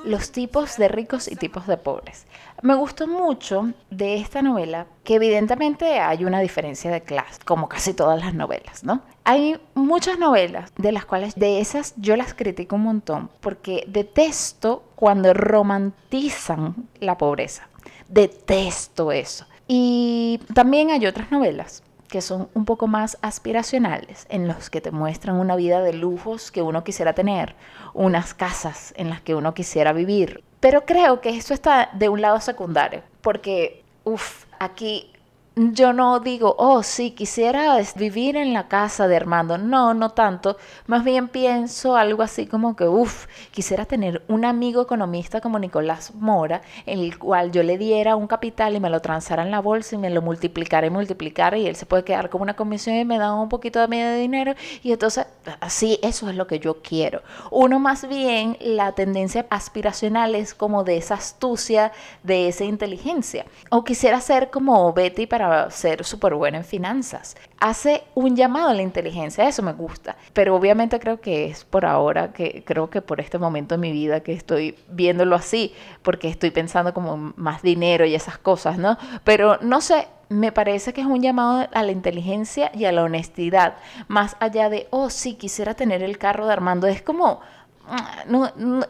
los 0.03 0.31
tipos 0.31 0.77
de 0.77 0.87
ricos 0.87 1.27
y 1.27 1.35
tipos 1.35 1.67
de 1.67 1.77
pobres. 1.77 2.25
Me 2.61 2.75
gustó 2.75 3.07
mucho 3.07 3.73
de 3.89 4.17
esta 4.17 4.41
novela 4.41 4.87
que 5.03 5.15
evidentemente 5.15 5.99
hay 5.99 6.25
una 6.25 6.39
diferencia 6.39 6.91
de 6.91 7.01
clase, 7.01 7.39
como 7.45 7.69
casi 7.69 7.93
todas 7.93 8.19
las 8.19 8.33
novelas, 8.33 8.83
¿no? 8.83 9.01
Hay 9.23 9.59
muchas 9.75 10.19
novelas 10.19 10.71
de 10.77 10.91
las 10.91 11.05
cuales 11.05 11.35
de 11.35 11.59
esas 11.59 11.93
yo 11.97 12.15
las 12.15 12.33
critico 12.33 12.75
un 12.75 12.83
montón 12.83 13.29
porque 13.39 13.85
detesto 13.87 14.83
cuando 14.95 15.33
romantizan 15.33 16.75
la 16.99 17.17
pobreza. 17.17 17.67
Detesto 18.07 19.11
eso. 19.11 19.45
Y 19.67 20.39
también 20.53 20.89
hay 20.89 21.05
otras 21.05 21.31
novelas 21.31 21.83
que 22.09 22.21
son 22.21 22.49
un 22.53 22.65
poco 22.65 22.87
más 22.87 23.17
aspiracionales, 23.21 24.25
en 24.29 24.47
los 24.47 24.69
que 24.69 24.81
te 24.81 24.91
muestran 24.91 25.37
una 25.37 25.55
vida 25.55 25.81
de 25.81 25.93
lujos 25.93 26.51
que 26.51 26.61
uno 26.61 26.83
quisiera 26.83 27.13
tener, 27.13 27.55
unas 27.93 28.33
casas 28.33 28.93
en 28.97 29.09
las 29.09 29.21
que 29.21 29.35
uno 29.35 29.53
quisiera 29.53 29.93
vivir. 29.93 30.43
Pero 30.59 30.85
creo 30.85 31.21
que 31.21 31.29
eso 31.29 31.53
está 31.53 31.89
de 31.93 32.09
un 32.09 32.21
lado 32.21 32.41
secundario, 32.41 33.03
porque, 33.21 33.83
uff, 34.03 34.45
aquí 34.59 35.13
yo 35.59 35.91
no 35.91 36.21
digo, 36.21 36.55
oh, 36.57 36.83
sí, 36.83 37.11
quisiera 37.11 37.77
vivir 37.97 38.37
en 38.37 38.53
la 38.53 38.69
casa 38.69 39.09
de 39.09 39.17
Armando. 39.17 39.57
No, 39.57 39.93
no 39.93 40.11
tanto. 40.11 40.55
Más 40.87 41.03
bien 41.03 41.27
pienso 41.27 41.97
algo 41.97 42.23
así 42.23 42.47
como 42.47 42.77
que, 42.77 42.87
uff, 42.87 43.25
quisiera 43.51 43.83
tener 43.83 44.23
un 44.29 44.45
amigo 44.45 44.81
economista 44.81 45.41
como 45.41 45.59
Nicolás 45.59 46.13
Mora, 46.15 46.61
en 46.85 46.99
el 46.99 47.19
cual 47.19 47.51
yo 47.51 47.61
le 47.63 47.77
diera 47.77 48.15
un 48.15 48.27
capital 48.27 48.75
y 48.75 48.79
me 48.79 48.89
lo 48.89 49.01
transara 49.01 49.43
en 49.43 49.51
la 49.51 49.59
bolsa 49.59 49.95
y 49.95 49.97
me 49.97 50.09
lo 50.09 50.21
multiplicara 50.21 50.87
y 50.87 50.91
multiplicara 50.91 51.57
y 51.57 51.67
él 51.67 51.75
se 51.75 51.85
puede 51.85 52.05
quedar 52.05 52.29
como 52.29 52.43
una 52.43 52.55
comisión 52.55 52.95
y 52.95 53.03
me 53.03 53.17
da 53.17 53.33
un 53.33 53.49
poquito 53.49 53.81
de 53.81 53.89
medio 53.89 54.07
de 54.07 54.17
dinero. 54.17 54.53
Y 54.81 54.93
entonces, 54.93 55.25
así, 55.59 55.99
eso 56.01 56.29
es 56.29 56.37
lo 56.37 56.47
que 56.47 56.59
yo 56.59 56.81
quiero. 56.81 57.21
Uno 57.51 57.79
más 57.79 58.07
bien, 58.07 58.55
la 58.61 58.93
tendencia 58.93 59.45
aspiracional 59.49 60.35
es 60.35 60.53
como 60.53 60.85
de 60.85 60.95
esa 60.95 61.15
astucia, 61.15 61.91
de 62.23 62.47
esa 62.47 62.63
inteligencia. 62.63 63.45
O 63.69 63.83
quisiera 63.83 64.21
ser 64.21 64.51
como 64.51 64.93
Betty 64.93 65.27
para 65.27 65.48
ser 65.69 66.03
súper 66.03 66.33
buena 66.33 66.57
en 66.57 66.65
finanzas. 66.65 67.35
Hace 67.59 68.03
un 68.15 68.35
llamado 68.35 68.69
a 68.69 68.73
la 68.73 68.81
inteligencia, 68.81 69.47
eso 69.47 69.61
me 69.61 69.73
gusta. 69.73 70.15
Pero 70.33 70.55
obviamente 70.55 70.99
creo 70.99 71.19
que 71.21 71.45
es 71.45 71.65
por 71.65 71.85
ahora, 71.85 72.31
que 72.33 72.63
creo 72.65 72.89
que 72.89 73.01
por 73.01 73.19
este 73.19 73.37
momento 73.37 73.75
de 73.75 73.81
mi 73.81 73.91
vida 73.91 74.21
que 74.21 74.33
estoy 74.33 74.75
viéndolo 74.89 75.35
así, 75.35 75.73
porque 76.01 76.27
estoy 76.27 76.51
pensando 76.51 76.93
como 76.93 77.33
más 77.35 77.61
dinero 77.61 78.05
y 78.05 78.15
esas 78.15 78.37
cosas, 78.37 78.77
¿no? 78.77 78.97
Pero 79.23 79.57
no 79.61 79.81
sé, 79.81 80.07
me 80.29 80.51
parece 80.51 80.93
que 80.93 81.01
es 81.01 81.07
un 81.07 81.21
llamado 81.21 81.67
a 81.73 81.83
la 81.83 81.91
inteligencia 81.91 82.71
y 82.73 82.85
a 82.85 82.91
la 82.91 83.03
honestidad, 83.03 83.77
más 84.07 84.37
allá 84.39 84.69
de, 84.69 84.87
oh, 84.91 85.09
sí, 85.09 85.33
quisiera 85.33 85.73
tener 85.73 86.03
el 86.03 86.17
carro 86.17 86.45
de 86.45 86.53
Armando. 86.53 86.87
Es 86.87 87.01
como 87.01 87.41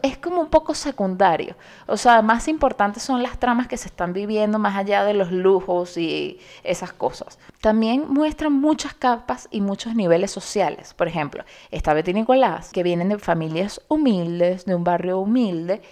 es 0.02 0.18
como 0.18 0.40
un 0.40 0.48
poco 0.48 0.74
secundario. 0.74 1.56
O 1.86 1.96
sea, 1.96 2.22
más 2.22 2.48
importantes 2.48 3.02
son 3.02 3.22
las 3.22 3.38
tramas 3.38 3.68
que 3.68 3.76
se 3.76 3.88
están 3.88 4.12
viviendo 4.12 4.58
más 4.58 4.76
allá 4.76 5.04
de 5.04 5.14
los 5.14 5.32
lujos 5.32 5.96
y 5.96 6.38
esas 6.64 6.92
cosas. 6.92 7.38
También 7.60 8.06
muestran 8.08 8.52
muchas 8.52 8.94
capas 8.94 9.48
y 9.50 9.60
muchos 9.60 9.94
niveles 9.94 10.30
sociales. 10.30 10.94
Por 10.94 11.08
ejemplo, 11.08 11.44
está 11.70 11.94
Betty 11.94 12.14
Nicolás, 12.14 12.70
que 12.72 12.82
vienen 12.82 13.08
de 13.08 13.18
familias 13.18 13.80
humildes, 13.88 14.64
de 14.64 14.74
un 14.74 14.84
barrio 14.84 15.18
humilde, 15.18 15.82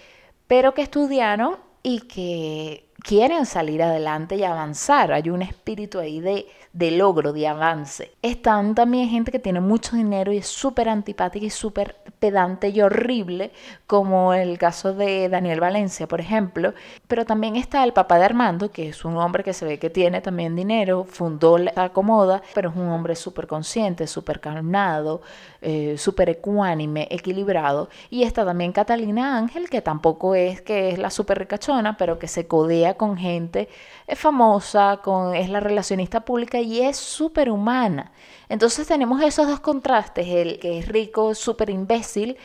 pero 0.47 0.73
que 0.73 0.81
estudiaron 0.81 1.57
y 1.83 2.01
que 2.01 2.88
quieren 3.03 3.45
salir 3.45 3.81
adelante 3.81 4.35
y 4.35 4.43
avanzar. 4.43 5.11
Hay 5.11 5.29
un 5.29 5.41
espíritu 5.41 5.99
ahí 5.99 6.19
de, 6.19 6.47
de 6.73 6.91
logro, 6.91 7.33
de 7.33 7.47
avance. 7.47 8.11
Están 8.21 8.75
también 8.75 9.09
gente 9.09 9.31
que 9.31 9.39
tiene 9.39 9.59
mucho 9.59 9.95
dinero 9.95 10.31
y 10.31 10.37
es 10.37 10.47
súper 10.47 10.89
antipática 10.89 11.45
y 11.45 11.49
súper 11.49 11.95
pedante 12.19 12.69
y 12.69 12.81
horrible, 12.81 13.51
como 13.87 14.33
el 14.33 14.57
caso 14.57 14.93
de 14.93 15.29
Daniel 15.29 15.59
Valencia, 15.59 16.07
por 16.07 16.19
ejemplo. 16.19 16.73
Pero 17.07 17.25
también 17.25 17.55
está 17.55 17.83
el 17.83 17.93
papá 17.93 18.19
de 18.19 18.25
Armando, 18.25 18.71
que 18.71 18.89
es 18.89 19.05
un 19.05 19.17
hombre 19.17 19.43
que 19.43 19.53
se 19.53 19.65
ve 19.65 19.79
que 19.79 19.89
tiene 19.89 20.21
también 20.21 20.55
dinero, 20.55 21.05
fundó 21.05 21.57
la 21.57 21.71
Acomoda, 21.75 22.41
pero 22.53 22.69
es 22.69 22.75
un 22.75 22.89
hombre 22.89 23.15
súper 23.15 23.47
consciente, 23.47 24.05
súper 24.07 24.39
calmado, 24.39 25.21
eh, 25.61 25.95
súper 25.97 26.29
ecuánime, 26.29 27.07
equilibrado. 27.09 27.89
Y 28.09 28.23
está 28.23 28.45
también 28.45 28.71
Catalina 28.71 29.37
Ángel, 29.37 29.69
que 29.69 29.81
tampoco 29.81 30.35
es 30.35 30.61
que 30.61 30.89
es 30.89 30.99
la 30.99 31.09
súper 31.09 31.39
ricachona, 31.39 31.97
pero 31.97 32.19
que 32.19 32.27
se 32.27 32.47
codea 32.47 32.88
con 32.95 33.17
gente 33.17 33.69
famosa, 34.15 34.99
con, 35.03 35.35
es 35.35 35.49
la 35.49 35.59
relacionista 35.59 36.21
pública 36.21 36.59
y 36.59 36.81
es 36.81 36.97
súper 36.97 37.49
humana. 37.49 38.11
Entonces 38.49 38.87
tenemos 38.87 39.21
esos 39.21 39.47
dos 39.47 39.59
contrastes, 39.59 40.27
el 40.27 40.59
que 40.59 40.79
es 40.79 40.87
rico, 40.87 41.35
súper 41.35 41.69
imbécil, 41.69 42.37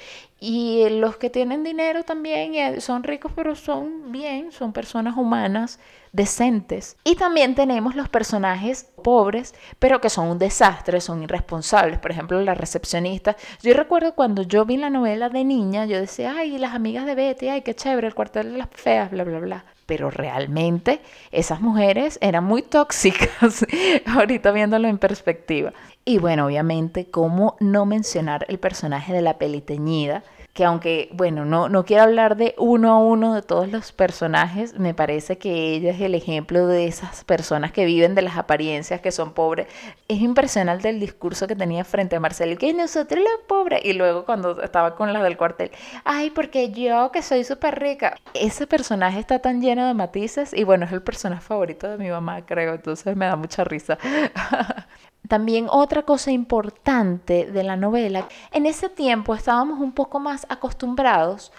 y 0.47 0.87
los 0.91 1.17
que 1.17 1.31
tienen 1.31 1.65
dinero 1.65 2.05
también 2.05 2.55
eh, 2.55 2.81
son 2.83 3.03
ricos, 3.03 3.33
pero 3.35 3.55
son 3.55 4.13
bien, 4.13 4.53
son 4.53 4.75
personas 4.75 5.17
humanas, 5.17 5.79
decentes. 6.13 6.99
Y 7.03 7.17
también 7.17 7.55
tenemos 7.55 7.95
los 7.95 8.11
personajes 8.11 8.91
pobres, 9.03 9.55
pero 9.79 10.03
que 10.03 10.11
son 10.11 10.29
un 10.29 10.39
desastre, 10.39 11.01
son 11.01 11.23
irresponsables. 11.23 11.99
Por 11.99 12.11
ejemplo, 12.11 12.43
la 12.43 12.55
recepcionista. 12.55 13.37
Yo 13.63 13.73
recuerdo 13.73 14.15
cuando 14.15 14.43
yo 14.43 14.67
vi 14.67 14.77
la 14.77 14.91
novela 14.91 15.31
de 15.31 15.45
niña, 15.45 15.87
yo 15.87 15.99
decía, 15.99 16.35
ay, 16.37 16.59
las 16.59 16.75
amigas 16.75 17.07
de 17.07 17.15
Betty, 17.15 17.49
ay, 17.49 17.63
qué 17.63 17.75
chévere, 17.75 18.09
el 18.09 18.15
cuartel 18.15 18.53
de 18.53 18.59
las 18.59 18.69
feas, 18.71 19.11
bla, 19.11 19.25
bla, 19.25 19.39
bla 19.39 19.65
pero 19.87 20.11
realmente 20.11 21.01
esas 21.31 21.61
mujeres 21.61 22.19
eran 22.21 22.45
muy 22.45 22.63
tóxicas, 22.63 23.67
ahorita 24.07 24.53
viéndolo 24.53 24.89
en 24.89 24.99
perspectiva. 24.99 25.73
Y 26.05 26.19
bueno, 26.19 26.47
obviamente, 26.47 27.11
¿cómo 27.11 27.57
no 27.61 27.87
mencionar 27.87 28.45
el 28.49 28.59
personaje 28.59 29.13
de 29.13 29.23
la 29.23 29.39
peliteñida? 29.39 30.23
Que 30.55 30.65
aunque, 30.65 31.09
bueno, 31.13 31.45
no, 31.45 31.69
no 31.69 31.85
quiero 31.85 32.05
hablar 32.05 32.37
de 32.37 32.55
uno 32.59 32.93
a 32.93 32.99
uno 32.99 33.35
de 33.35 33.43
todos 33.43 33.69
los 33.69 33.91
personajes, 33.91 34.79
me 34.79 34.95
parece 34.95 35.37
que 35.37 35.75
ella 35.75 35.91
es 35.91 36.01
el 36.01 36.15
ejemplo 36.15 36.69
de 36.69 36.87
esas 36.87 37.25
personas 37.25 37.73
que 37.73 37.85
viven 37.85 38.15
de 38.15 38.23
las 38.23 38.37
apariencias, 38.37 39.01
que 39.01 39.11
son 39.11 39.33
pobres. 39.33 39.67
Es 40.07 40.21
impresionante 40.21 40.89
el 40.89 41.01
discurso 41.01 41.49
que 41.49 41.57
tenía 41.57 41.85
frente 41.85 42.15
a 42.15 42.21
Marcelo, 42.21 42.57
que 42.57 42.73
nosotros 42.73 43.19
los 43.19 43.47
pobres, 43.49 43.85
y 43.85 43.95
luego 43.95 44.25
cuando 44.25 44.63
estaba 44.63 44.95
con 44.95 45.13
las 45.13 45.25
del 45.25 45.37
cuartel, 45.37 45.73
ay, 46.05 46.31
porque 46.31 46.71
yo 46.71 47.11
que 47.11 47.23
soy 47.23 47.43
súper 47.43 47.81
rica. 47.81 48.17
Ese 48.33 48.69
personaje 48.69 49.19
está 49.19 49.41
tan 49.41 49.61
lleno 49.61 49.89
de 49.89 49.95
matices 49.95 50.55
y 50.55 50.63
bueno, 50.63 50.87
es 50.87 50.93
el 50.93 51.03
personaje 51.03 51.43
favorito 51.43 51.89
de 51.89 51.99
mi 51.99 52.11
mamá, 52.11 52.47
creo, 52.47 52.75
entonces 52.75 53.17
me 53.17 53.27
da 53.27 53.35
mucha 53.35 53.65
risa. 53.65 53.99
También 55.29 55.69
otra 55.71 56.03
cosa 56.03 56.31
importante 56.31 57.51
de 57.51 57.63
la 57.63 57.77
novela, 57.77 58.29
en 58.53 58.67
ese 58.67 58.89
tiempo 58.89 59.35
estábamos 59.35 59.81
un 59.81 59.93
poco 59.93 60.21
más 60.21 60.47
acostumbrados 60.51 61.53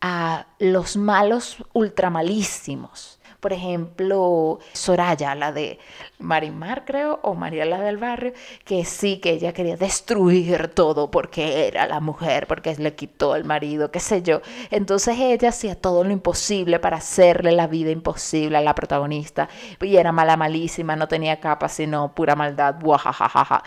a 0.00 0.46
los 0.58 0.96
malos 0.96 1.64
ultramalísimos 1.72 3.13
por 3.44 3.52
ejemplo, 3.52 4.58
Soraya, 4.72 5.34
la 5.34 5.52
de 5.52 5.78
Marimar, 6.18 6.86
creo, 6.86 7.20
o 7.22 7.34
María 7.34 7.66
la 7.66 7.78
del 7.78 7.98
barrio, 7.98 8.32
que 8.64 8.86
sí, 8.86 9.18
que 9.18 9.32
ella 9.32 9.52
quería 9.52 9.76
destruir 9.76 10.68
todo 10.68 11.10
porque 11.10 11.68
era 11.68 11.86
la 11.86 12.00
mujer, 12.00 12.46
porque 12.46 12.74
le 12.76 12.94
quitó 12.94 13.36
el 13.36 13.44
marido, 13.44 13.90
qué 13.90 14.00
sé 14.00 14.22
yo. 14.22 14.40
Entonces 14.70 15.18
ella 15.18 15.50
hacía 15.50 15.78
todo 15.78 16.04
lo 16.04 16.10
imposible 16.10 16.78
para 16.78 16.96
hacerle 16.96 17.52
la 17.52 17.66
vida 17.66 17.90
imposible 17.90 18.56
a 18.56 18.62
la 18.62 18.74
protagonista. 18.74 19.50
Y 19.78 19.94
era 19.96 20.10
mala, 20.10 20.38
malísima, 20.38 20.96
no 20.96 21.06
tenía 21.06 21.38
capa, 21.38 21.68
sino 21.68 22.14
pura 22.14 22.34
maldad. 22.34 22.76
Buajajajaja. 22.80 23.62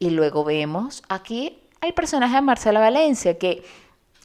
Y 0.00 0.10
luego 0.10 0.42
vemos 0.42 1.04
aquí 1.08 1.60
el 1.82 1.94
personaje 1.94 2.34
de 2.34 2.42
Marcela 2.42 2.80
Valencia, 2.80 3.38
que 3.38 3.62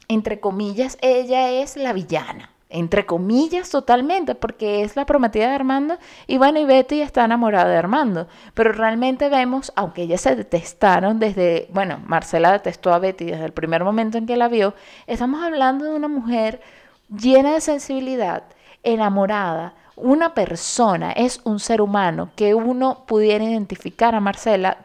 entre 0.08 0.40
comillas 0.40 0.98
ella 1.00 1.48
es 1.48 1.76
la 1.76 1.92
villana 1.92 2.50
entre 2.70 3.04
comillas 3.04 3.68
totalmente, 3.68 4.34
porque 4.34 4.82
es 4.82 4.96
la 4.96 5.04
prometida 5.04 5.48
de 5.48 5.54
Armando 5.54 5.98
y 6.26 6.38
bueno, 6.38 6.60
y 6.60 6.64
Betty 6.64 7.02
está 7.02 7.24
enamorada 7.24 7.68
de 7.68 7.76
Armando, 7.76 8.28
pero 8.54 8.72
realmente 8.72 9.28
vemos, 9.28 9.72
aunque 9.74 10.02
ellas 10.02 10.20
se 10.20 10.36
detestaron 10.36 11.18
desde, 11.18 11.68
bueno, 11.72 12.00
Marcela 12.06 12.52
detestó 12.52 12.94
a 12.94 13.00
Betty 13.00 13.26
desde 13.26 13.44
el 13.44 13.52
primer 13.52 13.84
momento 13.84 14.18
en 14.18 14.26
que 14.26 14.36
la 14.36 14.48
vio, 14.48 14.74
estamos 15.06 15.42
hablando 15.42 15.84
de 15.84 15.94
una 15.94 16.08
mujer 16.08 16.60
llena 17.08 17.52
de 17.52 17.60
sensibilidad, 17.60 18.44
enamorada, 18.84 19.74
una 19.96 20.32
persona, 20.32 21.12
es 21.12 21.40
un 21.44 21.58
ser 21.58 21.82
humano 21.82 22.30
que 22.36 22.54
uno 22.54 23.04
pudiera 23.06 23.44
identificar 23.44 24.14
a 24.14 24.20
Marcela 24.20 24.78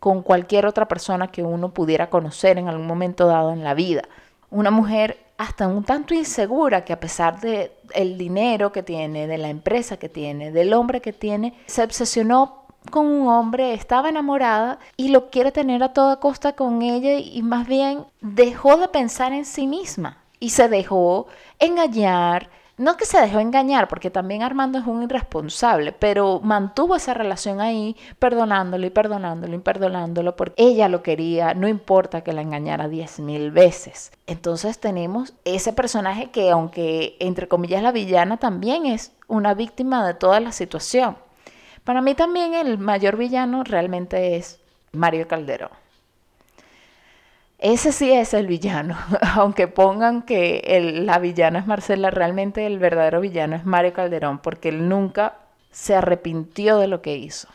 con 0.00 0.22
cualquier 0.22 0.66
otra 0.66 0.86
persona 0.86 1.28
que 1.28 1.42
uno 1.42 1.70
pudiera 1.70 2.10
conocer 2.10 2.58
en 2.58 2.68
algún 2.68 2.86
momento 2.86 3.26
dado 3.26 3.52
en 3.52 3.64
la 3.64 3.74
vida. 3.74 4.02
Una 4.50 4.70
mujer 4.70 5.18
hasta 5.38 5.68
un 5.68 5.84
tanto 5.84 6.14
insegura 6.14 6.84
que 6.84 6.92
a 6.92 7.00
pesar 7.00 7.40
de 7.40 7.72
el 7.94 8.18
dinero 8.18 8.72
que 8.72 8.82
tiene, 8.82 9.28
de 9.28 9.38
la 9.38 9.48
empresa 9.48 9.96
que 9.96 10.08
tiene, 10.08 10.50
del 10.50 10.74
hombre 10.74 11.00
que 11.00 11.12
tiene, 11.12 11.54
se 11.66 11.82
obsesionó 11.84 12.66
con 12.90 13.06
un 13.06 13.28
hombre, 13.28 13.72
estaba 13.72 14.08
enamorada 14.08 14.78
y 14.96 15.08
lo 15.08 15.30
quiere 15.30 15.52
tener 15.52 15.82
a 15.82 15.92
toda 15.92 16.20
costa 16.20 16.54
con 16.54 16.82
ella 16.82 17.14
y 17.14 17.42
más 17.42 17.66
bien 17.68 18.04
dejó 18.20 18.76
de 18.76 18.88
pensar 18.88 19.32
en 19.32 19.44
sí 19.44 19.66
misma 19.66 20.18
y 20.40 20.50
se 20.50 20.68
dejó 20.68 21.28
engañar, 21.58 22.50
no 22.78 22.96
que 22.96 23.04
se 23.04 23.20
dejó 23.20 23.40
engañar, 23.40 23.88
porque 23.88 24.10
también 24.10 24.42
Armando 24.42 24.78
es 24.78 24.86
un 24.86 25.02
irresponsable, 25.02 25.92
pero 25.92 26.40
mantuvo 26.40 26.96
esa 26.96 27.12
relación 27.12 27.60
ahí, 27.60 27.96
perdonándolo 28.18 28.86
y 28.86 28.90
perdonándolo 28.90 29.54
y 29.54 29.58
perdonándolo, 29.58 30.36
porque 30.36 30.54
ella 30.56 30.88
lo 30.88 31.02
quería, 31.02 31.54
no 31.54 31.68
importa 31.68 32.22
que 32.22 32.32
la 32.32 32.42
engañara 32.42 32.88
diez 32.88 33.18
mil 33.18 33.50
veces. 33.50 34.12
Entonces 34.26 34.78
tenemos 34.78 35.34
ese 35.44 35.72
personaje 35.72 36.30
que, 36.30 36.50
aunque 36.50 37.16
entre 37.20 37.48
comillas 37.48 37.82
la 37.82 37.92
villana, 37.92 38.36
también 38.36 38.86
es 38.86 39.12
una 39.26 39.54
víctima 39.54 40.06
de 40.06 40.14
toda 40.14 40.40
la 40.40 40.52
situación. 40.52 41.16
Para 41.84 42.00
mí 42.02 42.14
también 42.14 42.54
el 42.54 42.78
mayor 42.78 43.16
villano 43.16 43.64
realmente 43.64 44.36
es 44.36 44.60
Mario 44.92 45.26
Calderón. 45.26 45.70
Ese 47.58 47.90
sí 47.90 48.12
es 48.12 48.34
el 48.34 48.46
villano, 48.46 48.96
aunque 49.34 49.66
pongan 49.66 50.22
que 50.22 50.62
la 51.04 51.18
villana 51.18 51.58
es 51.58 51.66
Marcela, 51.66 52.10
realmente 52.10 52.66
el 52.66 52.78
verdadero 52.78 53.20
villano 53.20 53.56
es 53.56 53.66
Mario 53.66 53.92
Calderón, 53.92 54.38
porque 54.38 54.68
él 54.68 54.88
nunca 54.88 55.38
se 55.72 55.96
arrepintió 55.96 56.78
de 56.78 56.86
lo 56.86 57.02
que 57.02 57.16
hizo. 57.16 57.48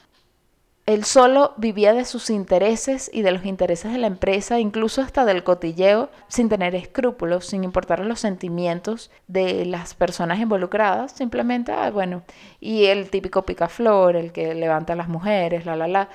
Él 0.86 1.06
solo 1.06 1.54
vivía 1.56 1.94
de 1.94 2.04
sus 2.04 2.30
intereses 2.30 3.10
y 3.14 3.22
de 3.22 3.32
los 3.32 3.46
intereses 3.46 3.94
de 3.94 3.98
la 3.98 4.08
empresa, 4.08 4.60
incluso 4.60 5.02
hasta 5.02 5.24
del 5.24 5.46
cotilleo, 5.46 6.10
sin 6.28 6.50
tener 6.50 6.76
escrúpulos, 6.76 7.46
sin 7.46 7.64
importar 7.64 8.02
los 8.02 8.20
sentimientos 8.20 9.10
de 9.28 9.64
las 9.66 9.94
personas 9.94 10.40
involucradas, 10.40 11.14
simplemente, 11.14 11.72
ah, 11.72 11.90
bueno, 11.90 12.24
y 12.60 12.86
el 12.86 13.10
típico 13.10 13.44
picaflor, 13.44 14.18
el 14.18 14.34
que 14.34 14.54
levanta 14.54 14.92
a 14.92 14.98
las 14.98 15.08
mujeres, 15.08 15.66
la, 15.66 15.78
la, 15.78 15.88
la. 15.88 16.10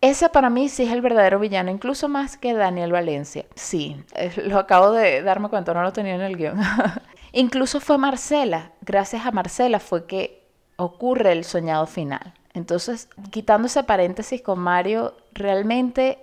Ese 0.00 0.28
para 0.28 0.48
mí 0.48 0.68
sí 0.68 0.84
es 0.84 0.92
el 0.92 1.00
verdadero 1.00 1.40
villano, 1.40 1.72
incluso 1.72 2.08
más 2.08 2.36
que 2.36 2.54
Daniel 2.54 2.92
Valencia. 2.92 3.46
Sí, 3.56 3.96
lo 4.44 4.58
acabo 4.58 4.92
de 4.92 5.22
darme 5.22 5.48
cuenta, 5.48 5.74
no 5.74 5.82
lo 5.82 5.92
tenía 5.92 6.14
en 6.14 6.20
el 6.20 6.36
guion. 6.36 6.58
incluso 7.32 7.80
fue 7.80 7.98
Marcela, 7.98 8.70
gracias 8.80 9.26
a 9.26 9.32
Marcela 9.32 9.80
fue 9.80 10.06
que 10.06 10.46
ocurre 10.76 11.32
el 11.32 11.42
soñado 11.42 11.86
final. 11.86 12.32
Entonces, 12.54 13.08
quitando 13.30 13.66
ese 13.66 13.82
paréntesis 13.82 14.40
con 14.40 14.60
Mario, 14.60 15.14
realmente 15.32 16.18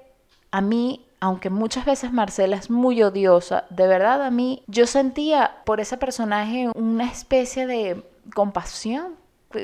a 0.52 0.62
mí, 0.62 1.06
aunque 1.20 1.50
muchas 1.50 1.86
veces 1.86 2.14
Marcela 2.14 2.56
es 2.56 2.70
muy 2.70 3.04
odiosa, 3.04 3.66
de 3.70 3.88
verdad 3.88 4.24
a 4.24 4.32
mí 4.32 4.64
yo 4.68 4.88
sentía 4.88 5.58
por 5.66 5.82
ese 5.82 5.98
personaje 5.98 6.70
una 6.76 7.12
especie 7.12 7.68
de 7.68 8.04
compasión 8.34 9.16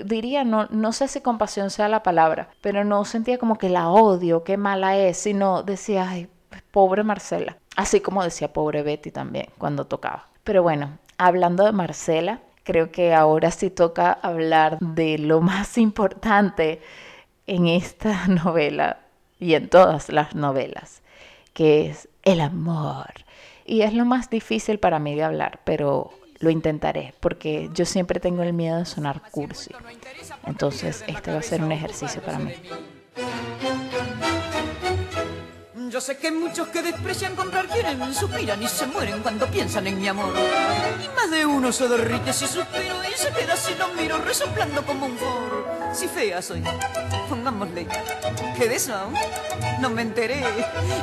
diría, 0.05 0.43
no, 0.43 0.67
no 0.71 0.91
sé 0.91 1.07
si 1.07 1.21
compasión 1.21 1.69
sea 1.69 1.89
la 1.89 2.03
palabra, 2.03 2.49
pero 2.61 2.83
no 2.83 3.05
sentía 3.05 3.37
como 3.37 3.57
que 3.57 3.69
la 3.69 3.89
odio, 3.89 4.43
qué 4.43 4.57
mala 4.57 4.97
es, 4.97 5.17
sino 5.17 5.63
decía, 5.63 6.09
ay, 6.09 6.27
pobre 6.71 7.03
Marcela. 7.03 7.57
Así 7.75 8.01
como 8.01 8.23
decía 8.23 8.53
pobre 8.53 8.83
Betty 8.83 9.11
también 9.11 9.47
cuando 9.57 9.85
tocaba. 9.85 10.27
Pero 10.43 10.63
bueno, 10.63 10.97
hablando 11.17 11.63
de 11.65 11.71
Marcela, 11.71 12.39
creo 12.63 12.91
que 12.91 13.13
ahora 13.13 13.51
sí 13.51 13.69
toca 13.69 14.11
hablar 14.11 14.79
de 14.79 15.17
lo 15.17 15.41
más 15.41 15.77
importante 15.77 16.81
en 17.47 17.67
esta 17.67 18.27
novela 18.27 18.99
y 19.39 19.55
en 19.55 19.69
todas 19.69 20.09
las 20.09 20.35
novelas, 20.35 21.01
que 21.53 21.87
es 21.87 22.07
el 22.23 22.41
amor. 22.41 23.11
Y 23.65 23.81
es 23.81 23.93
lo 23.93 24.05
más 24.05 24.29
difícil 24.29 24.79
para 24.79 24.99
mí 24.99 25.15
de 25.15 25.23
hablar, 25.23 25.59
pero 25.63 26.11
lo 26.41 26.49
intentaré, 26.49 27.13
porque 27.19 27.69
yo 27.73 27.85
siempre 27.85 28.19
tengo 28.19 28.43
el 28.43 28.53
miedo 28.53 28.79
de 28.79 28.85
sonar 28.85 29.21
cursi. 29.31 29.71
Entonces, 30.45 31.03
este 31.07 31.31
va 31.31 31.39
a 31.39 31.43
ser 31.43 31.63
un 31.63 31.71
ejercicio 31.71 32.21
para 32.21 32.39
mí. 32.39 32.51
Yo 35.91 35.99
sé 35.99 36.15
que 36.15 36.31
muchos 36.31 36.69
que 36.69 36.81
desprecian 36.81 37.35
comprar 37.35 37.67
quieren, 37.67 38.13
suspiran 38.13 38.63
y 38.63 38.67
se 38.69 38.87
mueren 38.87 39.21
cuando 39.21 39.45
piensan 39.47 39.87
en 39.87 39.99
mi 39.99 40.07
amor. 40.07 40.33
Y 41.03 41.09
más 41.09 41.29
de 41.29 41.45
uno 41.45 41.69
se 41.73 41.85
derrite 41.89 42.31
si 42.31 42.47
suspiro 42.47 42.95
y 43.03 43.13
se 43.13 43.29
queda 43.33 43.57
si 43.57 43.75
lo 43.75 43.89
miro 43.89 44.17
resoplando 44.19 44.85
como 44.85 45.07
un 45.07 45.17
foro. 45.17 45.67
Si 45.93 46.07
fea 46.07 46.41
soy, 46.41 46.63
pongámosle, 47.27 47.87
que 48.57 48.69
de 48.69 48.75
eso 48.75 49.11
no 49.81 49.89
me 49.89 50.03
enteré. 50.03 50.41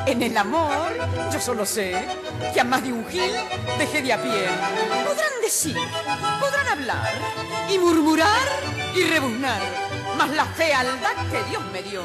En 0.07 0.22
el 0.22 0.35
amor, 0.35 0.96
yo 1.31 1.38
solo 1.38 1.66
sé 1.66 1.92
que 2.55 2.61
a 2.61 2.64
más 2.64 2.83
de 2.83 2.90
un 2.90 3.07
gil 3.09 3.31
dejé 3.79 4.01
de 4.01 4.14
a 4.14 4.22
pie. 4.22 4.46
Podrán 5.05 5.40
decir, 5.42 5.77
podrán 6.40 6.66
hablar 6.66 7.12
y 7.68 7.79
murmurar 7.79 8.48
y 8.96 9.03
rebuznar, 9.03 9.61
mas 10.16 10.31
la 10.31 10.46
fealdad 10.46 11.14
que 11.31 11.44
Dios 11.51 11.62
me 11.74 11.83
dio, 11.83 12.01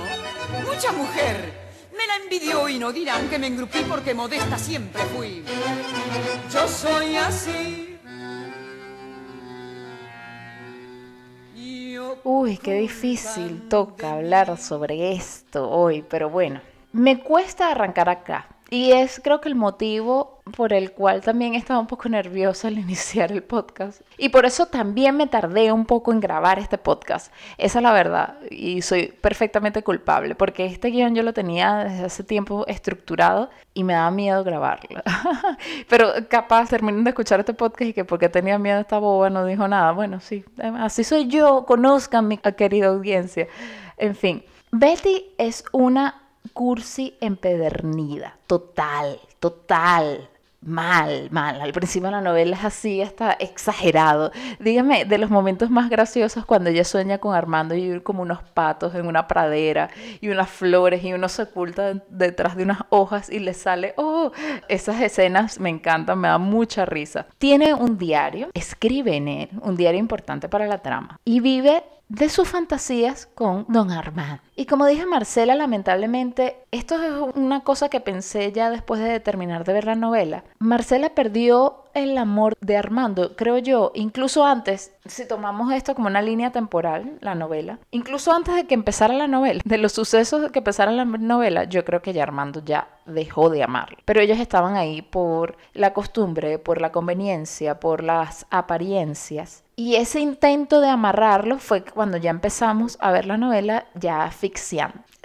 mucha 0.67 0.91
mujer 0.91 1.62
me 1.97 2.08
la 2.08 2.15
envidió 2.23 2.67
y 2.69 2.79
no 2.79 2.91
dirán 2.91 3.29
que 3.29 3.39
me 3.39 3.47
engrupí 3.47 3.79
porque 3.88 4.13
modesta 4.13 4.58
siempre 4.58 5.01
fui. 5.15 5.43
Yo 6.51 6.67
soy 6.67 7.15
así. 7.15 7.99
Uy, 12.23 12.58
qué 12.58 12.75
difícil 12.75 13.67
toca 13.67 14.13
hablar 14.13 14.58
sobre 14.58 15.13
esto 15.13 15.69
hoy, 15.69 16.06
pero 16.10 16.29
bueno, 16.29 16.62
me 16.93 17.19
cuesta 17.19 17.69
arrancar 17.69 18.08
acá. 18.10 18.47
Y 18.69 18.91
es 18.91 19.19
creo 19.23 19.41
que 19.41 19.49
el 19.49 19.56
motivo 19.56 20.33
por 20.56 20.73
el 20.73 20.91
cual 20.91 21.21
también 21.21 21.56
estaba 21.56 21.79
un 21.79 21.88
poco 21.88 22.10
nerviosa 22.10 22.67
al 22.67 22.77
iniciar 22.79 23.32
el 23.32 23.43
podcast. 23.43 24.01
Y 24.17 24.29
por 24.29 24.45
eso 24.45 24.65
también 24.65 25.15
me 25.15 25.27
tardé 25.27 25.71
un 25.71 25.86
poco 25.86 26.12
en 26.12 26.19
grabar 26.19 26.60
este 26.60 26.77
podcast. 26.77 27.32
Esa 27.58 27.79
es 27.79 27.84
la 27.84 27.93
verdad. 27.93 28.38
Y 28.49 28.82
soy 28.82 29.08
perfectamente 29.21 29.84
culpable. 29.84 30.36
Porque 30.36 30.65
este 30.65 30.89
guion 30.89 31.15
yo 31.15 31.23
lo 31.23 31.34
tenía 31.34 31.86
desde 31.86 32.06
hace 32.06 32.23
tiempo 32.23 32.65
estructurado 32.67 33.49
y 33.73 33.84
me 33.84 33.93
daba 33.93 34.12
miedo 34.12 34.43
grabarlo. 34.43 35.01
Pero 35.89 36.12
capaz 36.29 36.69
terminando 36.69 37.06
de 37.06 37.12
escuchar 37.12 37.39
este 37.39 37.53
podcast 37.53 37.89
y 37.89 37.93
que 37.93 38.06
porque 38.06 38.29
tenía 38.29 38.60
miedo 38.60 38.79
esta 38.79 38.99
boba 38.99 39.29
no 39.29 39.45
dijo 39.45 39.67
nada. 39.67 39.91
Bueno, 39.93 40.19
sí. 40.19 40.43
Así 40.79 41.03
soy 41.03 41.27
yo. 41.27 41.65
Conozcan 41.65 42.27
mi 42.27 42.38
querida 42.38 42.88
audiencia. 42.88 43.47
En 43.97 44.15
fin. 44.15 44.43
Betty 44.71 45.34
es 45.38 45.63
una 45.71 46.23
cursi 46.53 47.15
empedernida, 47.21 48.38
total, 48.47 49.19
total. 49.39 50.29
Mal, 50.65 51.30
mal. 51.32 51.62
Al 51.62 51.73
principio 51.73 52.10
la 52.10 52.21
novela 52.21 52.56
es 52.56 52.63
así, 52.63 53.02
está 53.02 53.34
exagerado. 53.34 54.32
Dígame, 54.60 55.06
de 55.06 55.17
los 55.17 55.30
momentos 55.30 55.69
más 55.69 55.89
graciosos 55.89 56.45
cuando 56.45 56.69
ella 56.69 56.84
sueña 56.84 57.17
con 57.17 57.36
Armando 57.36 57.76
y 57.76 57.99
como 58.02 58.21
unos 58.21 58.41
patos 58.43 58.95
en 58.95 59.08
una 59.08 59.28
pradera 59.28 59.89
y 60.21 60.30
unas 60.30 60.49
flores 60.49 61.04
y 61.04 61.13
uno 61.13 61.28
se 61.30 61.43
oculta 61.43 61.93
detrás 62.10 62.56
de 62.56 62.63
unas 62.63 62.80
hojas 62.89 63.30
y 63.30 63.39
le 63.39 63.54
sale, 63.54 63.93
oh, 63.97 64.32
esas 64.69 65.02
escenas 65.02 65.60
me 65.60 65.69
encantan, 65.69 66.19
me 66.19 66.30
da 66.30 66.38
mucha 66.38 66.86
risa. 66.86 67.28
Tiene 67.38 67.73
un 67.73 67.97
diario, 67.97 68.49
escribe 68.54 69.15
en 69.15 69.28
él, 69.28 69.49
un 69.62 69.76
diario 69.76 69.99
importante 69.99 70.49
para 70.49 70.67
la 70.67 70.78
trama 70.80 71.19
y 71.26 71.39
vive 71.39 71.84
de 72.10 72.30
sus 72.30 72.47
fantasías 72.47 73.26
con 73.26 73.65
Don 73.67 73.91
Armand. 73.91 74.39
Y 74.56 74.66
como 74.66 74.86
dije 74.86 75.06
Marcela, 75.06 75.56
lamentablemente, 75.56 76.58
esto 76.72 76.96
es 77.02 77.36
una 77.36 77.62
cosa 77.62 77.89
que 77.89 78.00
pensé 78.00 78.52
ya 78.52 78.70
después 78.70 79.02
de 79.02 79.20
terminar 79.20 79.63
de 79.63 79.74
ver 79.74 79.86
la 79.86 79.96
novela. 79.96 80.44
Marcela 80.60 81.10
perdió 81.10 81.84
el 81.94 82.18
amor 82.18 82.56
de 82.60 82.78
Armando, 82.78 83.36
creo 83.36 83.58
yo, 83.60 83.92
incluso 83.94 84.46
antes, 84.46 84.94
si 85.06 85.28
tomamos 85.28 85.72
esto 85.72 85.96
como 85.96 86.08
una 86.08 86.22
línea 86.22 86.52
temporal, 86.52 87.18
la 87.22 87.36
novela, 87.36 87.80
incluso 87.92 88.32
antes 88.32 88.56
de 88.56 88.66
que 88.66 88.74
empezara 88.74 89.13
la 89.13 89.28
novela, 89.28 89.62
de 89.63 89.78
los 89.78 89.92
sucesos 89.92 90.52
que 90.52 90.60
empezara 90.60 90.92
la 90.92 91.06
novela, 91.06 91.66
yo 91.66 91.86
creo 91.86 92.02
que 92.02 92.13
ya 92.13 92.24
Armando 92.24 92.63
ya 92.63 92.88
dejó 93.06 93.50
de 93.50 93.63
amarlo. 93.63 93.98
Pero 94.06 94.22
ellos 94.22 94.39
estaban 94.39 94.76
ahí 94.76 95.02
por 95.02 95.58
la 95.74 95.94
costumbre, 95.94 96.58
por 96.58 96.82
la 96.82 96.92
conveniencia, 96.92 97.80
por 97.80 98.04
las 98.04 98.46
apariencias. 98.50 99.63
Y 99.76 99.96
ese 99.96 100.20
intento 100.20 100.82
de 100.82 100.89
amarrarlo 100.89 101.58
fue 101.58 101.84
cuando 101.84 102.18
ya 102.18 102.30
empezamos 102.30 102.98
a 103.02 103.12
ver 103.12 103.26
la 103.26 103.38
novela 103.38 103.86
ya 103.96 104.24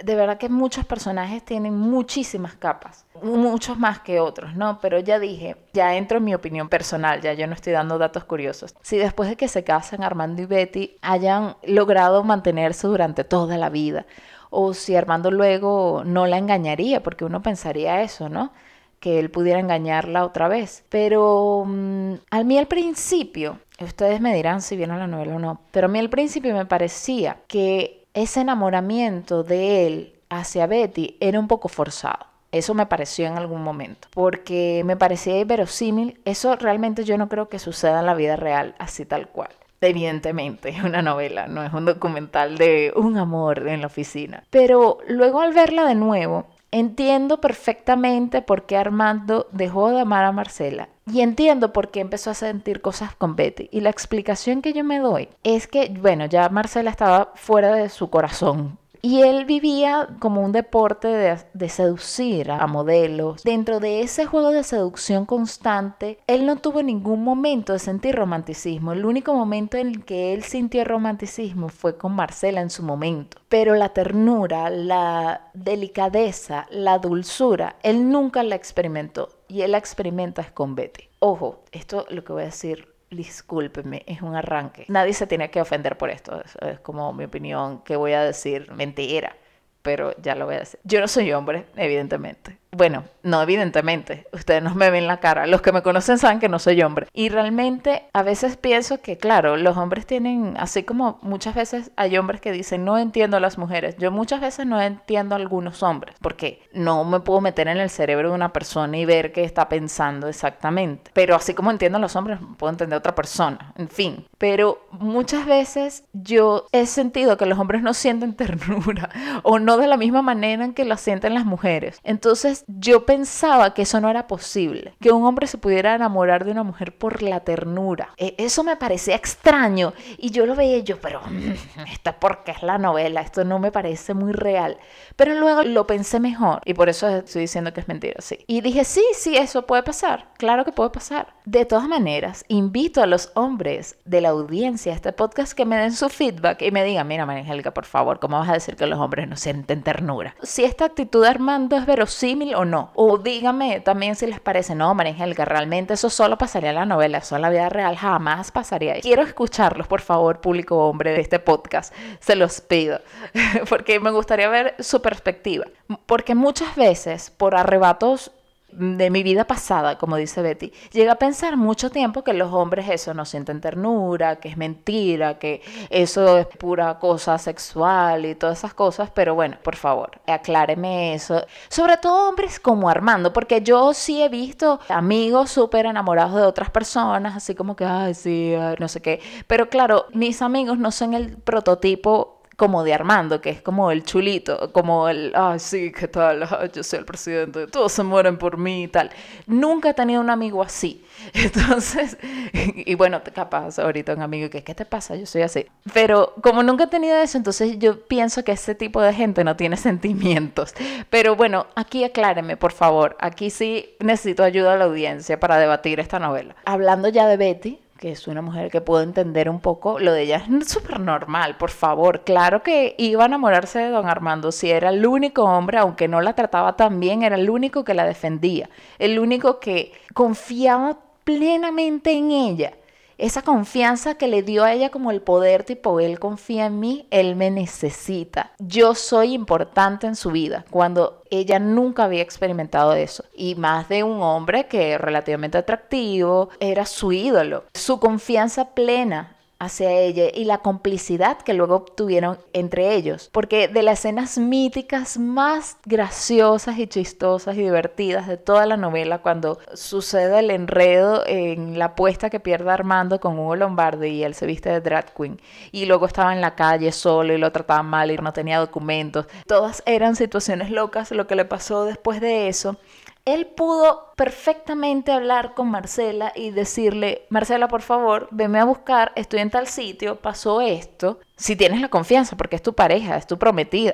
de 0.03 0.15
verdad 0.15 0.37
que 0.37 0.49
muchos 0.49 0.85
personajes 0.85 1.43
tienen 1.43 1.75
muchísimas 1.75 2.55
capas, 2.55 3.05
muchos 3.21 3.77
más 3.77 3.99
que 3.99 4.19
otros, 4.19 4.55
¿no? 4.55 4.79
Pero 4.81 4.99
ya 4.99 5.19
dije, 5.19 5.57
ya 5.73 5.95
entro 5.95 6.19
en 6.19 6.23
mi 6.23 6.33
opinión 6.33 6.69
personal, 6.69 7.21
ya 7.21 7.33
yo 7.33 7.47
no 7.47 7.53
estoy 7.53 7.73
dando 7.73 7.97
datos 7.97 8.23
curiosos. 8.23 8.75
Si 8.81 8.97
después 8.97 9.29
de 9.29 9.35
que 9.35 9.47
se 9.47 9.63
casan 9.63 10.03
Armando 10.03 10.41
y 10.41 10.45
Betty 10.45 10.97
hayan 11.01 11.57
logrado 11.63 12.23
mantenerse 12.23 12.87
durante 12.87 13.23
toda 13.23 13.57
la 13.57 13.69
vida, 13.69 14.05
o 14.49 14.73
si 14.73 14.95
Armando 14.95 15.31
luego 15.31 16.03
no 16.05 16.25
la 16.25 16.37
engañaría, 16.37 17.03
porque 17.03 17.25
uno 17.25 17.41
pensaría 17.41 18.01
eso, 18.01 18.29
¿no? 18.29 18.51
Que 18.99 19.19
él 19.19 19.29
pudiera 19.29 19.59
engañarla 19.59 20.25
otra 20.25 20.47
vez. 20.47 20.85
Pero 20.89 21.63
mm, 21.67 22.13
a 22.31 22.43
mí 22.43 22.57
al 22.57 22.67
principio, 22.67 23.59
ustedes 23.81 24.21
me 24.21 24.33
dirán 24.33 24.61
si 24.61 24.75
vieron 24.75 24.99
la 24.99 25.07
novela 25.07 25.35
o 25.35 25.39
no, 25.39 25.61
pero 25.71 25.85
a 25.85 25.89
mí 25.89 25.99
al 25.99 26.09
principio 26.09 26.53
me 26.53 26.65
parecía 26.65 27.37
que 27.47 27.98
ese 28.21 28.41
enamoramiento 28.41 29.43
de 29.43 29.87
él 29.87 30.13
hacia 30.29 30.67
Betty 30.67 31.15
era 31.21 31.39
un 31.39 31.47
poco 31.47 31.69
forzado. 31.69 32.27
Eso 32.51 32.73
me 32.73 32.85
pareció 32.85 33.27
en 33.27 33.37
algún 33.37 33.61
momento, 33.61 34.07
porque 34.13 34.81
me 34.83 34.97
parecía 34.97 35.43
verosímil. 35.45 36.19
Eso 36.25 36.55
realmente 36.55 37.03
yo 37.05 37.17
no 37.17 37.29
creo 37.29 37.47
que 37.47 37.59
suceda 37.59 37.99
en 37.99 38.07
la 38.07 38.15
vida 38.15 38.35
real, 38.35 38.75
así 38.79 39.05
tal 39.05 39.29
cual. 39.29 39.51
Evidentemente, 39.81 40.69
es 40.69 40.83
una 40.83 41.01
novela, 41.01 41.47
no 41.47 41.63
es 41.63 41.71
un 41.71 41.85
documental 41.85 42.57
de 42.57 42.91
un 42.95 43.17
amor 43.17 43.67
en 43.67 43.81
la 43.81 43.87
oficina. 43.87 44.43
Pero 44.49 44.97
luego 45.07 45.39
al 45.39 45.53
verla 45.53 45.85
de 45.85 45.95
nuevo, 45.95 46.47
entiendo 46.71 47.39
perfectamente 47.39 48.41
por 48.41 48.65
qué 48.65 48.75
Armando 48.77 49.47
dejó 49.51 49.91
de 49.91 50.01
amar 50.01 50.25
a 50.25 50.31
Marcela 50.31 50.89
y 51.11 51.21
entiendo 51.21 51.73
por 51.73 51.91
qué 51.91 51.99
empezó 51.99 52.31
a 52.31 52.33
sentir 52.33 52.81
cosas 52.81 53.15
con 53.15 53.35
Betty. 53.35 53.69
Y 53.71 53.81
la 53.81 53.89
explicación 53.89 54.61
que 54.61 54.73
yo 54.73 54.83
me 54.83 54.99
doy 54.99 55.29
es 55.43 55.67
que, 55.67 55.89
bueno, 55.89 56.25
ya 56.25 56.49
Marcela 56.49 56.89
estaba 56.89 57.31
fuera 57.35 57.73
de 57.73 57.89
su 57.89 58.09
corazón. 58.09 58.78
Y 59.01 59.21
él 59.21 59.45
vivía 59.45 60.09
como 60.19 60.41
un 60.41 60.51
deporte 60.51 61.07
de, 61.53 61.69
seducir 61.69 62.51
a 62.51 62.67
modelos. 62.67 63.43
Dentro 63.43 63.79
de 63.79 64.01
ese 64.01 64.25
juego 64.25 64.51
de 64.51 64.63
seducción 64.63 65.25
constante, 65.25 66.19
él 66.27 66.45
no 66.45 66.57
tuvo 66.57 66.83
ningún 66.83 67.23
momento 67.23 67.73
de 67.73 67.79
sentir 67.79 68.15
romanticismo. 68.15 68.91
El 68.91 69.05
único 69.05 69.33
momento 69.33 69.77
en 69.77 69.87
el 69.87 70.05
que 70.05 70.33
él 70.33 70.43
sintió 70.43 70.83
romanticismo 70.83 71.69
fue 71.69 71.97
con 71.97 72.13
Marcela 72.13 72.61
en 72.61 72.69
su 72.69 72.83
momento. 72.83 73.37
Pero 73.47 73.75
la 73.75 73.89
ternura, 73.89 74.69
la 74.69 75.49
delicadeza, 75.53 76.67
la 76.69 76.99
dulzura, 76.99 77.77
él 77.83 78.09
nunca 78.09 78.43
la 78.43 78.55
experimentó 78.55 79.29
y 79.47 79.61
él 79.61 79.71
la 79.71 79.77
experimenta 79.77 80.41
es 80.41 80.51
con 80.51 80.75
Betty. 80.75 81.09
Ojo, 81.19 81.63
esto 81.71 82.05
lo 82.09 82.23
que 82.23 82.33
voy 82.33 82.43
a 82.43 82.45
decir, 82.45 82.87
discúlpeme, 83.09 84.03
es 84.05 84.21
un 84.21 84.35
arranque. 84.35 84.85
Nadie 84.87 85.13
se 85.13 85.27
tiene 85.27 85.49
que 85.49 85.61
ofender 85.61 85.97
por 85.97 86.09
esto, 86.09 86.41
es, 86.41 86.79
como 86.81 87.13
mi 87.13 87.25
opinión 87.25 87.81
que 87.83 87.95
voy 87.95 88.13
a 88.13 88.23
decir 88.23 88.71
mentira, 88.71 89.35
pero 89.81 90.15
ya 90.21 90.35
lo 90.35 90.45
voy 90.45 90.55
a 90.55 90.59
decir. 90.59 90.79
Yo 90.83 90.99
no 90.99 91.07
soy 91.07 91.31
hombre, 91.31 91.65
evidentemente. 91.75 92.57
Bueno, 92.71 93.03
no, 93.23 93.41
evidentemente, 93.41 94.27
ustedes 94.31 94.61
no 94.61 94.75
me 94.75 94.91
ven 94.91 95.07
la 95.07 95.19
cara. 95.19 95.47
Los 95.47 95.61
que 95.61 95.71
me 95.71 95.81
conocen 95.81 96.19
saben 96.19 96.39
que 96.39 96.49
no 96.49 96.59
soy 96.59 96.81
hombre. 96.83 97.07
Y 97.13 97.29
realmente 97.29 98.03
a 98.13 98.21
veces 98.21 98.57
pienso 98.57 99.01
que, 99.01 99.17
claro, 99.17 99.57
los 99.57 99.75
hombres 99.75 100.05
tienen, 100.05 100.55
así 100.57 100.83
como 100.83 101.19
muchas 101.23 101.55
veces 101.55 101.91
hay 101.95 102.17
hombres 102.17 102.41
que 102.41 102.51
dicen, 102.51 102.85
no 102.85 102.97
entiendo 102.97 103.37
a 103.37 103.39
las 103.39 103.57
mujeres. 103.57 103.95
Yo 103.97 104.11
muchas 104.11 104.39
veces 104.39 104.67
no 104.67 104.79
entiendo 104.81 105.33
a 105.33 105.39
algunos 105.39 105.81
hombres, 105.81 106.15
porque 106.21 106.61
no 106.71 107.03
me 107.05 107.19
puedo 107.21 107.41
meter 107.41 107.67
en 107.67 107.77
el 107.77 107.89
cerebro 107.89 108.29
de 108.29 108.35
una 108.35 108.53
persona 108.53 108.97
y 108.97 109.05
ver 109.05 109.31
qué 109.31 109.43
está 109.43 109.67
pensando 109.67 110.27
exactamente. 110.27 111.11
Pero 111.13 111.35
así 111.35 111.55
como 111.55 111.71
entiendo 111.71 111.97
a 111.97 112.01
los 112.01 112.15
hombres, 112.15 112.39
puedo 112.57 112.71
entender 112.71 112.95
a 112.95 112.99
otra 112.99 113.15
persona. 113.15 113.73
En 113.77 113.89
fin, 113.89 114.27
pero 114.37 114.85
muchas 114.91 115.45
veces 115.47 116.03
yo 116.13 116.67
he 116.71 116.85
sentido 116.85 117.37
que 117.37 117.47
los 117.47 117.57
hombres 117.57 117.81
no 117.81 117.95
sienten 117.95 118.33
ternura 118.35 119.09
o 119.43 119.57
no 119.57 119.77
de 119.77 119.87
la 119.87 119.97
misma 119.97 120.21
manera 120.21 120.63
en 120.63 120.73
que 120.73 120.85
la 120.85 120.97
sienten 120.97 121.33
las 121.33 121.45
mujeres. 121.45 121.99
Entonces, 122.03 122.58
yo 122.67 123.05
pensaba 123.05 123.73
que 123.73 123.83
eso 123.83 123.99
no 124.01 124.09
era 124.09 124.27
posible, 124.27 124.93
que 124.99 125.11
un 125.11 125.25
hombre 125.25 125.47
se 125.47 125.57
pudiera 125.57 125.95
enamorar 125.95 126.45
de 126.45 126.51
una 126.51 126.63
mujer 126.63 126.97
por 126.97 127.21
la 127.21 127.41
ternura. 127.41 128.09
E, 128.17 128.35
eso 128.37 128.63
me 128.63 128.75
parecía 128.75 129.15
extraño 129.15 129.93
y 130.17 130.31
yo 130.31 130.45
lo 130.45 130.55
veía 130.55 130.79
yo, 130.79 130.99
pero 130.99 131.21
mm, 131.21 131.83
esto 131.91 132.09
es 132.09 132.15
porque 132.19 132.51
es 132.51 132.63
la 132.63 132.77
novela, 132.77 133.21
esto 133.21 133.43
no 133.43 133.59
me 133.59 133.71
parece 133.71 134.13
muy 134.13 134.31
real. 134.31 134.77
Pero 135.15 135.33
luego 135.35 135.63
lo 135.63 135.87
pensé 135.87 136.19
mejor 136.19 136.61
y 136.65 136.73
por 136.73 136.89
eso 136.89 137.07
estoy 137.07 137.41
diciendo 137.41 137.73
que 137.73 137.81
es 137.81 137.87
mentira, 137.87 138.21
sí. 138.21 138.39
Y 138.47 138.61
dije, 138.61 138.83
sí, 138.83 139.03
sí, 139.13 139.35
eso 139.35 139.65
puede 139.65 139.83
pasar, 139.83 140.29
claro 140.37 140.65
que 140.65 140.71
puede 140.71 140.89
pasar. 140.89 141.33
De 141.45 141.65
todas 141.65 141.87
maneras, 141.87 142.45
invito 142.47 143.01
a 143.01 143.07
los 143.07 143.31
hombres 143.33 143.97
de 144.05 144.21
la 144.21 144.29
audiencia 144.29 144.93
a 144.93 144.95
este 144.95 145.11
podcast 145.13 145.53
que 145.53 145.65
me 145.65 145.77
den 145.77 145.93
su 145.93 146.09
feedback 146.09 146.61
y 146.61 146.71
me 146.71 146.83
digan, 146.83 147.07
mira, 147.07 147.25
María 147.25 147.43
por 147.73 147.85
favor, 147.85 148.19
¿cómo 148.19 148.39
vas 148.39 148.49
a 148.49 148.53
decir 148.53 148.75
que 148.75 148.87
los 148.87 148.99
hombres 148.99 149.27
no 149.27 149.35
sienten 149.35 149.83
ternura? 149.83 150.35
Si 150.41 150.63
esta 150.63 150.85
actitud 150.85 151.23
de 151.23 151.29
Armando 151.29 151.75
es 151.77 151.85
verosímil 151.85 152.48
o 152.53 152.65
no. 152.65 152.91
O 152.95 153.17
díganme 153.17 153.79
también 153.79 154.15
si 154.15 154.27
les 154.27 154.39
parece, 154.39 154.75
no, 154.75 154.93
María 154.93 155.15
realmente 155.45 155.93
eso 155.93 156.09
solo 156.09 156.37
pasaría 156.37 156.69
en 156.69 156.75
la 156.75 156.85
novela, 156.85 157.19
eso 157.19 157.35
en 157.35 157.41
la 157.41 157.49
vida 157.49 157.69
real 157.69 157.95
jamás 157.95 158.51
pasaría. 158.51 158.99
Quiero 159.01 159.21
escucharlos, 159.21 159.87
por 159.87 160.01
favor, 160.01 160.41
público 160.41 160.77
hombre 160.87 161.11
de 161.11 161.21
este 161.21 161.39
podcast, 161.39 161.93
se 162.19 162.35
los 162.35 162.61
pido, 162.61 162.99
porque 163.69 163.99
me 163.99 164.11
gustaría 164.11 164.49
ver 164.49 164.75
su 164.79 165.01
perspectiva. 165.01 165.65
Porque 166.05 166.35
muchas 166.35 166.75
veces, 166.75 167.31
por 167.31 167.55
arrebatos 167.55 168.31
de 168.71 169.09
mi 169.09 169.23
vida 169.23 169.45
pasada, 169.45 169.97
como 169.97 170.15
dice 170.15 170.41
Betty, 170.41 170.71
llega 170.91 171.13
a 171.13 171.15
pensar 171.15 171.57
mucho 171.57 171.89
tiempo 171.89 172.23
que 172.23 172.33
los 172.33 172.51
hombres 172.53 172.89
eso 172.89 173.13
no 173.13 173.25
sienten 173.25 173.61
ternura, 173.61 174.37
que 174.37 174.49
es 174.49 174.57
mentira, 174.57 175.39
que 175.39 175.61
eso 175.89 176.37
es 176.37 176.47
pura 176.47 176.99
cosa 176.99 177.37
sexual 177.37 178.25
y 178.25 178.35
todas 178.35 178.59
esas 178.59 178.73
cosas, 178.73 179.11
pero 179.13 179.35
bueno, 179.35 179.57
por 179.63 179.75
favor, 179.75 180.19
acláreme 180.27 181.13
eso. 181.13 181.45
Sobre 181.69 181.97
todo 181.97 182.29
hombres 182.29 182.59
como 182.59 182.89
Armando, 182.89 183.33
porque 183.33 183.61
yo 183.61 183.93
sí 183.93 184.21
he 184.21 184.29
visto 184.29 184.79
amigos 184.89 185.51
súper 185.51 185.85
enamorados 185.85 186.35
de 186.35 186.43
otras 186.43 186.69
personas, 186.69 187.35
así 187.35 187.55
como 187.55 187.75
que, 187.75 187.85
ay, 187.85 188.13
sí, 188.13 188.53
no 188.79 188.87
sé 188.87 189.01
qué, 189.01 189.21
pero 189.47 189.69
claro, 189.69 190.05
mis 190.13 190.41
amigos 190.41 190.77
no 190.77 190.91
son 190.91 191.13
el 191.13 191.37
prototipo 191.37 192.38
como 192.59 192.83
de 192.83 192.93
Armando, 192.93 193.39
que 193.39 193.49
es 193.49 193.61
como 193.61 193.89
el 193.89 194.03
chulito, 194.03 194.71
como 194.73 195.07
el, 195.07 195.31
ay, 195.33 195.59
sí, 195.59 195.93
¿qué 195.93 196.09
tal? 196.09 196.45
yo 196.73 196.83
soy 196.83 196.99
el 196.99 197.05
presidente, 197.05 197.67
todos 197.67 197.93
se 197.93 198.03
mueren 198.03 198.37
por 198.37 198.57
mí 198.57 198.83
y 198.83 198.87
tal. 198.89 199.09
Nunca 199.47 199.89
he 199.89 199.93
tenido 199.93 200.19
un 200.19 200.29
amigo 200.29 200.61
así. 200.61 201.03
Entonces, 201.33 202.17
y, 202.53 202.95
bueno, 202.95 203.21
capaz 203.33 203.79
ahorita 203.79 204.13
un 204.13 204.21
amigo 204.21 204.49
que, 204.49 204.63
¿qué 204.63 204.75
te 204.75 204.85
pasa? 204.85 205.15
Yo 205.15 205.25
soy 205.25 205.41
así. 205.41 205.65
Pero 205.93 206.33
como 206.43 206.61
nunca 206.61 206.83
he 206.83 206.87
tenido 206.87 207.15
eso, 207.17 207.37
entonces 207.37 207.79
yo 207.79 208.01
pienso 208.07 208.43
que 208.43 208.51
ese 208.51 208.75
tipo 208.75 209.01
de 209.01 209.13
gente 209.13 209.43
no 209.43 209.55
tiene 209.55 209.77
sentimientos. 209.89 210.73
Pero 211.09 211.37
bueno, 211.37 211.67
aquí 211.75 212.03
acláreme, 212.03 212.57
por 212.57 212.73
favor. 212.73 213.15
Aquí 213.19 213.49
sí 213.49 213.95
necesito 213.99 214.43
ayuda 214.43 214.73
a 214.73 214.77
la 214.77 214.85
audiencia 214.85 215.39
para 215.39 215.57
debatir 215.57 215.99
esta 216.01 216.19
novela. 216.19 216.55
Hablando 216.65 217.07
ya 217.07 217.25
de 217.27 217.37
Betty, 217.37 217.79
que 217.99 218.11
es 218.11 218.27
una 218.27 218.41
mujer 218.41 218.71
que 218.71 218.79
puedo 218.79 219.03
entender 219.03 219.49
un 219.49 219.59
poco, 219.59 219.99
lo 219.99 220.13
de 220.13 220.23
ella 220.23 220.37
es 220.61 220.67
súper 220.71 220.99
normal, 221.01 221.57
por 221.57 221.69
favor. 221.69 222.23
Claro 222.23 222.63
que 222.63 222.95
iba 222.97 223.23
a 223.23 223.25
enamorarse 223.27 223.79
de 223.79 223.89
don 223.89 224.07
Armando 224.07 224.51
si 224.53 224.71
era 224.71 224.89
el 224.89 225.05
único 225.05 225.43
hombre, 225.43 225.77
aunque 225.77 226.07
no 226.07 226.21
la 226.21 226.33
trataba 226.33 226.77
tan 226.77 226.99
bien, 226.99 227.23
era 227.23 227.35
el 227.35 227.49
único 227.49 227.83
que 227.83 227.93
la 227.93 228.05
defendía, 228.05 228.69
el 228.99 229.19
único 229.19 229.59
que 229.59 229.91
confiaba 230.13 230.97
plenamente 231.25 232.13
en 232.13 232.31
ella 232.31 232.73
esa 233.19 233.41
confianza 233.41 234.15
que 234.15 234.27
le 234.27 234.43
dio 234.43 234.63
a 234.63 234.73
ella 234.73 234.89
como 234.89 235.11
el 235.11 235.21
poder, 235.21 235.63
tipo, 235.63 235.99
él 235.99 236.19
confía 236.19 236.65
en 236.67 236.79
mí, 236.79 237.07
él 237.11 237.35
me 237.35 237.51
necesita. 237.51 238.51
Yo 238.59 238.95
soy 238.95 239.33
importante 239.33 240.07
en 240.07 240.15
su 240.15 240.31
vida, 240.31 240.65
cuando 240.71 241.23
ella 241.29 241.59
nunca 241.59 242.05
había 242.05 242.21
experimentado 242.21 242.93
eso. 242.93 243.25
Y 243.35 243.55
más 243.55 243.89
de 243.89 244.03
un 244.03 244.21
hombre 244.21 244.67
que 244.67 244.97
relativamente 244.97 245.57
atractivo, 245.57 246.49
era 246.59 246.85
su 246.85 247.11
ídolo. 247.11 247.65
Su 247.73 247.99
confianza 247.99 248.73
plena 248.73 249.35
hacia 249.59 249.91
ella 249.91 250.25
y 250.33 250.45
la 250.45 250.59
complicidad 250.59 251.37
que 251.37 251.53
luego 251.53 251.75
obtuvieron 251.75 252.39
entre 252.53 252.95
ellos. 252.95 253.29
Porque 253.31 253.67
de 253.67 253.83
las 253.83 253.99
escenas 253.99 254.37
míticas 254.37 255.17
más 255.17 255.77
graciosas 255.85 256.79
y 256.79 256.87
chistosas 256.87 257.55
y 257.57 257.61
divertidas 257.61 258.27
de 258.27 258.37
toda 258.37 258.65
la 258.65 258.77
novela, 258.77 259.21
cuando 259.21 259.59
sucede 259.73 260.39
el 260.39 260.51
enredo 260.51 261.23
en 261.27 261.77
la 261.77 261.85
apuesta 261.85 262.29
que 262.29 262.39
pierde 262.39 262.71
Armando 262.71 263.19
con 263.19 263.37
Hugo 263.37 263.57
Lombardi 263.57 264.07
y 264.07 264.23
él 264.23 264.33
se 264.33 264.45
viste 264.45 264.69
de 264.69 264.79
drag 264.79 265.13
queen 265.13 265.39
y 265.71 265.85
luego 265.85 266.05
estaba 266.05 266.33
en 266.33 266.41
la 266.41 266.55
calle 266.55 266.91
solo 266.91 267.33
y 267.33 267.37
lo 267.37 267.51
trataban 267.51 267.87
mal 267.87 268.11
y 268.11 268.17
no 268.17 268.31
tenía 268.31 268.59
documentos. 268.59 269.25
Todas 269.47 269.83
eran 269.85 270.15
situaciones 270.15 270.71
locas. 270.71 271.11
Lo 271.11 271.27
que 271.27 271.35
le 271.35 271.45
pasó 271.45 271.85
después 271.85 272.21
de 272.21 272.47
eso 272.47 272.77
él 273.25 273.47
pudo 273.47 274.13
perfectamente 274.15 275.11
hablar 275.11 275.53
con 275.53 275.69
Marcela 275.69 276.31
y 276.35 276.51
decirle, 276.51 277.25
Marcela, 277.29 277.67
por 277.67 277.81
favor, 277.81 278.27
venme 278.31 278.59
a 278.59 278.65
buscar, 278.65 279.11
estoy 279.15 279.39
en 279.39 279.49
tal 279.49 279.67
sitio, 279.67 280.17
pasó 280.17 280.61
esto, 280.61 281.19
si 281.35 281.55
tienes 281.55 281.81
la 281.81 281.89
confianza, 281.89 282.37
porque 282.37 282.55
es 282.55 282.63
tu 282.63 282.73
pareja, 282.73 283.17
es 283.17 283.27
tu 283.27 283.37
prometida, 283.37 283.93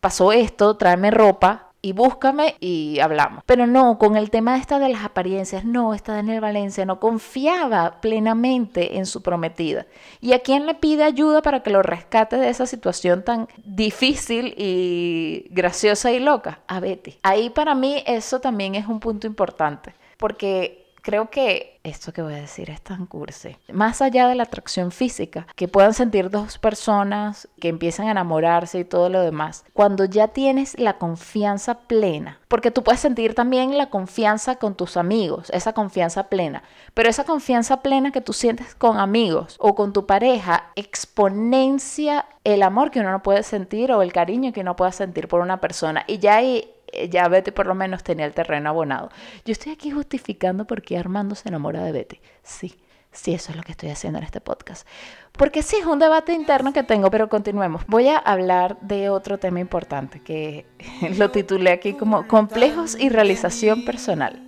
pasó 0.00 0.32
esto, 0.32 0.76
tráeme 0.76 1.10
ropa, 1.10 1.65
y 1.86 1.92
búscame 1.92 2.56
y 2.58 2.98
hablamos. 2.98 3.44
Pero 3.46 3.66
no, 3.66 3.96
con 3.96 4.16
el 4.16 4.30
tema 4.30 4.56
esta 4.56 4.80
de 4.80 4.88
las 4.88 5.04
apariencias, 5.04 5.64
no, 5.64 5.94
esta 5.94 6.14
Daniel 6.14 6.40
Valencia 6.40 6.84
no 6.84 6.98
confiaba 6.98 8.00
plenamente 8.00 8.98
en 8.98 9.06
su 9.06 9.22
prometida. 9.22 9.86
¿Y 10.20 10.32
a 10.32 10.40
quién 10.40 10.66
le 10.66 10.74
pide 10.74 11.04
ayuda 11.04 11.42
para 11.42 11.62
que 11.62 11.70
lo 11.70 11.82
rescate 11.82 12.36
de 12.36 12.48
esa 12.48 12.66
situación 12.66 13.24
tan 13.24 13.46
difícil 13.64 14.54
y 14.56 15.46
graciosa 15.50 16.10
y 16.10 16.18
loca? 16.18 16.60
A 16.66 16.80
Betty. 16.80 17.18
Ahí 17.22 17.50
para 17.50 17.76
mí 17.76 18.02
eso 18.04 18.40
también 18.40 18.74
es 18.74 18.88
un 18.88 18.98
punto 18.98 19.28
importante, 19.28 19.94
porque 20.16 20.85
creo 21.06 21.30
que 21.30 21.78
esto 21.84 22.12
que 22.12 22.20
voy 22.20 22.34
a 22.34 22.38
decir 22.40 22.68
es 22.68 22.82
tan 22.82 23.06
cursi. 23.06 23.56
Más 23.72 24.02
allá 24.02 24.26
de 24.26 24.34
la 24.34 24.42
atracción 24.42 24.90
física, 24.90 25.46
que 25.54 25.68
puedan 25.68 25.94
sentir 25.94 26.30
dos 26.30 26.58
personas 26.58 27.48
que 27.60 27.68
empiezan 27.68 28.08
a 28.08 28.10
enamorarse 28.10 28.80
y 28.80 28.84
todo 28.84 29.08
lo 29.08 29.20
demás, 29.20 29.64
cuando 29.72 30.04
ya 30.04 30.26
tienes 30.26 30.76
la 30.80 30.98
confianza 30.98 31.78
plena, 31.86 32.40
porque 32.48 32.72
tú 32.72 32.82
puedes 32.82 32.98
sentir 32.98 33.36
también 33.36 33.78
la 33.78 33.88
confianza 33.88 34.56
con 34.56 34.74
tus 34.74 34.96
amigos, 34.96 35.48
esa 35.50 35.74
confianza 35.74 36.24
plena, 36.24 36.64
pero 36.92 37.08
esa 37.08 37.22
confianza 37.22 37.82
plena 37.82 38.10
que 38.10 38.20
tú 38.20 38.32
sientes 38.32 38.74
con 38.74 38.98
amigos 38.98 39.54
o 39.60 39.76
con 39.76 39.92
tu 39.92 40.06
pareja 40.06 40.72
exponencia 40.74 42.26
el 42.42 42.64
amor 42.64 42.90
que 42.90 42.98
uno 42.98 43.12
no 43.12 43.22
puede 43.22 43.44
sentir 43.44 43.92
o 43.92 44.02
el 44.02 44.12
cariño 44.12 44.52
que 44.52 44.62
uno 44.62 44.74
puede 44.74 44.90
sentir 44.90 45.28
por 45.28 45.40
una 45.40 45.60
persona. 45.60 46.02
Y 46.08 46.18
ya 46.18 46.42
eh, 46.42 46.68
ya 47.10 47.28
Betty 47.28 47.50
por 47.50 47.66
lo 47.66 47.74
menos 47.74 48.02
tenía 48.02 48.26
el 48.26 48.34
terreno 48.34 48.70
abonado. 48.70 49.10
Yo 49.44 49.52
estoy 49.52 49.72
aquí 49.72 49.90
justificando 49.90 50.66
por 50.66 50.82
qué 50.82 50.98
Armando 50.98 51.34
se 51.34 51.48
enamora 51.48 51.82
de 51.82 51.92
Betty. 51.92 52.20
Sí, 52.42 52.74
sí, 53.12 53.34
eso 53.34 53.50
es 53.50 53.56
lo 53.56 53.62
que 53.62 53.72
estoy 53.72 53.90
haciendo 53.90 54.18
en 54.18 54.24
este 54.24 54.40
podcast. 54.40 54.86
Porque 55.32 55.62
sí, 55.62 55.76
es 55.76 55.86
un 55.86 55.98
debate 55.98 56.32
interno 56.32 56.72
que 56.72 56.82
tengo, 56.82 57.10
pero 57.10 57.28
continuemos. 57.28 57.86
Voy 57.86 58.08
a 58.08 58.18
hablar 58.18 58.78
de 58.80 59.10
otro 59.10 59.38
tema 59.38 59.60
importante 59.60 60.20
que 60.20 60.66
lo 61.16 61.30
titulé 61.30 61.70
aquí 61.70 61.94
como 61.94 62.26
complejos 62.26 62.98
y 62.98 63.08
realización 63.08 63.84
personal. 63.84 64.42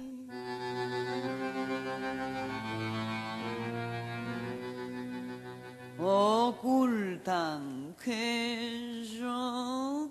Ocultan 6.00 7.94
que 8.02 9.04
yo 9.18 10.10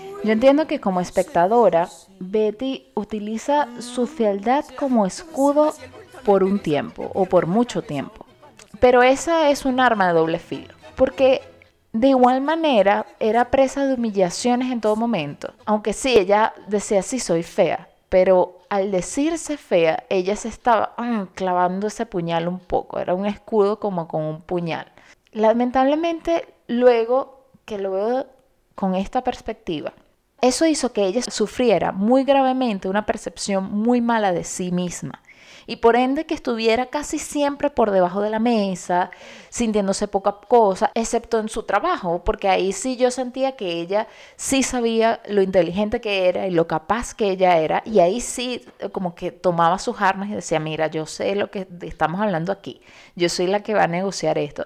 Yo 0.23 0.31
entiendo 0.31 0.67
que 0.67 0.79
como 0.79 1.01
espectadora, 1.01 1.89
Betty 2.19 2.91
utiliza 2.93 3.67
su 3.79 4.05
fealdad 4.05 4.65
como 4.77 5.07
escudo 5.07 5.73
por 6.23 6.43
un 6.43 6.59
tiempo 6.59 7.09
o 7.15 7.25
por 7.25 7.47
mucho 7.47 7.81
tiempo. 7.81 8.25
Pero 8.79 9.01
esa 9.01 9.49
es 9.49 9.65
un 9.65 9.79
arma 9.79 10.07
de 10.07 10.13
doble 10.13 10.37
filo, 10.37 10.75
porque 10.95 11.41
de 11.91 12.09
igual 12.09 12.41
manera 12.41 13.07
era 13.19 13.49
presa 13.49 13.85
de 13.85 13.95
humillaciones 13.95 14.71
en 14.71 14.79
todo 14.79 14.95
momento. 14.95 15.53
Aunque 15.65 15.93
sí, 15.93 16.15
ella 16.15 16.53
decía, 16.67 17.01
sí, 17.01 17.19
soy 17.19 17.41
fea, 17.41 17.89
pero 18.07 18.59
al 18.69 18.91
decirse 18.91 19.57
fea, 19.57 20.03
ella 20.09 20.35
se 20.35 20.49
estaba 20.49 20.93
mm, 20.97 21.33
clavando 21.33 21.87
ese 21.87 22.05
puñal 22.05 22.47
un 22.47 22.59
poco, 22.59 22.99
era 22.99 23.15
un 23.15 23.25
escudo 23.25 23.79
como 23.79 24.07
con 24.07 24.21
un 24.21 24.41
puñal. 24.41 24.91
Lamentablemente, 25.31 26.47
luego 26.67 27.45
que 27.65 27.79
lo 27.79 27.91
veo 27.91 28.25
con 28.75 28.95
esta 28.95 29.23
perspectiva, 29.23 29.93
eso 30.41 30.65
hizo 30.65 30.93
que 30.93 31.05
ella 31.05 31.21
sufriera 31.21 31.91
muy 31.91 32.23
gravemente 32.23 32.89
una 32.89 33.05
percepción 33.05 33.71
muy 33.71 34.01
mala 34.01 34.31
de 34.33 34.43
sí 34.43 34.71
misma 34.71 35.21
y 35.67 35.77
por 35.77 35.95
ende 35.95 36.25
que 36.25 36.33
estuviera 36.33 36.87
casi 36.87 37.19
siempre 37.19 37.69
por 37.69 37.91
debajo 37.91 38.21
de 38.21 38.29
la 38.29 38.39
mesa, 38.39 39.11
sintiéndose 39.49 40.07
poca 40.07 40.33
cosa, 40.47 40.91
excepto 40.95 41.39
en 41.39 41.49
su 41.49 41.63
trabajo, 41.63 42.23
porque 42.23 42.49
ahí 42.49 42.73
sí 42.73 42.97
yo 42.97 43.11
sentía 43.11 43.55
que 43.55 43.79
ella 43.81 44.07
sí 44.35 44.63
sabía 44.63 45.21
lo 45.27 45.41
inteligente 45.41 46.01
que 46.01 46.27
era 46.27 46.47
y 46.47 46.51
lo 46.51 46.67
capaz 46.67 47.13
que 47.13 47.29
ella 47.29 47.57
era, 47.57 47.83
y 47.85 47.99
ahí 47.99 48.21
sí 48.21 48.65
como 48.91 49.15
que 49.15 49.31
tomaba 49.31 49.79
sus 49.79 50.01
armas 50.01 50.29
y 50.29 50.33
decía, 50.33 50.59
mira, 50.59 50.87
yo 50.87 51.05
sé 51.05 51.35
lo 51.35 51.51
que 51.51 51.67
estamos 51.81 52.21
hablando 52.21 52.51
aquí, 52.51 52.81
yo 53.15 53.29
soy 53.29 53.47
la 53.47 53.63
que 53.63 53.73
va 53.73 53.83
a 53.83 53.87
negociar 53.87 54.37
esto. 54.37 54.65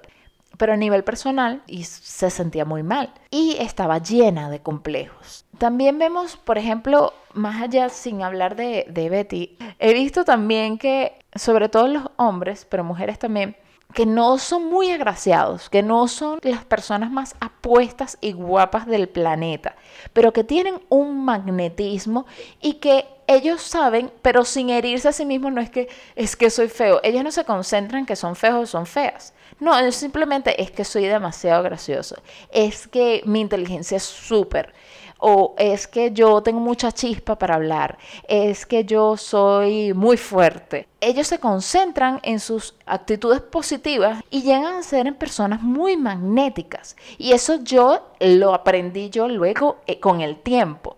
Pero 0.57 0.73
a 0.73 0.77
nivel 0.77 1.03
personal 1.03 1.61
y 1.67 1.83
se 1.83 2.29
sentía 2.29 2.65
muy 2.65 2.83
mal 2.83 3.13
y 3.29 3.57
estaba 3.59 3.97
llena 3.99 4.49
de 4.49 4.61
complejos. 4.61 5.45
También 5.57 5.99
vemos, 5.99 6.37
por 6.37 6.57
ejemplo, 6.57 7.13
más 7.33 7.61
allá 7.61 7.89
sin 7.89 8.21
hablar 8.21 8.55
de, 8.55 8.85
Betty, 9.09 9.57
he 9.79 9.93
visto 9.93 10.25
también 10.25 10.77
que, 10.77 11.17
sobre 11.33 11.69
todo 11.69 11.87
los 11.87 12.03
hombres, 12.17 12.65
pero 12.69 12.83
mujeres 12.83 13.19
también, 13.19 13.55
que 13.93 14.05
no 14.05 14.37
son 14.37 14.69
muy 14.69 14.91
agraciados, 14.91 15.69
que 15.69 15.81
no 15.81 16.07
son 16.07 16.39
las 16.41 16.65
personas 16.65 17.11
más 17.11 17.35
apuestas 17.39 18.17
y 18.19 18.33
guapas 18.33 18.87
del 18.87 19.07
planeta, 19.07 19.75
pero 20.11 20.33
que 20.33 20.43
tienen 20.43 20.81
un 20.89 21.23
magnetismo 21.23 22.25
y 22.61 22.75
que 22.75 23.05
ellos 23.27 23.61
saben, 23.61 24.11
pero 24.21 24.43
sin 24.43 24.69
herirse 24.69 25.07
a 25.07 25.13
sí 25.13 25.25
mismos, 25.25 25.53
no 25.53 25.61
es 25.61 25.69
que 25.69 25.87
es 26.15 26.35
que 26.35 26.49
soy 26.49 26.67
feo. 26.67 26.99
Ellos 27.03 27.23
no 27.23 27.31
se 27.31 27.45
concentran 27.45 28.01
en 28.01 28.05
que 28.05 28.15
son 28.15 28.35
feos 28.35 28.63
o 28.63 28.65
son 28.65 28.85
feas. 28.85 29.33
No, 29.59 29.91
simplemente 29.91 30.61
es 30.61 30.71
que 30.71 30.83
soy 30.83 31.05
demasiado 31.05 31.63
gracioso. 31.63 32.15
Es 32.51 32.87
que 32.87 33.21
mi 33.25 33.41
inteligencia 33.41 33.97
es 33.97 34.03
súper 34.03 34.73
o 35.17 35.55
es 35.57 35.87
que 35.87 36.11
yo 36.11 36.41
tengo 36.43 36.59
mucha 36.59 36.91
chispa 36.91 37.37
para 37.37 37.55
hablar, 37.55 37.97
es 38.27 38.65
que 38.65 38.83
yo 38.85 39.17
soy 39.17 39.93
muy 39.93 40.17
fuerte. 40.17 40.87
Ellos 40.99 41.27
se 41.27 41.39
concentran 41.39 42.19
en 42.23 42.39
sus 42.39 42.75
actitudes 42.85 43.41
positivas 43.41 44.23
y 44.29 44.41
llegan 44.41 44.75
a 44.75 44.83
ser 44.83 45.07
en 45.07 45.15
personas 45.15 45.61
muy 45.61 45.97
magnéticas. 45.97 46.95
Y 47.17 47.31
eso 47.31 47.63
yo 47.63 48.11
lo 48.19 48.53
aprendí 48.53 49.09
yo 49.09 49.27
luego 49.27 49.77
eh, 49.87 49.99
con 49.99 50.21
el 50.21 50.37
tiempo 50.37 50.97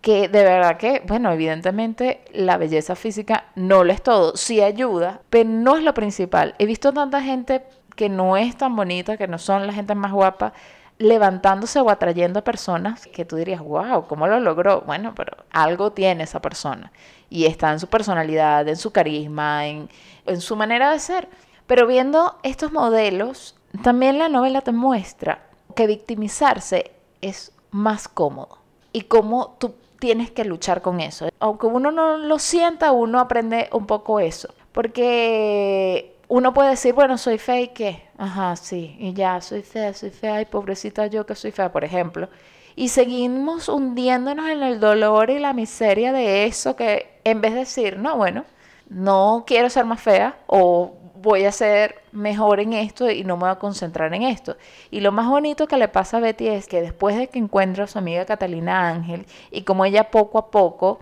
que 0.00 0.28
de 0.28 0.44
verdad 0.44 0.76
que, 0.76 1.02
bueno, 1.06 1.32
evidentemente 1.32 2.20
la 2.34 2.58
belleza 2.58 2.94
física 2.94 3.46
no 3.54 3.84
lo 3.84 3.92
es 3.92 4.02
todo, 4.02 4.36
sí 4.36 4.60
ayuda, 4.60 5.22
pero 5.30 5.48
no 5.48 5.78
es 5.78 5.82
lo 5.82 5.94
principal. 5.94 6.54
He 6.58 6.66
visto 6.66 6.92
tanta 6.92 7.22
gente 7.22 7.64
que 7.96 8.08
no 8.08 8.36
es 8.36 8.56
tan 8.56 8.76
bonita, 8.76 9.16
que 9.16 9.28
no 9.28 9.38
son 9.38 9.66
la 9.66 9.72
gente 9.72 9.94
más 9.94 10.12
guapa, 10.12 10.52
levantándose 10.98 11.80
o 11.80 11.90
atrayendo 11.90 12.38
a 12.38 12.44
personas 12.44 13.06
que 13.06 13.24
tú 13.24 13.36
dirías, 13.36 13.60
wow, 13.60 14.06
¿cómo 14.06 14.26
lo 14.26 14.38
logró? 14.40 14.82
Bueno, 14.82 15.14
pero 15.14 15.36
algo 15.50 15.92
tiene 15.92 16.24
esa 16.24 16.40
persona 16.40 16.92
y 17.28 17.46
está 17.46 17.72
en 17.72 17.80
su 17.80 17.88
personalidad, 17.88 18.68
en 18.68 18.76
su 18.76 18.92
carisma, 18.92 19.66
en, 19.66 19.88
en 20.26 20.40
su 20.40 20.56
manera 20.56 20.92
de 20.92 20.98
ser. 20.98 21.28
Pero 21.66 21.86
viendo 21.86 22.38
estos 22.42 22.72
modelos, 22.72 23.56
también 23.82 24.18
la 24.18 24.28
novela 24.28 24.60
te 24.60 24.72
muestra 24.72 25.46
que 25.74 25.86
victimizarse 25.86 26.92
es 27.20 27.52
más 27.70 28.06
cómodo 28.06 28.58
y 28.92 29.02
cómo 29.02 29.56
tú 29.58 29.74
tienes 29.98 30.30
que 30.30 30.44
luchar 30.44 30.82
con 30.82 31.00
eso. 31.00 31.28
Aunque 31.40 31.66
uno 31.66 31.90
no 31.90 32.18
lo 32.18 32.38
sienta, 32.38 32.92
uno 32.92 33.18
aprende 33.18 33.68
un 33.72 33.86
poco 33.86 34.20
eso. 34.20 34.54
Porque 34.72 36.13
uno 36.28 36.54
puede 36.54 36.70
decir, 36.70 36.94
bueno, 36.94 37.18
soy 37.18 37.38
fea 37.38 37.60
y 37.60 37.68
qué. 37.68 38.02
Ajá, 38.16 38.56
sí, 38.56 38.96
y 38.98 39.12
ya, 39.12 39.40
soy 39.40 39.62
fea, 39.62 39.92
soy 39.94 40.10
fea, 40.10 40.40
y 40.40 40.46
pobrecita 40.46 41.06
yo 41.06 41.26
que 41.26 41.34
soy 41.34 41.50
fea, 41.50 41.70
por 41.72 41.84
ejemplo. 41.84 42.28
Y 42.76 42.88
seguimos 42.88 43.68
hundiéndonos 43.68 44.48
en 44.48 44.62
el 44.62 44.80
dolor 44.80 45.30
y 45.30 45.38
la 45.38 45.52
miseria 45.52 46.12
de 46.12 46.44
eso 46.46 46.74
que 46.74 47.20
en 47.24 47.40
vez 47.40 47.52
de 47.52 47.60
decir, 47.60 47.98
no, 47.98 48.16
bueno, 48.16 48.44
no 48.88 49.44
quiero 49.46 49.70
ser 49.70 49.84
más 49.84 50.00
fea 50.00 50.36
o 50.46 50.94
voy 51.14 51.44
a 51.44 51.52
ser 51.52 52.02
mejor 52.12 52.60
en 52.60 52.74
esto 52.74 53.10
y 53.10 53.24
no 53.24 53.36
me 53.36 53.42
voy 53.42 53.50
a 53.50 53.58
concentrar 53.58 54.12
en 54.12 54.22
esto. 54.22 54.56
Y 54.90 55.00
lo 55.00 55.12
más 55.12 55.28
bonito 55.28 55.66
que 55.66 55.76
le 55.76 55.88
pasa 55.88 56.18
a 56.18 56.20
Betty 56.20 56.48
es 56.48 56.66
que 56.66 56.82
después 56.82 57.16
de 57.16 57.28
que 57.28 57.38
encuentra 57.38 57.84
a 57.84 57.86
su 57.86 57.98
amiga 57.98 58.26
Catalina 58.26 58.88
Ángel 58.88 59.26
y 59.50 59.62
como 59.62 59.84
ella 59.84 60.10
poco 60.10 60.38
a 60.38 60.50
poco, 60.50 61.00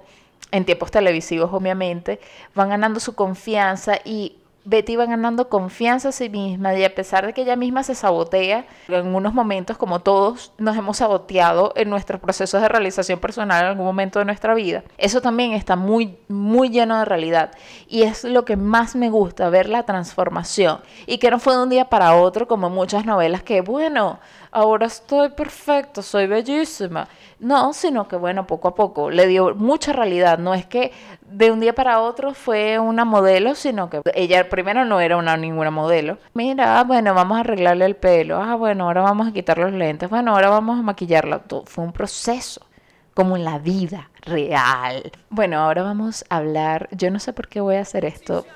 en 0.50 0.64
tiempos 0.64 0.90
televisivos 0.90 1.50
obviamente, 1.52 2.20
van 2.54 2.68
ganando 2.68 3.00
su 3.00 3.14
confianza 3.14 3.96
y 4.04 4.36
Betty 4.64 4.96
va 4.96 5.06
ganando 5.06 5.48
confianza 5.48 6.10
a 6.10 6.12
sí 6.12 6.28
misma 6.28 6.74
y 6.74 6.84
a 6.84 6.94
pesar 6.94 7.26
de 7.26 7.32
que 7.32 7.42
ella 7.42 7.56
misma 7.56 7.82
se 7.82 7.94
sabotea, 7.94 8.66
en 8.88 9.14
unos 9.14 9.34
momentos 9.34 9.76
como 9.76 10.00
todos 10.00 10.52
nos 10.58 10.76
hemos 10.76 10.98
saboteado 10.98 11.72
en 11.76 11.90
nuestros 11.90 12.20
procesos 12.20 12.62
de 12.62 12.68
realización 12.68 13.18
personal 13.18 13.62
en 13.62 13.70
algún 13.70 13.86
momento 13.86 14.18
de 14.18 14.24
nuestra 14.24 14.54
vida, 14.54 14.84
eso 14.98 15.20
también 15.20 15.52
está 15.52 15.76
muy, 15.76 16.16
muy 16.28 16.70
lleno 16.70 16.98
de 16.98 17.04
realidad 17.04 17.50
y 17.88 18.02
es 18.02 18.24
lo 18.24 18.44
que 18.44 18.56
más 18.56 18.94
me 18.94 19.10
gusta, 19.10 19.48
ver 19.50 19.68
la 19.68 19.82
transformación 19.84 20.80
y 21.06 21.18
que 21.18 21.30
no 21.30 21.38
fue 21.38 21.56
de 21.56 21.62
un 21.62 21.70
día 21.70 21.86
para 21.86 22.14
otro 22.14 22.46
como 22.46 22.70
muchas 22.70 23.04
novelas 23.04 23.42
que, 23.42 23.60
bueno, 23.60 24.20
ahora 24.52 24.86
estoy 24.86 25.30
perfecto, 25.30 26.02
soy 26.02 26.26
bellísima. 26.26 27.08
No, 27.42 27.72
sino 27.72 28.06
que 28.06 28.14
bueno, 28.14 28.46
poco 28.46 28.68
a 28.68 28.74
poco 28.76 29.10
le 29.10 29.26
dio 29.26 29.52
mucha 29.56 29.92
realidad. 29.92 30.38
No 30.38 30.54
es 30.54 30.64
que 30.64 30.92
de 31.22 31.50
un 31.50 31.58
día 31.58 31.74
para 31.74 32.00
otro 32.00 32.34
fue 32.34 32.78
una 32.78 33.04
modelo, 33.04 33.56
sino 33.56 33.90
que 33.90 34.00
ella 34.14 34.48
primero 34.48 34.84
no 34.84 35.00
era 35.00 35.16
una 35.16 35.36
ninguna 35.36 35.72
modelo. 35.72 36.18
Mira, 36.34 36.78
ah, 36.78 36.84
bueno, 36.84 37.14
vamos 37.14 37.36
a 37.36 37.40
arreglarle 37.40 37.84
el 37.84 37.96
pelo. 37.96 38.40
Ah, 38.40 38.54
bueno, 38.54 38.84
ahora 38.84 39.02
vamos 39.02 39.26
a 39.26 39.32
quitar 39.32 39.58
los 39.58 39.72
lentes. 39.72 40.08
Bueno, 40.08 40.32
ahora 40.32 40.50
vamos 40.50 40.78
a 40.78 40.82
maquillarla. 40.82 41.40
Todo 41.40 41.64
fue 41.66 41.82
un 41.82 41.92
proceso, 41.92 42.64
como 43.12 43.36
en 43.36 43.44
la 43.44 43.58
vida 43.58 44.08
real. 44.20 45.10
Bueno, 45.28 45.58
ahora 45.58 45.82
vamos 45.82 46.24
a 46.28 46.36
hablar. 46.36 46.88
Yo 46.92 47.10
no 47.10 47.18
sé 47.18 47.32
por 47.32 47.48
qué 47.48 47.60
voy 47.60 47.74
a 47.74 47.80
hacer 47.80 48.04
esto 48.04 48.46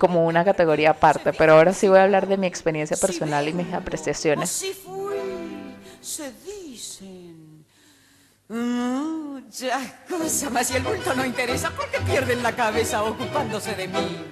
como 0.00 0.26
una 0.26 0.44
categoría 0.44 0.90
aparte, 0.90 1.32
pero 1.32 1.52
ahora 1.52 1.72
sí 1.72 1.86
voy 1.86 1.98
a 1.98 2.02
hablar 2.02 2.26
de 2.26 2.38
mi 2.38 2.48
experiencia 2.48 2.96
personal 2.96 3.48
y 3.48 3.52
mis 3.52 3.72
apreciaciones 3.72 4.64
se 6.00 6.32
dicen 6.44 7.51
muchas 8.52 9.82
cosas, 10.08 10.52
mas 10.52 10.66
si 10.66 10.76
el 10.76 10.82
bulto 10.82 11.14
no 11.14 11.24
interesa, 11.24 11.70
¿por 11.70 11.90
qué 11.90 12.00
pierden 12.00 12.42
la 12.42 12.52
cabeza 12.52 13.02
ocupándose 13.02 13.74
de 13.74 13.88
mí? 13.88 14.26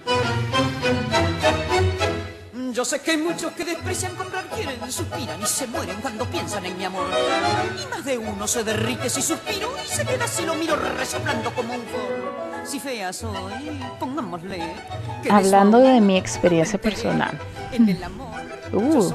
Yo 2.72 2.84
sé 2.84 3.00
que 3.00 3.12
hay 3.12 3.16
muchos 3.16 3.52
que 3.52 3.64
desprecian 3.64 4.14
comprar, 4.14 4.46
quieren, 4.46 4.78
suspiran 4.92 5.40
y 5.42 5.46
se 5.46 5.66
mueren 5.66 5.96
cuando 6.00 6.24
piensan 6.26 6.64
en 6.66 6.78
mi 6.78 6.84
amor. 6.84 7.06
Y 7.82 7.86
más 7.88 8.04
de 8.04 8.18
uno 8.18 8.46
se 8.46 8.62
derrite 8.62 9.10
si 9.10 9.22
suspiro 9.22 9.72
y 9.84 9.88
se 9.88 10.06
queda 10.06 10.28
si 10.28 10.44
lo 10.44 10.54
miro 10.54 10.76
resoplando 10.76 11.52
como 11.52 11.74
un 11.74 11.80
cor. 11.80 12.64
Si 12.64 12.78
fea 12.78 13.12
soy, 13.12 13.80
pongámosle. 13.98 14.74
Hablando 15.28 15.78
de 15.78 16.00
mi 16.00 16.16
experiencia 16.16 16.80
personal. 16.80 17.36
En 17.72 17.88
el 17.88 18.04
amor 18.04 18.30
Uh, 18.72 19.12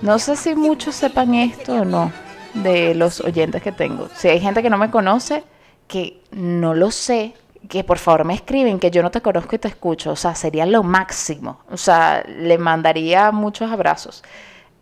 no 0.00 0.18
sé 0.18 0.34
si 0.34 0.54
muchos 0.54 0.94
sepan 0.94 1.34
esto 1.34 1.74
o 1.74 1.84
no 1.84 2.10
de 2.54 2.94
los 2.94 3.20
oyentes 3.20 3.62
que 3.62 3.72
tengo. 3.72 4.08
Si 4.14 4.28
hay 4.28 4.40
gente 4.40 4.62
que 4.62 4.70
no 4.70 4.78
me 4.78 4.90
conoce, 4.90 5.44
que 5.86 6.20
no 6.30 6.74
lo 6.74 6.90
sé, 6.90 7.34
que 7.68 7.84
por 7.84 7.98
favor 7.98 8.24
me 8.24 8.34
escriben, 8.34 8.78
que 8.78 8.90
yo 8.90 9.02
no 9.02 9.10
te 9.10 9.20
conozco 9.20 9.56
y 9.56 9.58
te 9.58 9.68
escucho. 9.68 10.12
O 10.12 10.16
sea, 10.16 10.34
sería 10.34 10.66
lo 10.66 10.82
máximo. 10.82 11.60
O 11.70 11.76
sea, 11.76 12.24
le 12.26 12.58
mandaría 12.58 13.30
muchos 13.30 13.70
abrazos. 13.70 14.22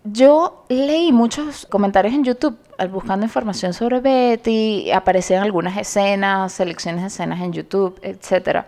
Yo 0.04 0.64
leí 0.68 1.12
muchos 1.12 1.66
comentarios 1.66 2.14
en 2.14 2.24
YouTube 2.24 2.56
buscando 2.90 3.26
información 3.26 3.74
sobre 3.74 4.00
Betty, 4.00 4.90
aparecían 4.92 5.42
algunas 5.42 5.76
escenas, 5.76 6.52
selecciones 6.52 7.02
de 7.02 7.08
escenas 7.08 7.40
en 7.40 7.52
YouTube, 7.52 7.98
etcétera. 8.02 8.66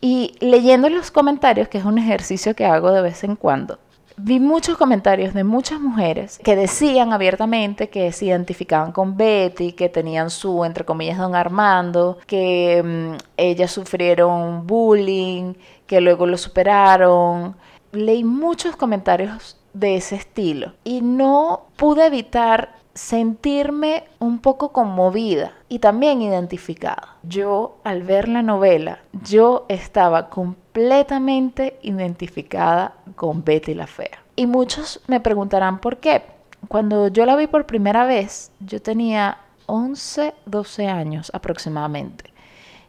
Y 0.00 0.36
leyendo 0.40 0.88
los 0.88 1.10
comentarios, 1.10 1.66
que 1.68 1.78
es 1.78 1.84
un 1.84 1.98
ejercicio 1.98 2.54
que 2.54 2.66
hago 2.66 2.92
de 2.92 3.02
vez 3.02 3.24
en 3.24 3.34
cuando, 3.34 3.78
vi 4.16 4.40
muchos 4.40 4.76
comentarios 4.76 5.34
de 5.34 5.44
muchas 5.44 5.80
mujeres 5.80 6.38
que 6.42 6.56
decían 6.56 7.12
abiertamente 7.12 7.88
que 7.88 8.12
se 8.12 8.26
identificaban 8.26 8.92
con 8.92 9.16
Betty, 9.16 9.72
que 9.72 9.88
tenían 9.88 10.30
su, 10.30 10.64
entre 10.64 10.84
comillas, 10.84 11.18
don 11.18 11.34
Armando, 11.34 12.18
que 12.26 12.82
mm, 12.84 13.16
ellas 13.36 13.70
sufrieron 13.70 14.66
bullying, 14.66 15.54
que 15.86 16.00
luego 16.00 16.26
lo 16.26 16.38
superaron. 16.38 17.56
Leí 17.92 18.24
muchos 18.24 18.76
comentarios 18.76 19.56
de 19.72 19.96
ese 19.96 20.16
estilo 20.16 20.72
y 20.84 21.00
no 21.00 21.66
pude 21.76 22.06
evitar 22.06 22.83
sentirme 22.94 24.04
un 24.20 24.38
poco 24.38 24.72
conmovida 24.72 25.52
y 25.68 25.80
también 25.80 26.22
identificada. 26.22 27.16
Yo 27.22 27.78
al 27.84 28.02
ver 28.04 28.28
la 28.28 28.42
novela, 28.42 29.00
yo 29.12 29.66
estaba 29.68 30.30
completamente 30.30 31.78
identificada 31.82 32.94
con 33.16 33.44
Betty 33.44 33.74
la 33.74 33.86
Fea. 33.86 34.22
Y 34.36 34.46
muchos 34.46 35.00
me 35.06 35.20
preguntarán 35.20 35.80
por 35.80 35.98
qué. 35.98 36.22
Cuando 36.68 37.08
yo 37.08 37.26
la 37.26 37.36
vi 37.36 37.46
por 37.46 37.66
primera 37.66 38.06
vez, 38.06 38.50
yo 38.60 38.80
tenía 38.80 39.38
11, 39.66 40.34
12 40.46 40.88
años 40.88 41.30
aproximadamente. 41.34 42.32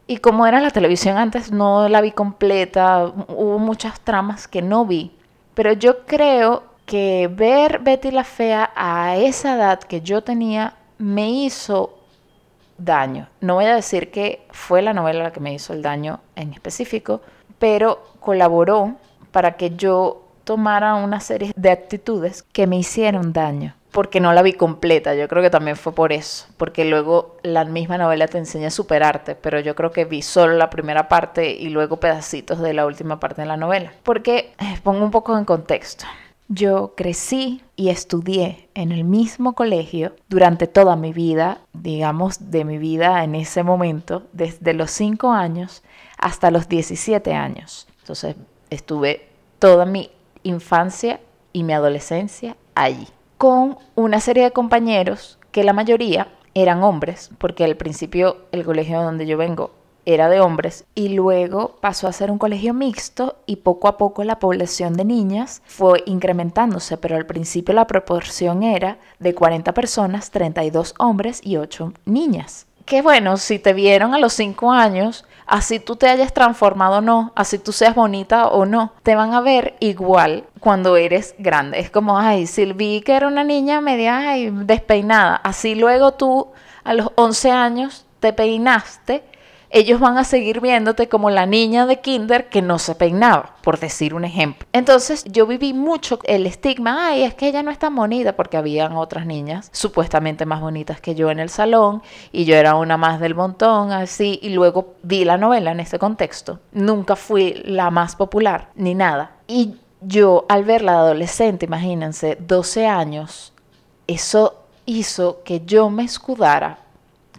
Y 0.06 0.18
como 0.18 0.46
era 0.46 0.60
la 0.60 0.70
televisión 0.70 1.16
antes, 1.18 1.50
no 1.50 1.88
la 1.88 2.00
vi 2.00 2.12
completa, 2.12 3.12
hubo 3.28 3.58
muchas 3.58 4.00
tramas 4.00 4.46
que 4.46 4.62
no 4.62 4.86
vi. 4.86 5.12
Pero 5.54 5.72
yo 5.72 6.06
creo 6.06 6.62
que 6.86 7.28
ver 7.30 7.80
Betty 7.80 8.10
la 8.10 8.24
Fea 8.24 8.70
a 8.74 9.16
esa 9.16 9.56
edad 9.56 9.80
que 9.80 10.00
yo 10.00 10.22
tenía 10.22 10.74
me 10.98 11.28
hizo 11.28 11.98
daño. 12.78 13.28
No 13.40 13.54
voy 13.54 13.66
a 13.66 13.74
decir 13.74 14.10
que 14.10 14.46
fue 14.50 14.82
la 14.82 14.94
novela 14.94 15.24
la 15.24 15.32
que 15.32 15.40
me 15.40 15.52
hizo 15.52 15.72
el 15.72 15.82
daño 15.82 16.20
en 16.36 16.52
específico, 16.52 17.20
pero 17.58 18.02
colaboró 18.20 18.94
para 19.32 19.52
que 19.52 19.76
yo 19.76 20.22
tomara 20.44 20.94
una 20.94 21.20
serie 21.20 21.52
de 21.56 21.70
actitudes 21.70 22.44
que 22.44 22.66
me 22.66 22.78
hicieron 22.78 23.32
daño, 23.32 23.74
porque 23.90 24.20
no 24.20 24.32
la 24.32 24.42
vi 24.42 24.52
completa, 24.52 25.14
yo 25.14 25.26
creo 25.26 25.42
que 25.42 25.50
también 25.50 25.76
fue 25.76 25.92
por 25.92 26.12
eso, 26.12 26.46
porque 26.56 26.84
luego 26.84 27.36
la 27.42 27.64
misma 27.64 27.98
novela 27.98 28.28
te 28.28 28.38
enseña 28.38 28.68
a 28.68 28.70
superarte, 28.70 29.34
pero 29.34 29.58
yo 29.58 29.74
creo 29.74 29.90
que 29.90 30.04
vi 30.04 30.22
solo 30.22 30.54
la 30.54 30.70
primera 30.70 31.08
parte 31.08 31.50
y 31.50 31.70
luego 31.70 31.98
pedacitos 31.98 32.60
de 32.60 32.74
la 32.74 32.86
última 32.86 33.18
parte 33.18 33.42
de 33.42 33.48
la 33.48 33.56
novela, 33.56 33.92
porque 34.04 34.54
eh, 34.60 34.78
pongo 34.84 35.04
un 35.04 35.10
poco 35.10 35.36
en 35.36 35.44
contexto. 35.44 36.04
Yo 36.48 36.94
crecí 36.96 37.60
y 37.74 37.88
estudié 37.88 38.68
en 38.74 38.92
el 38.92 39.02
mismo 39.02 39.54
colegio 39.54 40.14
durante 40.28 40.68
toda 40.68 40.94
mi 40.94 41.12
vida, 41.12 41.58
digamos, 41.72 42.52
de 42.52 42.64
mi 42.64 42.78
vida 42.78 43.24
en 43.24 43.34
ese 43.34 43.64
momento, 43.64 44.22
desde 44.32 44.72
los 44.72 44.92
5 44.92 45.32
años 45.32 45.82
hasta 46.18 46.52
los 46.52 46.68
17 46.68 47.34
años. 47.34 47.88
Entonces 48.00 48.36
estuve 48.70 49.28
toda 49.58 49.86
mi 49.86 50.10
infancia 50.44 51.18
y 51.52 51.64
mi 51.64 51.72
adolescencia 51.72 52.56
allí, 52.76 53.08
con 53.38 53.78
una 53.96 54.20
serie 54.20 54.44
de 54.44 54.52
compañeros 54.52 55.40
que 55.50 55.64
la 55.64 55.72
mayoría 55.72 56.28
eran 56.54 56.82
hombres, 56.84 57.30
porque 57.38 57.64
al 57.64 57.76
principio 57.76 58.36
el 58.52 58.64
colegio 58.64 59.02
donde 59.02 59.26
yo 59.26 59.36
vengo 59.36 59.72
era 60.06 60.28
de 60.28 60.40
hombres 60.40 60.84
y 60.94 61.10
luego 61.10 61.76
pasó 61.80 62.06
a 62.06 62.12
ser 62.12 62.30
un 62.30 62.38
colegio 62.38 62.72
mixto 62.72 63.36
y 63.44 63.56
poco 63.56 63.88
a 63.88 63.98
poco 63.98 64.24
la 64.24 64.38
población 64.38 64.94
de 64.94 65.04
niñas 65.04 65.62
fue 65.66 66.04
incrementándose, 66.06 66.96
pero 66.96 67.16
al 67.16 67.26
principio 67.26 67.74
la 67.74 67.88
proporción 67.88 68.62
era 68.62 68.98
de 69.18 69.34
40 69.34 69.74
personas, 69.74 70.30
32 70.30 70.94
hombres 70.98 71.40
y 71.42 71.56
8 71.56 71.92
niñas. 72.04 72.66
Que 72.86 73.02
bueno, 73.02 73.36
si 73.36 73.58
te 73.58 73.72
vieron 73.72 74.14
a 74.14 74.20
los 74.20 74.32
5 74.34 74.70
años, 74.70 75.24
así 75.44 75.80
tú 75.80 75.96
te 75.96 76.08
hayas 76.08 76.32
transformado 76.32 76.98
o 76.98 77.00
no, 77.00 77.32
así 77.34 77.58
tú 77.58 77.72
seas 77.72 77.96
bonita 77.96 78.46
o 78.46 78.64
no, 78.64 78.92
te 79.02 79.16
van 79.16 79.34
a 79.34 79.40
ver 79.40 79.74
igual 79.80 80.44
cuando 80.60 80.96
eres 80.96 81.34
grande. 81.38 81.80
Es 81.80 81.90
como, 81.90 82.16
ay, 82.16 82.46
Silvi 82.46 83.00
que 83.00 83.14
era 83.14 83.26
una 83.26 83.42
niña 83.42 83.80
media 83.80 84.18
ay, 84.18 84.50
despeinada, 84.50 85.34
así 85.34 85.74
luego 85.74 86.12
tú 86.12 86.52
a 86.84 86.94
los 86.94 87.10
11 87.16 87.50
años 87.50 88.06
te 88.20 88.32
peinaste 88.32 89.24
ellos 89.70 90.00
van 90.00 90.18
a 90.18 90.24
seguir 90.24 90.60
viéndote 90.60 91.08
como 91.08 91.30
la 91.30 91.46
niña 91.46 91.86
de 91.86 92.00
kinder 92.00 92.48
que 92.48 92.62
no 92.62 92.78
se 92.78 92.94
peinaba, 92.94 93.56
por 93.62 93.78
decir 93.78 94.14
un 94.14 94.24
ejemplo. 94.24 94.66
Entonces 94.72 95.24
yo 95.24 95.46
viví 95.46 95.72
mucho 95.72 96.18
el 96.24 96.46
estigma, 96.46 97.08
ay, 97.08 97.22
es 97.22 97.34
que 97.34 97.48
ella 97.48 97.62
no 97.62 97.70
es 97.70 97.78
tan 97.78 97.94
bonita, 97.94 98.36
porque 98.36 98.56
habían 98.56 98.96
otras 98.96 99.26
niñas 99.26 99.68
supuestamente 99.72 100.46
más 100.46 100.60
bonitas 100.60 101.00
que 101.00 101.14
yo 101.14 101.30
en 101.30 101.40
el 101.40 101.48
salón 101.48 102.02
y 102.32 102.44
yo 102.44 102.54
era 102.56 102.74
una 102.74 102.96
más 102.96 103.20
del 103.20 103.34
montón, 103.34 103.92
así, 103.92 104.38
y 104.42 104.50
luego 104.50 104.94
vi 105.02 105.24
la 105.24 105.36
novela 105.36 105.72
en 105.72 105.80
ese 105.80 105.98
contexto. 105.98 106.60
Nunca 106.72 107.16
fui 107.16 107.62
la 107.64 107.90
más 107.90 108.16
popular, 108.16 108.70
ni 108.74 108.94
nada. 108.94 109.32
Y 109.46 109.76
yo 110.00 110.44
al 110.48 110.64
verla 110.64 110.92
adolescente, 110.92 111.66
imagínense, 111.66 112.36
12 112.40 112.86
años, 112.86 113.52
eso 114.06 114.62
hizo 114.84 115.42
que 115.42 115.62
yo 115.64 115.90
me 115.90 116.04
escudara 116.04 116.78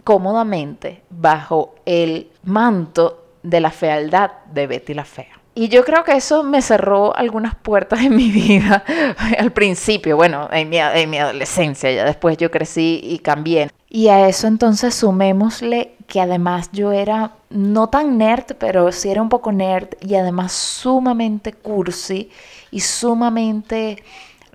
cómodamente 0.08 1.02
bajo 1.10 1.74
el 1.84 2.30
manto 2.44 3.26
de 3.42 3.60
la 3.60 3.70
fealdad 3.70 4.30
de 4.50 4.66
Betty 4.66 4.94
la 4.94 5.04
Fea. 5.04 5.38
Y 5.54 5.68
yo 5.68 5.84
creo 5.84 6.02
que 6.02 6.12
eso 6.12 6.42
me 6.42 6.62
cerró 6.62 7.14
algunas 7.14 7.54
puertas 7.56 8.00
en 8.00 8.16
mi 8.16 8.30
vida 8.30 8.84
al 9.38 9.52
principio, 9.52 10.16
bueno, 10.16 10.48
en 10.50 10.70
mi, 10.70 10.78
en 10.78 11.10
mi 11.10 11.18
adolescencia, 11.18 11.92
ya 11.92 12.06
después 12.06 12.38
yo 12.38 12.50
crecí 12.50 13.00
y 13.02 13.18
cambié. 13.18 13.68
Y 13.90 14.08
a 14.08 14.26
eso 14.30 14.46
entonces 14.46 14.94
sumémosle 14.94 15.92
que 16.06 16.22
además 16.22 16.70
yo 16.72 16.90
era 16.90 17.32
no 17.50 17.90
tan 17.90 18.16
nerd, 18.16 18.56
pero 18.58 18.90
sí 18.92 19.10
era 19.10 19.20
un 19.20 19.28
poco 19.28 19.52
nerd 19.52 19.88
y 20.00 20.14
además 20.14 20.52
sumamente 20.52 21.52
cursi 21.52 22.30
y 22.70 22.80
sumamente 22.80 24.02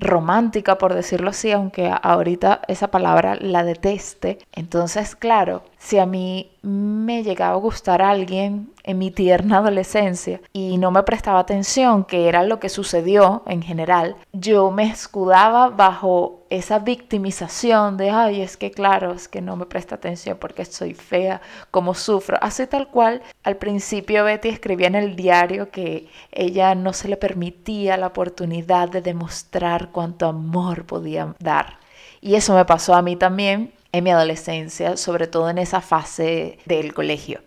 romántica, 0.04 0.78
por 0.78 0.94
decirlo 0.94 1.30
así, 1.30 1.52
aunque 1.52 1.92
ahorita 2.02 2.62
esa 2.68 2.90
palabra 2.90 3.36
la 3.40 3.64
deteste. 3.64 4.38
Entonces, 4.52 5.16
claro, 5.16 5.64
si 5.84 6.00
a 6.00 6.06
mí 6.06 6.50
me 6.62 7.24
llegaba 7.24 7.56
a 7.56 7.60
gustar 7.60 8.02
alguien 8.02 8.72
en 8.84 8.98
mi 8.98 9.12
tierna 9.12 9.58
adolescencia 9.58 10.40
y 10.54 10.78
no 10.78 10.92
me 10.92 11.04
prestaba 11.04 11.40
atención, 11.40 12.06
que 12.06 12.30
era 12.30 12.44
lo 12.44 12.62
que 12.62 12.70
sucedió 12.70 13.44
en 13.48 13.62
general, 13.62 14.16
yo 14.32 14.72
me 14.72 14.90
escudaba 14.90 15.70
bajo 15.70 16.46
esa 16.50 16.80
victimización 16.80 17.98
de, 17.98 18.12
ay, 18.12 18.42
es 18.42 18.56
que 18.56 18.72
claro, 18.72 19.12
es 19.12 19.28
que 19.28 19.42
no 19.42 19.58
me 19.58 19.66
presta 19.66 19.96
atención 19.96 20.38
porque 20.40 20.64
soy 20.64 20.94
fea, 20.94 21.42
como 21.70 21.96
sufro. 21.96 22.38
Así 22.40 22.66
tal 22.66 22.88
cual, 22.88 23.22
al 23.44 23.58
principio 23.58 24.24
Betty 24.24 24.48
escribía 24.48 24.88
en 24.88 24.96
el 24.96 25.18
diario 25.18 25.70
que 25.70 26.08
ella 26.32 26.76
no 26.76 26.94
se 26.94 27.10
le 27.10 27.18
permitía 27.18 27.98
la 27.98 28.08
oportunidad 28.08 28.88
de 28.88 29.02
demostrar 29.02 29.90
cuánto 29.92 30.28
amor 30.28 30.86
podía 30.86 31.36
dar. 31.40 31.78
Y 32.22 32.36
eso 32.36 32.56
me 32.56 32.64
pasó 32.64 32.94
a 32.94 33.02
mí 33.02 33.18
también 33.18 33.74
en 33.94 34.04
mi 34.04 34.10
adolescencia, 34.10 34.98
sobre 34.98 35.28
todo 35.28 35.50
en 35.50 35.60
esa 35.60 35.80
fase 35.80 36.58
del 36.66 36.94
colegio. 36.94 37.42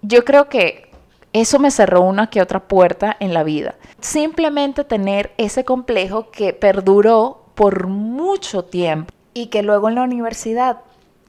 Yo 0.00 0.24
creo 0.24 0.48
que 0.48 0.90
eso 1.32 1.58
me 1.58 1.70
cerró 1.70 2.00
una 2.00 2.30
que 2.30 2.40
otra 2.40 2.66
puerta 2.66 3.16
en 3.20 3.34
la 3.34 3.42
vida. 3.42 3.74
Simplemente 4.00 4.84
tener 4.84 5.32
ese 5.36 5.64
complejo 5.64 6.30
que 6.30 6.54
perduró 6.54 7.44
por 7.54 7.88
mucho 7.88 8.64
tiempo 8.64 9.12
y 9.34 9.48
que 9.48 9.62
luego 9.62 9.88
en 9.88 9.96
la 9.96 10.02
universidad 10.02 10.78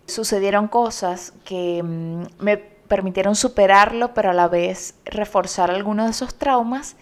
sucedieron 0.05 0.67
cosas 0.67 1.33
que 1.43 1.83
mm, 1.83 2.23
me 2.39 2.57
permitieron 2.57 3.35
superarlo, 3.35 4.13
pero 4.13 4.31
a 4.31 4.33
la 4.33 4.47
vez 4.47 4.95
reforzar 5.05 5.69
algunos 5.71 6.05
de 6.05 6.11
esos 6.11 6.35
traumas 6.35 6.95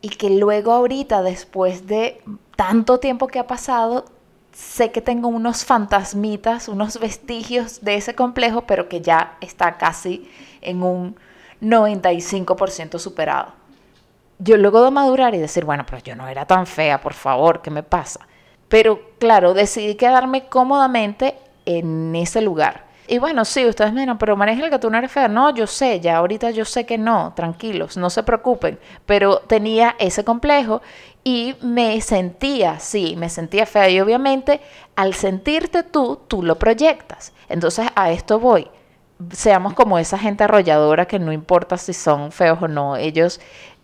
y 0.00 0.08
que 0.10 0.30
luego 0.30 0.72
ahorita, 0.72 1.22
después 1.22 1.86
de 1.86 2.20
tanto 2.56 2.98
tiempo 2.98 3.28
que 3.28 3.38
ha 3.38 3.46
pasado, 3.46 4.04
sé 4.52 4.92
que 4.92 5.00
tengo 5.00 5.28
unos 5.28 5.64
fantasmitas, 5.64 6.68
unos 6.68 6.98
vestigios 7.00 7.82
de 7.82 7.96
ese 7.96 8.14
complejo, 8.14 8.62
pero 8.62 8.88
que 8.88 9.00
ya 9.00 9.36
está 9.40 9.78
casi 9.78 10.30
en 10.60 10.82
un 10.82 11.16
95% 11.60 12.98
superado. 12.98 13.52
Yo 14.38 14.56
luego 14.56 14.82
de 14.84 14.90
madurar 14.90 15.34
y 15.34 15.38
decir, 15.38 15.64
bueno, 15.64 15.84
pero 15.88 16.02
yo 16.02 16.16
no 16.16 16.28
era 16.28 16.46
tan 16.46 16.66
fea, 16.66 17.00
por 17.00 17.14
favor, 17.14 17.62
¿qué 17.62 17.70
me 17.70 17.82
pasa? 17.82 18.20
Pero 18.68 19.00
claro, 19.18 19.54
decidí 19.54 19.94
quedarme 19.94 20.48
cómodamente 20.48 21.36
en 21.64 22.14
ese 22.16 22.40
lugar. 22.40 22.91
Y 23.12 23.18
bueno, 23.18 23.44
sí, 23.44 23.66
ustedes 23.66 23.92
me 23.92 24.00
dirán, 24.00 24.16
pero 24.16 24.38
María 24.38 24.70
que 24.70 24.78
tú 24.78 24.88
no 24.88 24.96
eres. 24.96 25.12
No, 25.28 25.54
yo 25.54 25.66
sé, 25.66 26.00
ya 26.00 26.16
ahorita 26.16 26.50
yo 26.50 26.64
sé 26.64 26.86
que 26.86 26.96
no, 26.96 27.34
tranquilos, 27.36 27.98
no 27.98 28.08
se 28.08 28.22
preocupen. 28.22 28.78
Pero 29.04 29.40
tenía 29.40 29.96
ese 29.98 30.24
complejo 30.24 30.80
y 31.22 31.54
me 31.60 32.00
sentía, 32.00 32.80
sí, 32.80 33.14
me 33.18 33.28
sentía 33.28 33.66
fea. 33.66 33.90
Y 33.90 34.00
obviamente 34.00 34.62
al 34.96 35.12
sentirte 35.12 35.82
tú, 35.82 36.20
tú 36.26 36.42
lo 36.42 36.58
proyectas. 36.58 37.34
Entonces 37.50 37.86
a 37.94 38.12
esto 38.12 38.40
voy. 38.40 38.70
Seamos 39.30 39.74
como 39.74 39.98
esa 39.98 40.16
gente 40.16 40.44
arrolladora 40.44 41.04
que 41.04 41.18
no 41.18 41.32
importa 41.32 41.76
si 41.76 41.92
son 41.92 42.32
feos 42.32 42.62
o 42.62 42.66
no, 42.66 42.96
ellos 42.96 43.40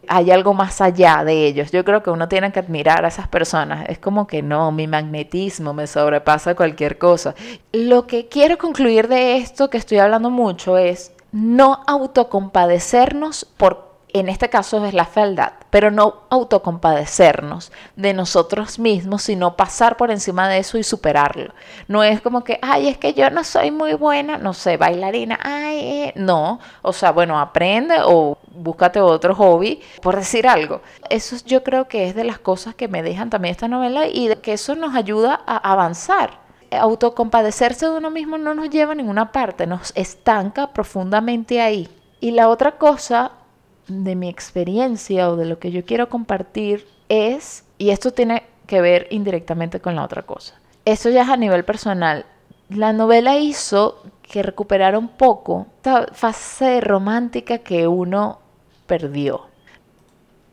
hay 0.08 0.30
algo 0.30 0.54
más 0.54 0.80
allá 0.80 1.22
de 1.24 1.46
ellos. 1.46 1.70
Yo 1.70 1.84
creo 1.84 2.02
que 2.02 2.10
uno 2.10 2.28
tiene 2.28 2.50
que 2.52 2.60
admirar 2.60 3.04
a 3.04 3.08
esas 3.08 3.28
personas. 3.28 3.88
Es 3.88 3.98
como 3.98 4.26
que 4.26 4.42
no, 4.42 4.72
mi 4.72 4.86
magnetismo 4.86 5.74
me 5.74 5.86
sobrepasa 5.86 6.54
cualquier 6.54 6.98
cosa. 6.98 7.34
Lo 7.72 8.06
que 8.06 8.28
quiero 8.28 8.58
concluir 8.58 9.08
de 9.08 9.36
esto 9.36 9.70
que 9.70 9.78
estoy 9.78 9.98
hablando 9.98 10.30
mucho 10.30 10.78
es 10.78 11.12
no 11.32 11.82
autocompadecernos 11.86 13.44
por 13.44 13.88
en 14.12 14.28
este 14.28 14.48
caso 14.48 14.84
es 14.84 14.94
la 14.94 15.04
fealdad, 15.04 15.52
pero 15.70 15.90
no 15.90 16.22
autocompadecernos 16.30 17.72
de 17.96 18.14
nosotros 18.14 18.78
mismos, 18.78 19.22
sino 19.22 19.56
pasar 19.56 19.96
por 19.96 20.10
encima 20.10 20.48
de 20.48 20.58
eso 20.58 20.78
y 20.78 20.82
superarlo. 20.82 21.52
No 21.86 22.02
es 22.04 22.20
como 22.20 22.44
que, 22.44 22.58
ay, 22.62 22.88
es 22.88 22.98
que 22.98 23.14
yo 23.14 23.30
no 23.30 23.44
soy 23.44 23.70
muy 23.70 23.94
buena, 23.94 24.38
no 24.38 24.54
sé, 24.54 24.76
bailarina, 24.76 25.38
ay, 25.42 25.78
eh", 25.78 26.12
no, 26.16 26.60
o 26.82 26.92
sea, 26.92 27.12
bueno, 27.12 27.38
aprende 27.38 27.96
o 28.04 28.38
búscate 28.52 29.00
otro 29.00 29.34
hobby, 29.34 29.80
por 30.02 30.16
decir 30.16 30.48
algo. 30.48 30.80
Eso 31.10 31.36
yo 31.46 31.62
creo 31.62 31.86
que 31.88 32.08
es 32.08 32.14
de 32.14 32.24
las 32.24 32.38
cosas 32.38 32.74
que 32.74 32.88
me 32.88 33.02
dejan 33.02 33.30
también 33.30 33.52
esta 33.52 33.68
novela 33.68 34.06
y 34.06 34.34
que 34.36 34.54
eso 34.54 34.74
nos 34.74 34.94
ayuda 34.94 35.40
a 35.46 35.56
avanzar 35.72 36.48
autocompadecerse 36.70 37.86
de 37.86 37.96
uno 37.96 38.10
mismo 38.10 38.36
no 38.36 38.54
nos 38.54 38.68
lleva 38.68 38.92
a 38.92 38.94
ninguna 38.94 39.32
parte, 39.32 39.66
nos 39.66 39.92
estanca 39.94 40.66
profundamente 40.72 41.60
ahí. 41.62 41.88
Y 42.20 42.32
la 42.32 42.48
otra 42.48 42.72
cosa 42.72 43.32
de 43.88 44.14
mi 44.14 44.28
experiencia 44.28 45.30
o 45.30 45.36
de 45.36 45.46
lo 45.46 45.58
que 45.58 45.70
yo 45.70 45.84
quiero 45.84 46.08
compartir 46.08 46.86
es, 47.08 47.64
y 47.78 47.90
esto 47.90 48.12
tiene 48.12 48.44
que 48.66 48.80
ver 48.80 49.08
indirectamente 49.10 49.80
con 49.80 49.96
la 49.96 50.04
otra 50.04 50.22
cosa, 50.22 50.54
esto 50.84 51.10
ya 51.10 51.22
es 51.22 51.28
a 51.28 51.36
nivel 51.36 51.64
personal, 51.64 52.26
la 52.68 52.92
novela 52.92 53.38
hizo 53.38 54.02
que 54.22 54.42
recuperara 54.42 54.98
un 54.98 55.08
poco 55.08 55.66
esta 55.76 56.08
fase 56.12 56.80
romántica 56.80 57.58
que 57.58 57.88
uno 57.88 58.40
perdió. 58.86 59.46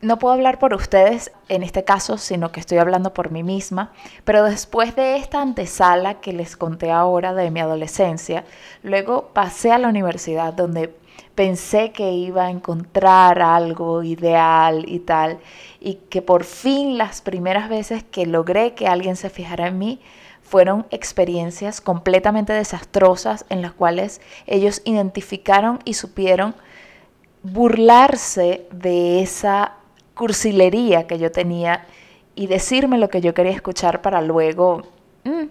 No 0.02 0.20
puedo 0.20 0.34
hablar 0.34 0.60
por 0.60 0.74
ustedes 0.74 1.32
en 1.50 1.64
este 1.64 1.84
caso, 1.84 2.18
sino 2.18 2.52
que 2.52 2.60
estoy 2.60 2.78
hablando 2.78 3.14
por 3.14 3.32
mí 3.32 3.44
misma, 3.44 3.92
pero 4.24 4.44
después 4.44 4.96
de 4.96 5.18
esta 5.18 5.42
antesala 5.42 6.22
que 6.22 6.32
les 6.32 6.56
conté 6.56 6.92
ahora 6.92 7.34
de 7.34 7.50
mi 7.50 7.60
adolescencia, 7.60 8.46
luego 8.84 9.30
pasé 9.34 9.72
a 9.72 9.78
la 9.78 9.88
universidad 9.88 10.54
donde 10.54 10.96
pensé 11.36 11.92
que 11.92 12.12
iba 12.12 12.46
a 12.46 12.50
encontrar 12.50 13.42
algo 13.42 14.04
ideal 14.04 14.86
y 14.88 15.00
tal, 15.00 15.40
y 15.80 15.96
que 16.10 16.22
por 16.22 16.46
fin 16.46 16.98
las 16.98 17.22
primeras 17.22 17.70
veces 17.70 18.04
que 18.04 18.26
logré 18.26 18.74
que 18.74 18.88
alguien 18.88 19.18
se 19.18 19.30
fijara 19.30 19.68
en 19.68 19.78
mí 19.78 20.00
fueron 20.42 20.86
experiencias 20.92 21.82
completamente 21.82 22.54
desastrosas 22.54 23.46
en 23.50 23.62
las 23.62 23.74
cuales 23.74 24.22
ellos 24.46 24.82
identificaron 24.86 25.80
y 25.86 25.96
supieron 25.96 26.56
burlarse 27.44 28.68
de 28.72 29.22
esa 29.22 29.74
cursilería 30.14 31.08
que 31.08 31.20
yo 31.20 31.32
tenía 31.32 31.86
y 32.36 32.48
decirme 32.48 32.98
lo 32.98 33.10
que 33.10 33.22
yo 33.22 33.34
quería 33.34 33.52
escuchar 33.52 34.02
para 34.02 34.22
luego 34.22 34.84
mm, 35.24 35.46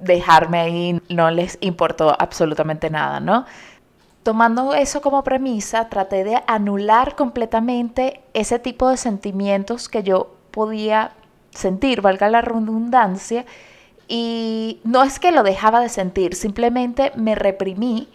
dejarme 0.00 0.60
ahí, 0.60 1.02
no 1.08 1.30
les 1.30 1.58
importó 1.60 2.14
absolutamente 2.18 2.90
nada, 2.90 3.20
¿no? 3.20 3.44
Tomando 4.26 4.74
eso 4.74 5.00
como 5.02 5.22
premisa, 5.22 5.88
traté 5.88 6.24
de 6.24 6.42
anular 6.48 7.14
completamente 7.14 8.22
ese 8.34 8.58
tipo 8.58 8.88
de 8.88 8.96
sentimientos 8.96 9.88
que 9.88 10.02
yo 10.02 10.34
podía 10.50 11.12
sentir, 11.52 12.00
valga 12.00 12.28
la 12.28 12.40
redundancia, 12.40 13.44
y 14.08 14.80
no 14.82 15.04
es 15.04 15.20
que 15.20 15.30
lo 15.30 15.44
dejaba 15.44 15.78
de 15.78 15.88
sentir, 15.88 16.34
simplemente 16.34 17.12
me 17.14 17.36
reprimí 17.36 18.08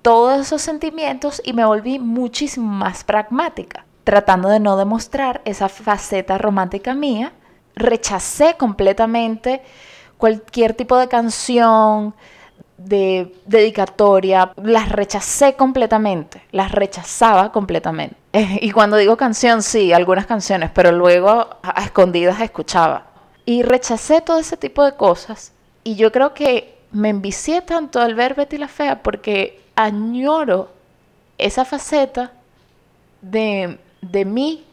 todos 0.00 0.40
esos 0.40 0.62
sentimientos 0.62 1.42
y 1.44 1.52
me 1.52 1.66
volví 1.66 1.98
muchísimo 1.98 2.72
más 2.72 3.04
pragmática, 3.04 3.84
tratando 4.04 4.48
de 4.48 4.60
no 4.60 4.78
demostrar 4.78 5.42
esa 5.44 5.68
faceta 5.68 6.38
romántica 6.38 6.94
mía. 6.94 7.34
Rechacé 7.76 8.56
completamente 8.56 9.60
cualquier 10.16 10.72
tipo 10.72 10.96
de 10.96 11.08
canción, 11.08 12.14
de 12.78 13.34
dedicatoria, 13.44 14.52
las 14.56 14.88
rechacé 14.88 15.54
completamente, 15.54 16.42
las 16.52 16.72
rechazaba 16.72 17.52
completamente. 17.52 18.16
y 18.32 18.70
cuando 18.70 18.96
digo 18.96 19.16
canción, 19.16 19.62
sí, 19.62 19.92
algunas 19.92 20.26
canciones, 20.26 20.70
pero 20.72 20.92
luego 20.92 21.48
a 21.62 21.82
escondidas 21.82 22.40
escuchaba. 22.40 23.06
Y 23.44 23.62
rechacé 23.62 24.20
todo 24.20 24.38
ese 24.38 24.56
tipo 24.56 24.84
de 24.84 24.92
cosas. 24.92 25.52
Y 25.82 25.96
yo 25.96 26.12
creo 26.12 26.34
que 26.34 26.78
me 26.92 27.08
envicié 27.08 27.62
tanto 27.62 28.00
al 28.00 28.14
ver 28.14 28.34
Betty 28.34 28.58
la 28.58 28.68
Fea 28.68 29.02
porque 29.02 29.60
añoro 29.74 30.70
esa 31.36 31.64
faceta 31.64 32.32
de, 33.20 33.78
de 34.00 34.24
mí, 34.24 34.64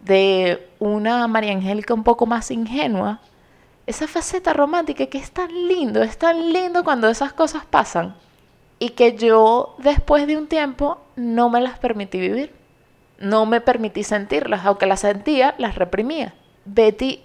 de 0.00 0.68
una 0.78 1.26
María 1.26 1.52
Angélica 1.52 1.94
un 1.94 2.04
poco 2.04 2.26
más 2.26 2.50
ingenua, 2.50 3.20
esa 3.92 4.08
faceta 4.08 4.52
romántica 4.52 5.06
que 5.06 5.18
es 5.18 5.30
tan 5.30 5.50
lindo, 5.68 6.02
es 6.02 6.18
tan 6.18 6.52
lindo 6.52 6.82
cuando 6.82 7.08
esas 7.08 7.32
cosas 7.32 7.64
pasan 7.64 8.14
y 8.78 8.90
que 8.90 9.16
yo 9.16 9.76
después 9.78 10.26
de 10.26 10.36
un 10.36 10.48
tiempo 10.48 10.98
no 11.14 11.50
me 11.50 11.60
las 11.60 11.78
permití 11.78 12.18
vivir, 12.18 12.52
no 13.18 13.46
me 13.46 13.60
permití 13.60 14.02
sentirlas, 14.02 14.64
aunque 14.64 14.86
las 14.86 15.00
sentía, 15.00 15.54
las 15.58 15.76
reprimía. 15.76 16.34
Betty 16.64 17.22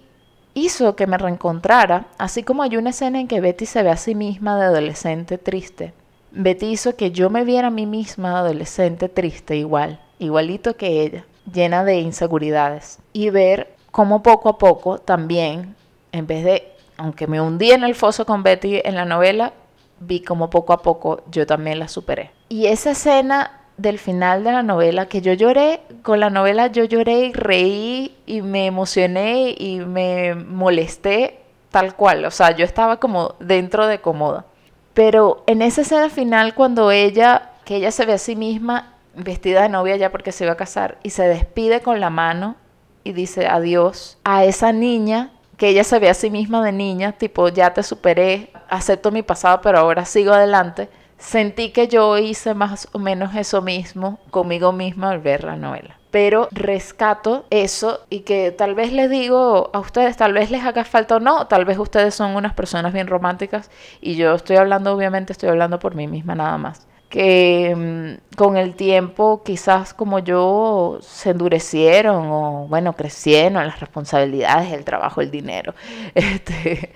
hizo 0.54 0.94
que 0.94 1.06
me 1.06 1.18
reencontrara, 1.18 2.06
así 2.18 2.42
como 2.42 2.62
hay 2.62 2.76
una 2.76 2.90
escena 2.90 3.18
en 3.18 3.28
que 3.28 3.40
Betty 3.40 3.66
se 3.66 3.82
ve 3.82 3.90
a 3.90 3.96
sí 3.96 4.14
misma 4.14 4.58
de 4.58 4.66
adolescente 4.66 5.38
triste. 5.38 5.94
Betty 6.30 6.66
hizo 6.66 6.96
que 6.96 7.10
yo 7.10 7.30
me 7.30 7.44
viera 7.44 7.68
a 7.68 7.72
mí 7.72 7.86
misma 7.86 8.30
de 8.32 8.36
adolescente 8.36 9.08
triste 9.08 9.56
igual, 9.56 10.00
igualito 10.18 10.76
que 10.76 11.02
ella, 11.02 11.24
llena 11.50 11.82
de 11.82 11.98
inseguridades, 12.00 12.98
y 13.14 13.30
ver 13.30 13.74
cómo 13.90 14.22
poco 14.22 14.50
a 14.50 14.58
poco 14.58 14.98
también 14.98 15.77
en 16.12 16.26
vez 16.26 16.44
de, 16.44 16.72
aunque 16.96 17.26
me 17.26 17.40
hundí 17.40 17.70
en 17.70 17.84
el 17.84 17.94
foso 17.94 18.26
con 18.26 18.42
Betty 18.42 18.80
en 18.84 18.94
la 18.94 19.04
novela, 19.04 19.52
vi 20.00 20.20
como 20.20 20.50
poco 20.50 20.72
a 20.72 20.82
poco 20.82 21.22
yo 21.30 21.46
también 21.46 21.78
la 21.78 21.88
superé. 21.88 22.30
Y 22.48 22.66
esa 22.66 22.92
escena 22.92 23.52
del 23.76 23.98
final 23.98 24.44
de 24.44 24.52
la 24.52 24.62
novela, 24.62 25.06
que 25.06 25.20
yo 25.20 25.32
lloré, 25.32 25.80
con 26.02 26.20
la 26.20 26.30
novela 26.30 26.66
yo 26.66 26.84
lloré 26.84 27.26
y 27.26 27.32
reí 27.32 28.16
y 28.26 28.42
me 28.42 28.66
emocioné 28.66 29.54
y 29.56 29.80
me 29.80 30.34
molesté 30.34 31.40
tal 31.70 31.94
cual, 31.94 32.24
o 32.24 32.30
sea, 32.30 32.56
yo 32.56 32.64
estaba 32.64 32.98
como 32.98 33.34
dentro 33.38 33.86
de 33.86 34.00
cómoda. 34.00 34.46
Pero 34.94 35.44
en 35.46 35.62
esa 35.62 35.82
escena 35.82 36.10
final 36.10 36.54
cuando 36.54 36.90
ella, 36.90 37.52
que 37.64 37.76
ella 37.76 37.92
se 37.92 38.04
ve 38.04 38.14
a 38.14 38.18
sí 38.18 38.34
misma 38.34 38.94
vestida 39.14 39.62
de 39.62 39.68
novia 39.68 39.96
ya 39.96 40.10
porque 40.10 40.32
se 40.32 40.44
iba 40.44 40.54
a 40.54 40.56
casar 40.56 40.98
y 41.02 41.10
se 41.10 41.28
despide 41.28 41.80
con 41.80 42.00
la 42.00 42.10
mano 42.10 42.56
y 43.04 43.12
dice 43.12 43.46
adiós 43.46 44.18
a 44.24 44.44
esa 44.44 44.72
niña 44.72 45.30
que 45.58 45.68
ella 45.68 45.84
se 45.84 45.98
ve 45.98 46.08
a 46.08 46.14
sí 46.14 46.30
misma 46.30 46.64
de 46.64 46.72
niña, 46.72 47.12
tipo, 47.12 47.48
ya 47.48 47.74
te 47.74 47.82
superé, 47.82 48.50
acepto 48.70 49.10
mi 49.10 49.22
pasado, 49.22 49.60
pero 49.60 49.78
ahora 49.78 50.04
sigo 50.04 50.32
adelante, 50.32 50.88
sentí 51.18 51.70
que 51.70 51.88
yo 51.88 52.16
hice 52.16 52.54
más 52.54 52.88
o 52.92 52.98
menos 53.00 53.34
eso 53.34 53.60
mismo 53.60 54.20
conmigo 54.30 54.72
misma 54.72 55.10
al 55.10 55.18
ver 55.18 55.44
la 55.44 55.56
novela. 55.56 55.98
Pero 56.12 56.48
rescato 56.52 57.44
eso 57.50 58.00
y 58.08 58.20
que 58.20 58.50
tal 58.52 58.74
vez 58.74 58.92
les 58.92 59.10
digo 59.10 59.68
a 59.74 59.80
ustedes, 59.80 60.16
tal 60.16 60.32
vez 60.32 60.50
les 60.50 60.64
haga 60.64 60.84
falta 60.84 61.16
o 61.16 61.20
no, 61.20 61.48
tal 61.48 61.66
vez 61.66 61.76
ustedes 61.76 62.14
son 62.14 62.36
unas 62.36 62.54
personas 62.54 62.94
bien 62.94 63.08
románticas 63.08 63.70
y 64.00 64.14
yo 64.14 64.34
estoy 64.34 64.56
hablando, 64.56 64.94
obviamente 64.94 65.32
estoy 65.32 65.50
hablando 65.50 65.78
por 65.78 65.94
mí 65.96 66.06
misma 66.06 66.34
nada 66.34 66.56
más 66.56 66.86
que 67.08 67.74
mm, 67.76 68.36
con 68.36 68.56
el 68.56 68.74
tiempo 68.74 69.42
quizás 69.44 69.94
como 69.94 70.18
yo 70.18 70.98
se 71.00 71.30
endurecieron 71.30 72.26
o 72.30 72.66
bueno, 72.68 72.94
crecieron 72.94 73.66
las 73.66 73.80
responsabilidades, 73.80 74.72
el 74.72 74.84
trabajo, 74.84 75.20
el 75.20 75.30
dinero. 75.30 75.74
Este, 76.14 76.92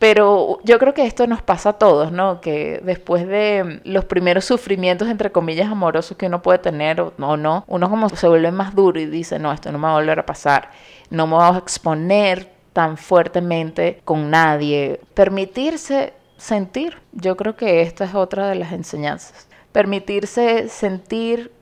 pero 0.00 0.60
yo 0.64 0.78
creo 0.78 0.94
que 0.94 1.04
esto 1.04 1.26
nos 1.26 1.42
pasa 1.42 1.70
a 1.70 1.72
todos, 1.74 2.10
¿no? 2.10 2.40
Que 2.40 2.80
después 2.82 3.26
de 3.26 3.82
los 3.84 4.06
primeros 4.06 4.46
sufrimientos, 4.46 5.08
entre 5.08 5.30
comillas, 5.30 5.70
amorosos 5.70 6.16
que 6.16 6.26
uno 6.26 6.40
puede 6.40 6.58
tener 6.58 7.02
o 7.02 7.36
no, 7.36 7.64
uno 7.68 7.90
como 7.90 8.08
se 8.08 8.26
vuelve 8.26 8.50
más 8.50 8.74
duro 8.74 8.98
y 8.98 9.04
dice, 9.04 9.38
no, 9.38 9.52
esto 9.52 9.70
no 9.70 9.78
me 9.78 9.84
va 9.84 9.92
a 9.92 9.96
volver 9.96 10.18
a 10.18 10.24
pasar, 10.24 10.70
no 11.10 11.26
me 11.26 11.34
voy 11.34 11.44
a 11.44 11.58
exponer 11.58 12.48
tan 12.72 12.96
fuertemente 12.96 14.00
con 14.04 14.30
nadie. 14.30 15.00
Permitirse 15.12 16.14
sentir. 16.40 16.98
Yo 17.12 17.36
creo 17.36 17.56
que 17.56 17.82
esta 17.82 18.04
es 18.04 18.14
otra 18.14 18.48
de 18.48 18.56
las 18.56 18.72
enseñanzas. 18.72 19.46
Permitirse 19.72 20.68
sentir 20.68 21.52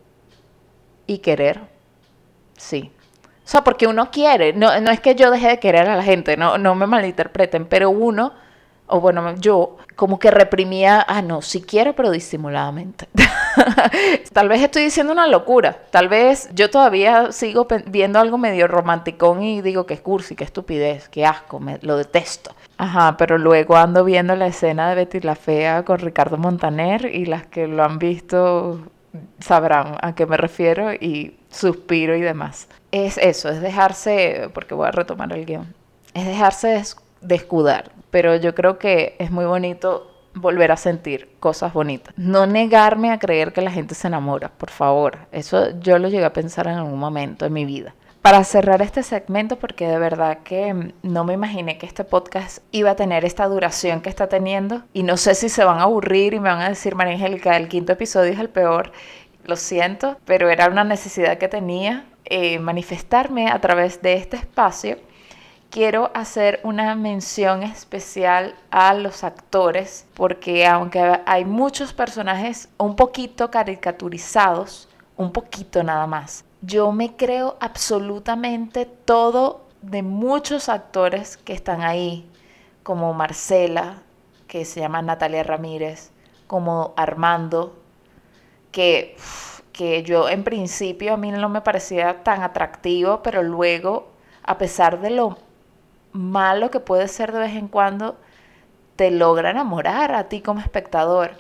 y 1.07 1.19
querer. 1.19 1.61
Sí. 2.57 2.93
O 3.45 3.51
sea, 3.51 3.65
porque 3.65 3.87
uno 3.87 4.11
quiere. 4.11 4.53
No, 4.53 4.81
no 4.81 4.91
es 4.91 5.01
que 5.01 5.15
yo 5.15 5.31
deje 5.31 5.49
de 5.49 5.59
querer 5.59 5.89
a 5.89 5.97
la 5.97 6.03
gente, 6.03 6.37
no, 6.37 6.59
no 6.59 6.75
me 6.75 6.87
malinterpreten, 6.87 7.67
pero 7.67 7.91
uno 7.91 8.33
o 8.89 9.01
bueno, 9.01 9.35
yo 9.37 9.77
como 9.97 10.19
que 10.19 10.31
reprimía, 10.31 11.05
ah, 11.07 11.23
no, 11.23 11.43
sí 11.43 11.63
quiero, 11.63 11.95
pero 11.95 12.11
disimuladamente. 12.11 13.09
tal 14.33 14.49
vez 14.49 14.63
estoy 14.63 14.85
diciendo 14.85 15.13
una 15.13 15.27
locura, 15.27 15.77
tal 15.91 16.09
vez 16.09 16.49
yo 16.55 16.71
todavía 16.71 17.33
sigo 17.33 17.67
viendo 17.87 18.19
algo 18.19 18.39
medio 18.39 18.67
romanticón 18.67 19.43
y 19.43 19.61
digo 19.61 19.87
que 19.87 19.95
es 19.95 20.01
cursi, 20.01 20.37
que 20.37 20.45
estupidez, 20.45 21.09
que 21.09 21.27
asco, 21.27 21.61
me, 21.61 21.79
lo 21.83 21.97
detesto. 21.97 22.53
Ajá, 22.79 23.17
pero 23.17 23.39
luego 23.39 23.77
ando 23.77 24.05
viendo 24.05 24.37
la 24.37 24.47
escena 24.47 24.89
de 24.89 24.95
Betty 24.95 25.21
la 25.21 25.35
Fea 25.35 25.85
con 25.85 25.99
Ricardo 25.99 26.39
Montaner 26.39 27.07
y 27.13 27.27
las 27.27 27.47
que 27.47 27.67
lo 27.67 27.83
han 27.83 27.99
visto 27.99 28.81
sabrán 29.41 29.97
a 30.01 30.15
qué 30.15 30.27
me 30.27 30.37
refiero 30.37 30.93
y 30.93 31.37
suspiro 31.51 32.17
y 32.17 32.21
demás. 32.21 32.69
Es 32.93 33.19
eso, 33.19 33.49
es 33.49 33.61
dejarse, 33.61 34.49
porque 34.55 34.75
voy 34.75 34.87
a 34.87 34.93
retomar 34.93 35.33
el 35.33 35.45
guion, 35.45 35.75
es 36.15 36.27
dejarse 36.27 36.83
de 37.21 37.35
escudar, 37.35 37.91
pero 38.11 38.37
yo 38.37 38.55
creo 38.55 38.79
que 38.79 39.17
es 39.19 39.31
muy 39.31 39.45
bonito 39.45 40.11
volver 40.35 40.73
a 40.73 40.77
sentir 40.77 41.31
cosas 41.41 41.73
bonitas. 41.73 42.15
No 42.17 42.47
negarme 42.47 43.11
a 43.11 43.19
creer 43.19 43.53
que 43.53 43.63
la 43.63 43.71
gente 43.71 43.95
se 43.95 44.07
enamora, 44.07 44.51
por 44.51 44.71
favor. 44.71 45.19
Eso 45.33 45.79
yo 45.81 45.99
lo 45.99 46.09
llegué 46.09 46.25
a 46.25 46.33
pensar 46.33 46.67
en 46.67 46.75
algún 46.75 46.99
momento 46.99 47.47
en 47.47 47.53
mi 47.53 47.65
vida. 47.65 47.95
Para 48.23 48.45
cerrar 48.45 48.83
este 48.83 49.03
segmento, 49.03 49.59
porque 49.59 49.87
de 49.87 49.99
verdad 49.99 50.39
que 50.45 50.93
no 51.03 51.25
me 51.25 51.35
imaginé 51.35 51.79
que 51.79 51.87
este 51.87 52.05
podcast 52.05 52.59
iba 52.73 52.91
a 52.91 52.97
tener 52.97 53.25
esta 53.25 53.47
duración 53.47 54.01
que 54.01 54.11
está 54.11 54.29
teniendo 54.29 54.83
y 54.93 55.03
no 55.03 55.17
sé 55.17 55.35
si 55.35 55.49
se 55.49 55.65
van 55.65 55.79
a 55.79 55.85
aburrir 55.85 56.35
y 56.35 56.41
me 56.41 56.49
van 56.49 56.61
a 56.61 56.69
decir, 56.69 56.95
María 56.95 57.15
Angélica, 57.15 57.57
el 57.57 57.69
quinto 57.69 57.93
episodio 57.93 58.33
es 58.33 58.39
el 58.39 58.51
peor. 58.51 58.93
Lo 59.45 59.57
siento, 59.57 60.19
pero 60.27 60.51
era 60.51 60.69
una 60.69 60.85
necesidad 60.85 61.39
que 61.39 61.49
tenía 61.49 62.07
eh, 62.27 62.59
manifestarme 62.59 63.49
a 63.49 63.61
través 63.61 64.03
de 64.03 64.15
este 64.15 64.37
espacio 64.37 64.99
quiero 65.71 66.11
hacer 66.15 66.61
una 66.63 66.95
mención 66.95 67.63
especial 67.63 68.55
a 68.71 68.95
los 68.95 69.25
actores, 69.25 70.07
porque 70.15 70.67
aunque 70.67 71.21
hay 71.27 71.45
muchos 71.45 71.93
personajes 71.93 72.69
un 72.79 72.97
poquito 72.97 73.51
caricaturizados, 73.51 74.89
un 75.17 75.33
poquito 75.33 75.83
nada 75.83 76.07
más, 76.07 76.45
yo 76.63 76.91
me 76.93 77.17
creo 77.17 77.57
absolutamente 77.61 78.87
todo 78.87 79.67
de 79.83 80.03
muchos 80.03 80.69
actores 80.69 81.37
que 81.37 81.53
están 81.53 81.83
ahí, 81.83 82.29
como 82.83 83.13
Marcela, 83.15 84.03
que 84.47 84.65
se 84.65 84.81
llama 84.81 85.03
Natalia 85.03 85.43
Ramírez, 85.43 86.11
como 86.47 86.95
Armando, 86.97 87.79
que, 88.73 89.17
que 89.73 90.03
yo 90.03 90.29
en 90.29 90.43
principio 90.43 91.15
a 91.15 91.17
mí 91.17 91.31
no 91.31 91.49
me 91.49 91.61
parecía 91.61 92.25
tan 92.25 92.43
atractivo, 92.43 93.23
pero 93.23 93.43
luego, 93.43 94.09
a 94.43 94.57
pesar 94.57 95.01
de 95.01 95.11
lo 95.11 95.37
malo 96.13 96.71
que 96.71 96.81
puede 96.81 97.09
ser 97.09 97.33
de 97.33 97.41
vez 97.41 97.55
en 97.55 97.69
cuando, 97.69 98.19
te 98.97 99.11
logra 99.11 99.51
enamorar 99.51 100.15
a 100.15 100.29
ti 100.29 100.41
como 100.41 100.61
espectador. 100.61 101.33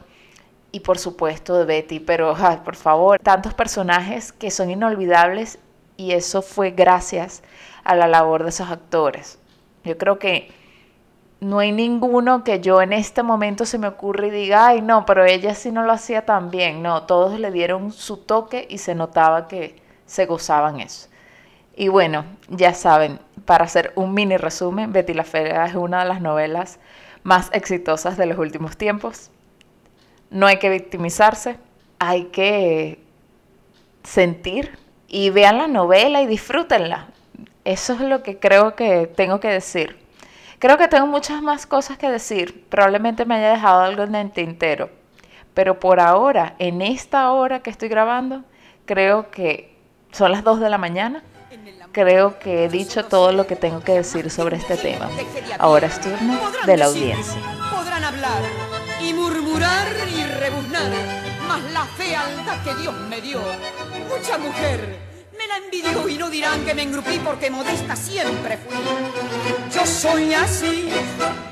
Y 0.70 0.80
por 0.80 0.98
supuesto 0.98 1.56
de 1.56 1.64
Betty, 1.64 2.00
pero 2.00 2.34
por 2.64 2.76
favor, 2.76 3.18
tantos 3.20 3.54
personajes 3.54 4.32
que 4.32 4.50
son 4.50 4.70
inolvidables 4.70 5.58
y 5.96 6.12
eso 6.12 6.42
fue 6.42 6.70
gracias 6.70 7.42
a 7.84 7.96
la 7.96 8.06
labor 8.06 8.44
de 8.44 8.50
esos 8.50 8.70
actores. 8.70 9.38
Yo 9.84 9.98
creo 9.98 10.18
que 10.18 10.52
no 11.40 11.58
hay 11.60 11.72
ninguno 11.72 12.44
que 12.44 12.60
yo 12.60 12.82
en 12.82 12.92
este 12.92 13.22
momento 13.22 13.64
se 13.64 13.78
me 13.78 13.88
ocurra 13.88 14.26
y 14.26 14.30
diga, 14.30 14.66
ay 14.68 14.82
no, 14.82 15.06
pero 15.06 15.24
ella 15.24 15.54
sí 15.54 15.70
no 15.70 15.82
lo 15.84 15.92
hacía 15.92 16.24
tan 16.26 16.50
bien. 16.50 16.82
No, 16.82 17.04
todos 17.04 17.38
le 17.38 17.50
dieron 17.50 17.92
su 17.92 18.18
toque 18.18 18.66
y 18.68 18.78
se 18.78 18.94
notaba 18.94 19.48
que 19.48 19.80
se 20.06 20.26
gozaban 20.26 20.80
eso. 20.80 21.07
Y 21.80 21.86
bueno, 21.86 22.24
ya 22.48 22.74
saben, 22.74 23.20
para 23.44 23.66
hacer 23.66 23.92
un 23.94 24.12
mini 24.12 24.36
resumen, 24.36 24.92
Betty 24.92 25.14
la 25.14 25.22
Fea 25.22 25.64
es 25.66 25.76
una 25.76 26.00
de 26.00 26.08
las 26.08 26.20
novelas 26.20 26.80
más 27.22 27.50
exitosas 27.52 28.16
de 28.16 28.26
los 28.26 28.36
últimos 28.36 28.76
tiempos. 28.76 29.30
No 30.28 30.48
hay 30.48 30.56
que 30.56 30.70
victimizarse, 30.70 31.56
hay 32.00 32.24
que 32.24 32.98
sentir 34.02 34.76
y 35.06 35.30
vean 35.30 35.58
la 35.58 35.68
novela 35.68 36.20
y 36.20 36.26
disfrútenla. 36.26 37.10
Eso 37.64 37.92
es 37.92 38.00
lo 38.00 38.24
que 38.24 38.40
creo 38.40 38.74
que 38.74 39.06
tengo 39.06 39.38
que 39.38 39.46
decir. 39.46 40.00
Creo 40.58 40.78
que 40.78 40.88
tengo 40.88 41.06
muchas 41.06 41.42
más 41.42 41.64
cosas 41.64 41.96
que 41.96 42.10
decir. 42.10 42.66
Probablemente 42.68 43.24
me 43.24 43.36
haya 43.36 43.52
dejado 43.52 43.82
algo 43.82 44.02
en 44.02 44.16
el 44.16 44.32
tintero. 44.32 44.90
Pero 45.54 45.78
por 45.78 46.00
ahora, 46.00 46.56
en 46.58 46.82
esta 46.82 47.30
hora 47.30 47.60
que 47.60 47.70
estoy 47.70 47.88
grabando, 47.88 48.42
creo 48.84 49.30
que 49.30 49.76
son 50.10 50.32
las 50.32 50.42
2 50.42 50.58
de 50.58 50.70
la 50.70 50.78
mañana. 50.78 51.22
Creo 51.98 52.38
que 52.38 52.64
he 52.64 52.68
dicho 52.68 53.06
todo 53.06 53.32
lo 53.32 53.48
que 53.48 53.56
tengo 53.56 53.80
que 53.80 53.90
decir 53.90 54.30
sobre 54.30 54.56
este 54.56 54.76
tema. 54.76 55.10
Ahora 55.58 55.88
es 55.88 56.00
turno 56.00 56.38
de 56.64 56.76
la 56.76 56.84
audiencia. 56.84 57.40
Podrán 57.74 58.04
hablar 58.04 58.40
y 59.02 59.12
murmurar 59.12 59.88
y 60.08 60.22
rebuznar, 60.22 60.92
mas 61.48 61.72
la 61.72 61.84
fealdad 61.86 62.62
que 62.62 62.80
Dios 62.80 62.94
me 63.08 63.20
dio, 63.20 63.40
mucha 64.08 64.38
mujer 64.38 64.96
me 65.36 65.48
la 65.48 65.56
envidió 65.56 66.08
y 66.08 66.16
no 66.18 66.30
dirán 66.30 66.64
que 66.64 66.72
me 66.72 66.82
engrupí 66.82 67.18
porque 67.18 67.50
modesta 67.50 67.96
siempre 67.96 68.58
fui. 68.58 68.76
Yo 69.74 69.84
soy 69.84 70.34
así. 70.34 70.90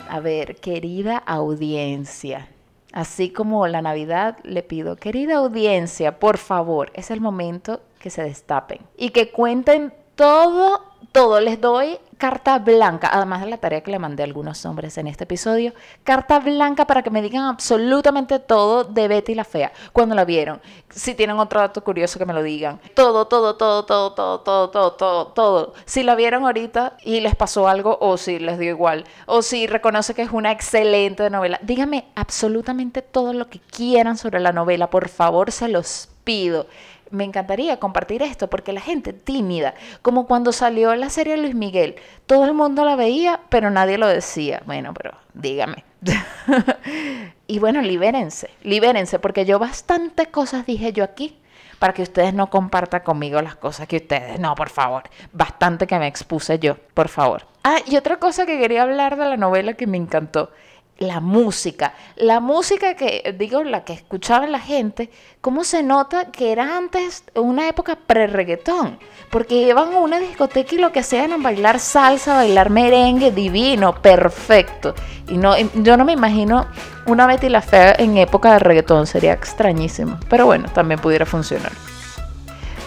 A 0.08 0.20
ver, 0.20 0.60
querida 0.60 1.18
audiencia, 1.26 2.50
así 2.92 3.30
como 3.30 3.66
la 3.66 3.82
Navidad, 3.82 4.38
le 4.44 4.62
pido, 4.62 4.94
querida 4.94 5.38
audiencia, 5.38 6.20
por 6.20 6.38
favor, 6.38 6.92
es 6.94 7.10
el 7.10 7.20
momento 7.20 7.80
que 7.98 8.10
se 8.10 8.22
destapen 8.22 8.78
y 8.96 9.10
que 9.10 9.32
cuenten 9.32 9.92
todo, 10.16 10.82
todo. 11.12 11.40
Les 11.40 11.60
doy 11.60 11.98
carta 12.18 12.58
blanca, 12.58 13.10
además 13.12 13.42
de 13.42 13.50
la 13.50 13.58
tarea 13.58 13.82
que 13.82 13.90
le 13.90 13.98
mandé 13.98 14.22
a 14.22 14.26
algunos 14.26 14.64
hombres 14.64 14.96
en 14.96 15.06
este 15.06 15.24
episodio, 15.24 15.74
carta 16.02 16.40
blanca 16.40 16.86
para 16.86 17.02
que 17.02 17.10
me 17.10 17.20
digan 17.20 17.44
absolutamente 17.44 18.38
todo 18.38 18.84
de 18.84 19.06
Betty 19.06 19.34
la 19.34 19.44
Fea, 19.44 19.72
cuando 19.92 20.14
la 20.14 20.24
vieron. 20.24 20.60
Si 20.88 21.14
tienen 21.14 21.38
otro 21.38 21.60
dato 21.60 21.84
curioso 21.84 22.18
que 22.18 22.24
me 22.24 22.32
lo 22.32 22.42
digan. 22.42 22.80
Todo, 22.94 23.26
todo, 23.26 23.56
todo, 23.56 23.84
todo, 23.84 24.12
todo, 24.12 24.40
todo, 24.40 24.70
todo, 24.70 24.92
todo, 24.92 25.26
todo. 25.28 25.74
Si 25.84 26.02
la 26.02 26.14
vieron 26.14 26.44
ahorita 26.44 26.96
y 27.04 27.20
les 27.20 27.36
pasó 27.36 27.68
algo 27.68 27.98
o 28.00 28.16
si 28.16 28.38
les 28.38 28.58
dio 28.58 28.70
igual, 28.70 29.04
o 29.26 29.42
si 29.42 29.66
reconoce 29.66 30.14
que 30.14 30.22
es 30.22 30.30
una 30.32 30.52
excelente 30.52 31.28
novela, 31.28 31.60
díganme 31.62 32.06
absolutamente 32.14 33.02
todo 33.02 33.34
lo 33.34 33.48
que 33.48 33.60
quieran 33.60 34.16
sobre 34.16 34.40
la 34.40 34.52
novela, 34.52 34.88
por 34.88 35.08
favor, 35.08 35.52
se 35.52 35.68
los 35.68 36.08
pido 36.24 36.66
me 37.10 37.24
encantaría 37.24 37.78
compartir 37.78 38.22
esto 38.22 38.48
porque 38.48 38.72
la 38.72 38.80
gente 38.80 39.12
tímida, 39.12 39.74
como 40.02 40.26
cuando 40.26 40.52
salió 40.52 40.94
la 40.94 41.10
serie 41.10 41.36
Luis 41.36 41.54
Miguel, 41.54 41.96
todo 42.26 42.44
el 42.44 42.54
mundo 42.54 42.84
la 42.84 42.96
veía, 42.96 43.40
pero 43.48 43.70
nadie 43.70 43.98
lo 43.98 44.06
decía. 44.06 44.62
Bueno, 44.66 44.92
pero 44.94 45.12
dígame. 45.34 45.84
y 47.46 47.58
bueno, 47.58 47.80
libérense, 47.82 48.50
libérense, 48.62 49.18
porque 49.18 49.44
yo 49.44 49.58
bastante 49.58 50.26
cosas 50.26 50.66
dije 50.66 50.92
yo 50.92 51.04
aquí 51.04 51.38
para 51.78 51.92
que 51.92 52.02
ustedes 52.02 52.32
no 52.32 52.48
compartan 52.48 53.02
conmigo 53.02 53.40
las 53.42 53.56
cosas 53.56 53.86
que 53.86 53.96
ustedes, 53.96 54.40
no, 54.40 54.54
por 54.54 54.70
favor, 54.70 55.04
bastante 55.32 55.86
que 55.86 55.98
me 55.98 56.06
expuse 56.06 56.58
yo, 56.58 56.76
por 56.94 57.08
favor. 57.08 57.46
Ah, 57.64 57.78
y 57.86 57.96
otra 57.96 58.18
cosa 58.18 58.46
que 58.46 58.58
quería 58.58 58.82
hablar 58.82 59.16
de 59.16 59.26
la 59.26 59.36
novela 59.36 59.74
que 59.74 59.86
me 59.86 59.96
encantó 59.96 60.50
la 60.98 61.20
música, 61.20 61.94
la 62.16 62.40
música 62.40 62.94
que, 62.94 63.34
digo, 63.38 63.62
la 63.62 63.84
que 63.84 63.92
escuchaba 63.92 64.46
la 64.46 64.60
gente, 64.60 65.10
cómo 65.40 65.64
se 65.64 65.82
nota 65.82 66.30
que 66.30 66.52
era 66.52 66.76
antes 66.76 67.24
una 67.34 67.68
época 67.68 67.98
pre-reggaetón, 68.06 68.98
porque 69.30 69.54
iban 69.62 69.92
a 69.92 69.98
una 69.98 70.18
discoteca 70.18 70.74
y 70.74 70.78
lo 70.78 70.92
que 70.92 71.00
hacían 71.00 71.24
era 71.24 71.36
bailar 71.36 71.80
salsa, 71.80 72.34
bailar 72.34 72.70
merengue, 72.70 73.30
divino, 73.30 74.00
perfecto. 74.00 74.94
Y 75.28 75.36
no, 75.36 75.54
yo 75.58 75.96
no 75.96 76.04
me 76.04 76.12
imagino 76.12 76.66
una 77.06 77.26
Betty 77.26 77.48
la 77.48 77.60
Fea 77.60 77.94
en 77.98 78.16
época 78.16 78.52
de 78.52 78.58
reggaetón, 78.60 79.06
sería 79.06 79.32
extrañísimo, 79.32 80.18
pero 80.30 80.46
bueno, 80.46 80.68
también 80.72 81.00
pudiera 81.00 81.26
funcionar. 81.26 81.72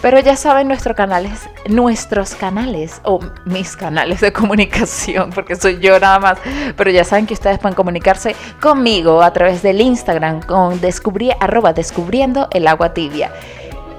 Pero 0.02 0.18
ya 0.20 0.36
saben 0.36 0.68
nuestros 0.68 0.96
canales, 0.96 1.48
nuestros 1.68 2.34
canales 2.34 3.00
o 3.04 3.20
mis 3.44 3.76
canales 3.76 4.20
de 4.20 4.32
comunicación, 4.32 5.30
porque 5.34 5.56
soy 5.56 5.78
yo 5.78 5.98
nada 6.00 6.18
más. 6.18 6.38
Pero 6.76 6.90
ya 6.90 7.04
saben 7.04 7.26
que 7.26 7.34
ustedes 7.34 7.58
pueden 7.58 7.74
comunicarse 7.74 8.34
conmigo 8.60 9.22
a 9.22 9.32
través 9.32 9.62
del 9.62 9.80
Instagram 9.80 10.40
con 10.42 10.80
descubrí, 10.80 11.30
arroba 11.38 11.72
descubriendo 11.72 12.48
el 12.52 12.66
agua 12.66 12.94
tibia. 12.94 13.30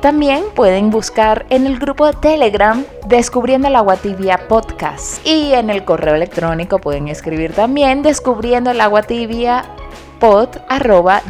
También 0.02 0.44
pueden 0.56 0.90
buscar 0.90 1.46
en 1.52 1.68
el 1.68 1.78
grupo 1.78 2.08
de 2.08 2.14
Telegram 2.14 2.84
Descubriendo 3.06 3.68
el 3.68 3.76
Agua 3.76 3.98
Tibia 3.98 4.48
Podcast. 4.48 5.24
Y 5.26 5.54
en 5.54 5.70
el 5.70 5.86
correo 5.86 6.16
electrónico 6.16 6.80
pueden 6.80 7.08
escribir 7.08 7.54
también 7.54 8.02
Descubriendo 8.02 8.72
el 8.72 8.82
Agua 8.82 9.04
Tibia 9.04 9.64
pod 10.20 10.50
arroba 10.70 11.22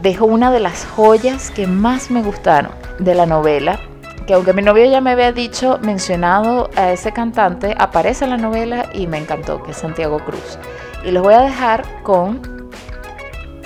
Dejo 0.00 0.26
una 0.26 0.52
de 0.52 0.60
las 0.60 0.84
joyas 0.84 1.50
que 1.50 1.66
más 1.66 2.10
me 2.10 2.22
gustaron 2.22 2.72
de 2.98 3.14
la 3.14 3.26
novela, 3.26 3.80
que 4.26 4.34
aunque 4.34 4.52
mi 4.52 4.62
novio 4.62 4.84
ya 4.84 5.00
me 5.00 5.10
había 5.10 5.32
dicho, 5.32 5.78
mencionado 5.82 6.70
a 6.76 6.92
ese 6.92 7.12
cantante, 7.12 7.74
aparece 7.78 8.24
en 8.24 8.30
la 8.30 8.36
novela 8.36 8.86
y 8.92 9.06
me 9.06 9.18
encantó, 9.18 9.62
que 9.62 9.72
es 9.72 9.78
Santiago 9.78 10.18
Cruz. 10.20 10.58
Y 11.04 11.10
los 11.10 11.22
voy 11.22 11.34
a 11.34 11.40
dejar 11.40 11.84
con 12.02 12.70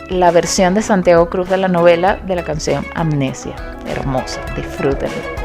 la 0.09 0.31
versión 0.31 0.75
de 0.75 0.83
Santiago 0.83 1.29
Cruz 1.29 1.49
de 1.49 1.57
la 1.57 1.69
novela 1.69 2.17
de 2.17 2.37
la 2.37 2.45
canción 2.45 2.85
Amnesia. 2.95 3.57
Hermosa, 3.87 4.41
disfrútenla. 4.55 5.36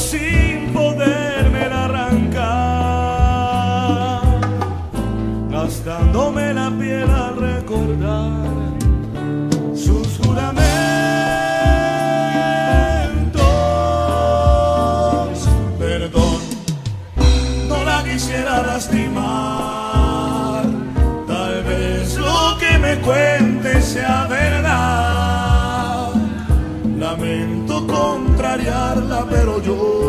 sin 0.00 0.72
poder. 0.72 1.29
Pero 29.28 29.60
yo 29.60 29.99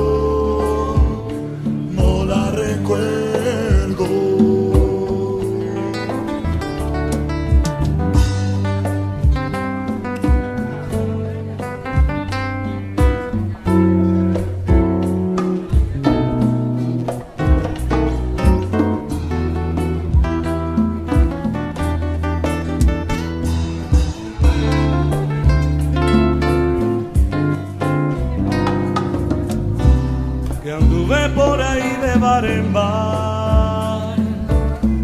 por 31.42 31.62
ahí 31.62 31.98
de 32.06 32.16
bar 32.20 32.46
en 32.46 32.74
bar, 32.74 34.16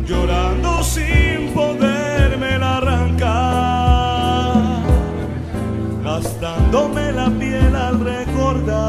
llorando 0.06 0.84
sin 0.84 1.52
poderme 1.54 2.52
arrancar, 2.78 3.34
gastándome 6.04 7.12
la 7.12 7.30
piel 7.40 7.76
al 7.76 8.00
recordar 8.00 8.87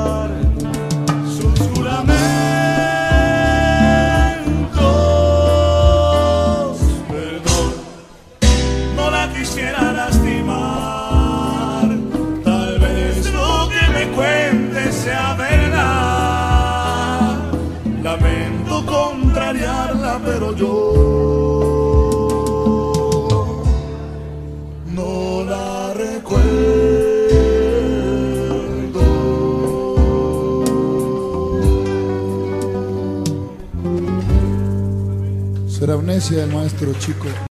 no 24.87 25.45
la 25.45 25.95
recuerdo. 25.95 26.39
Será 35.69 35.95
amnesia 35.95 36.39
del 36.39 36.53
maestro 36.53 36.93
chico. 36.95 37.18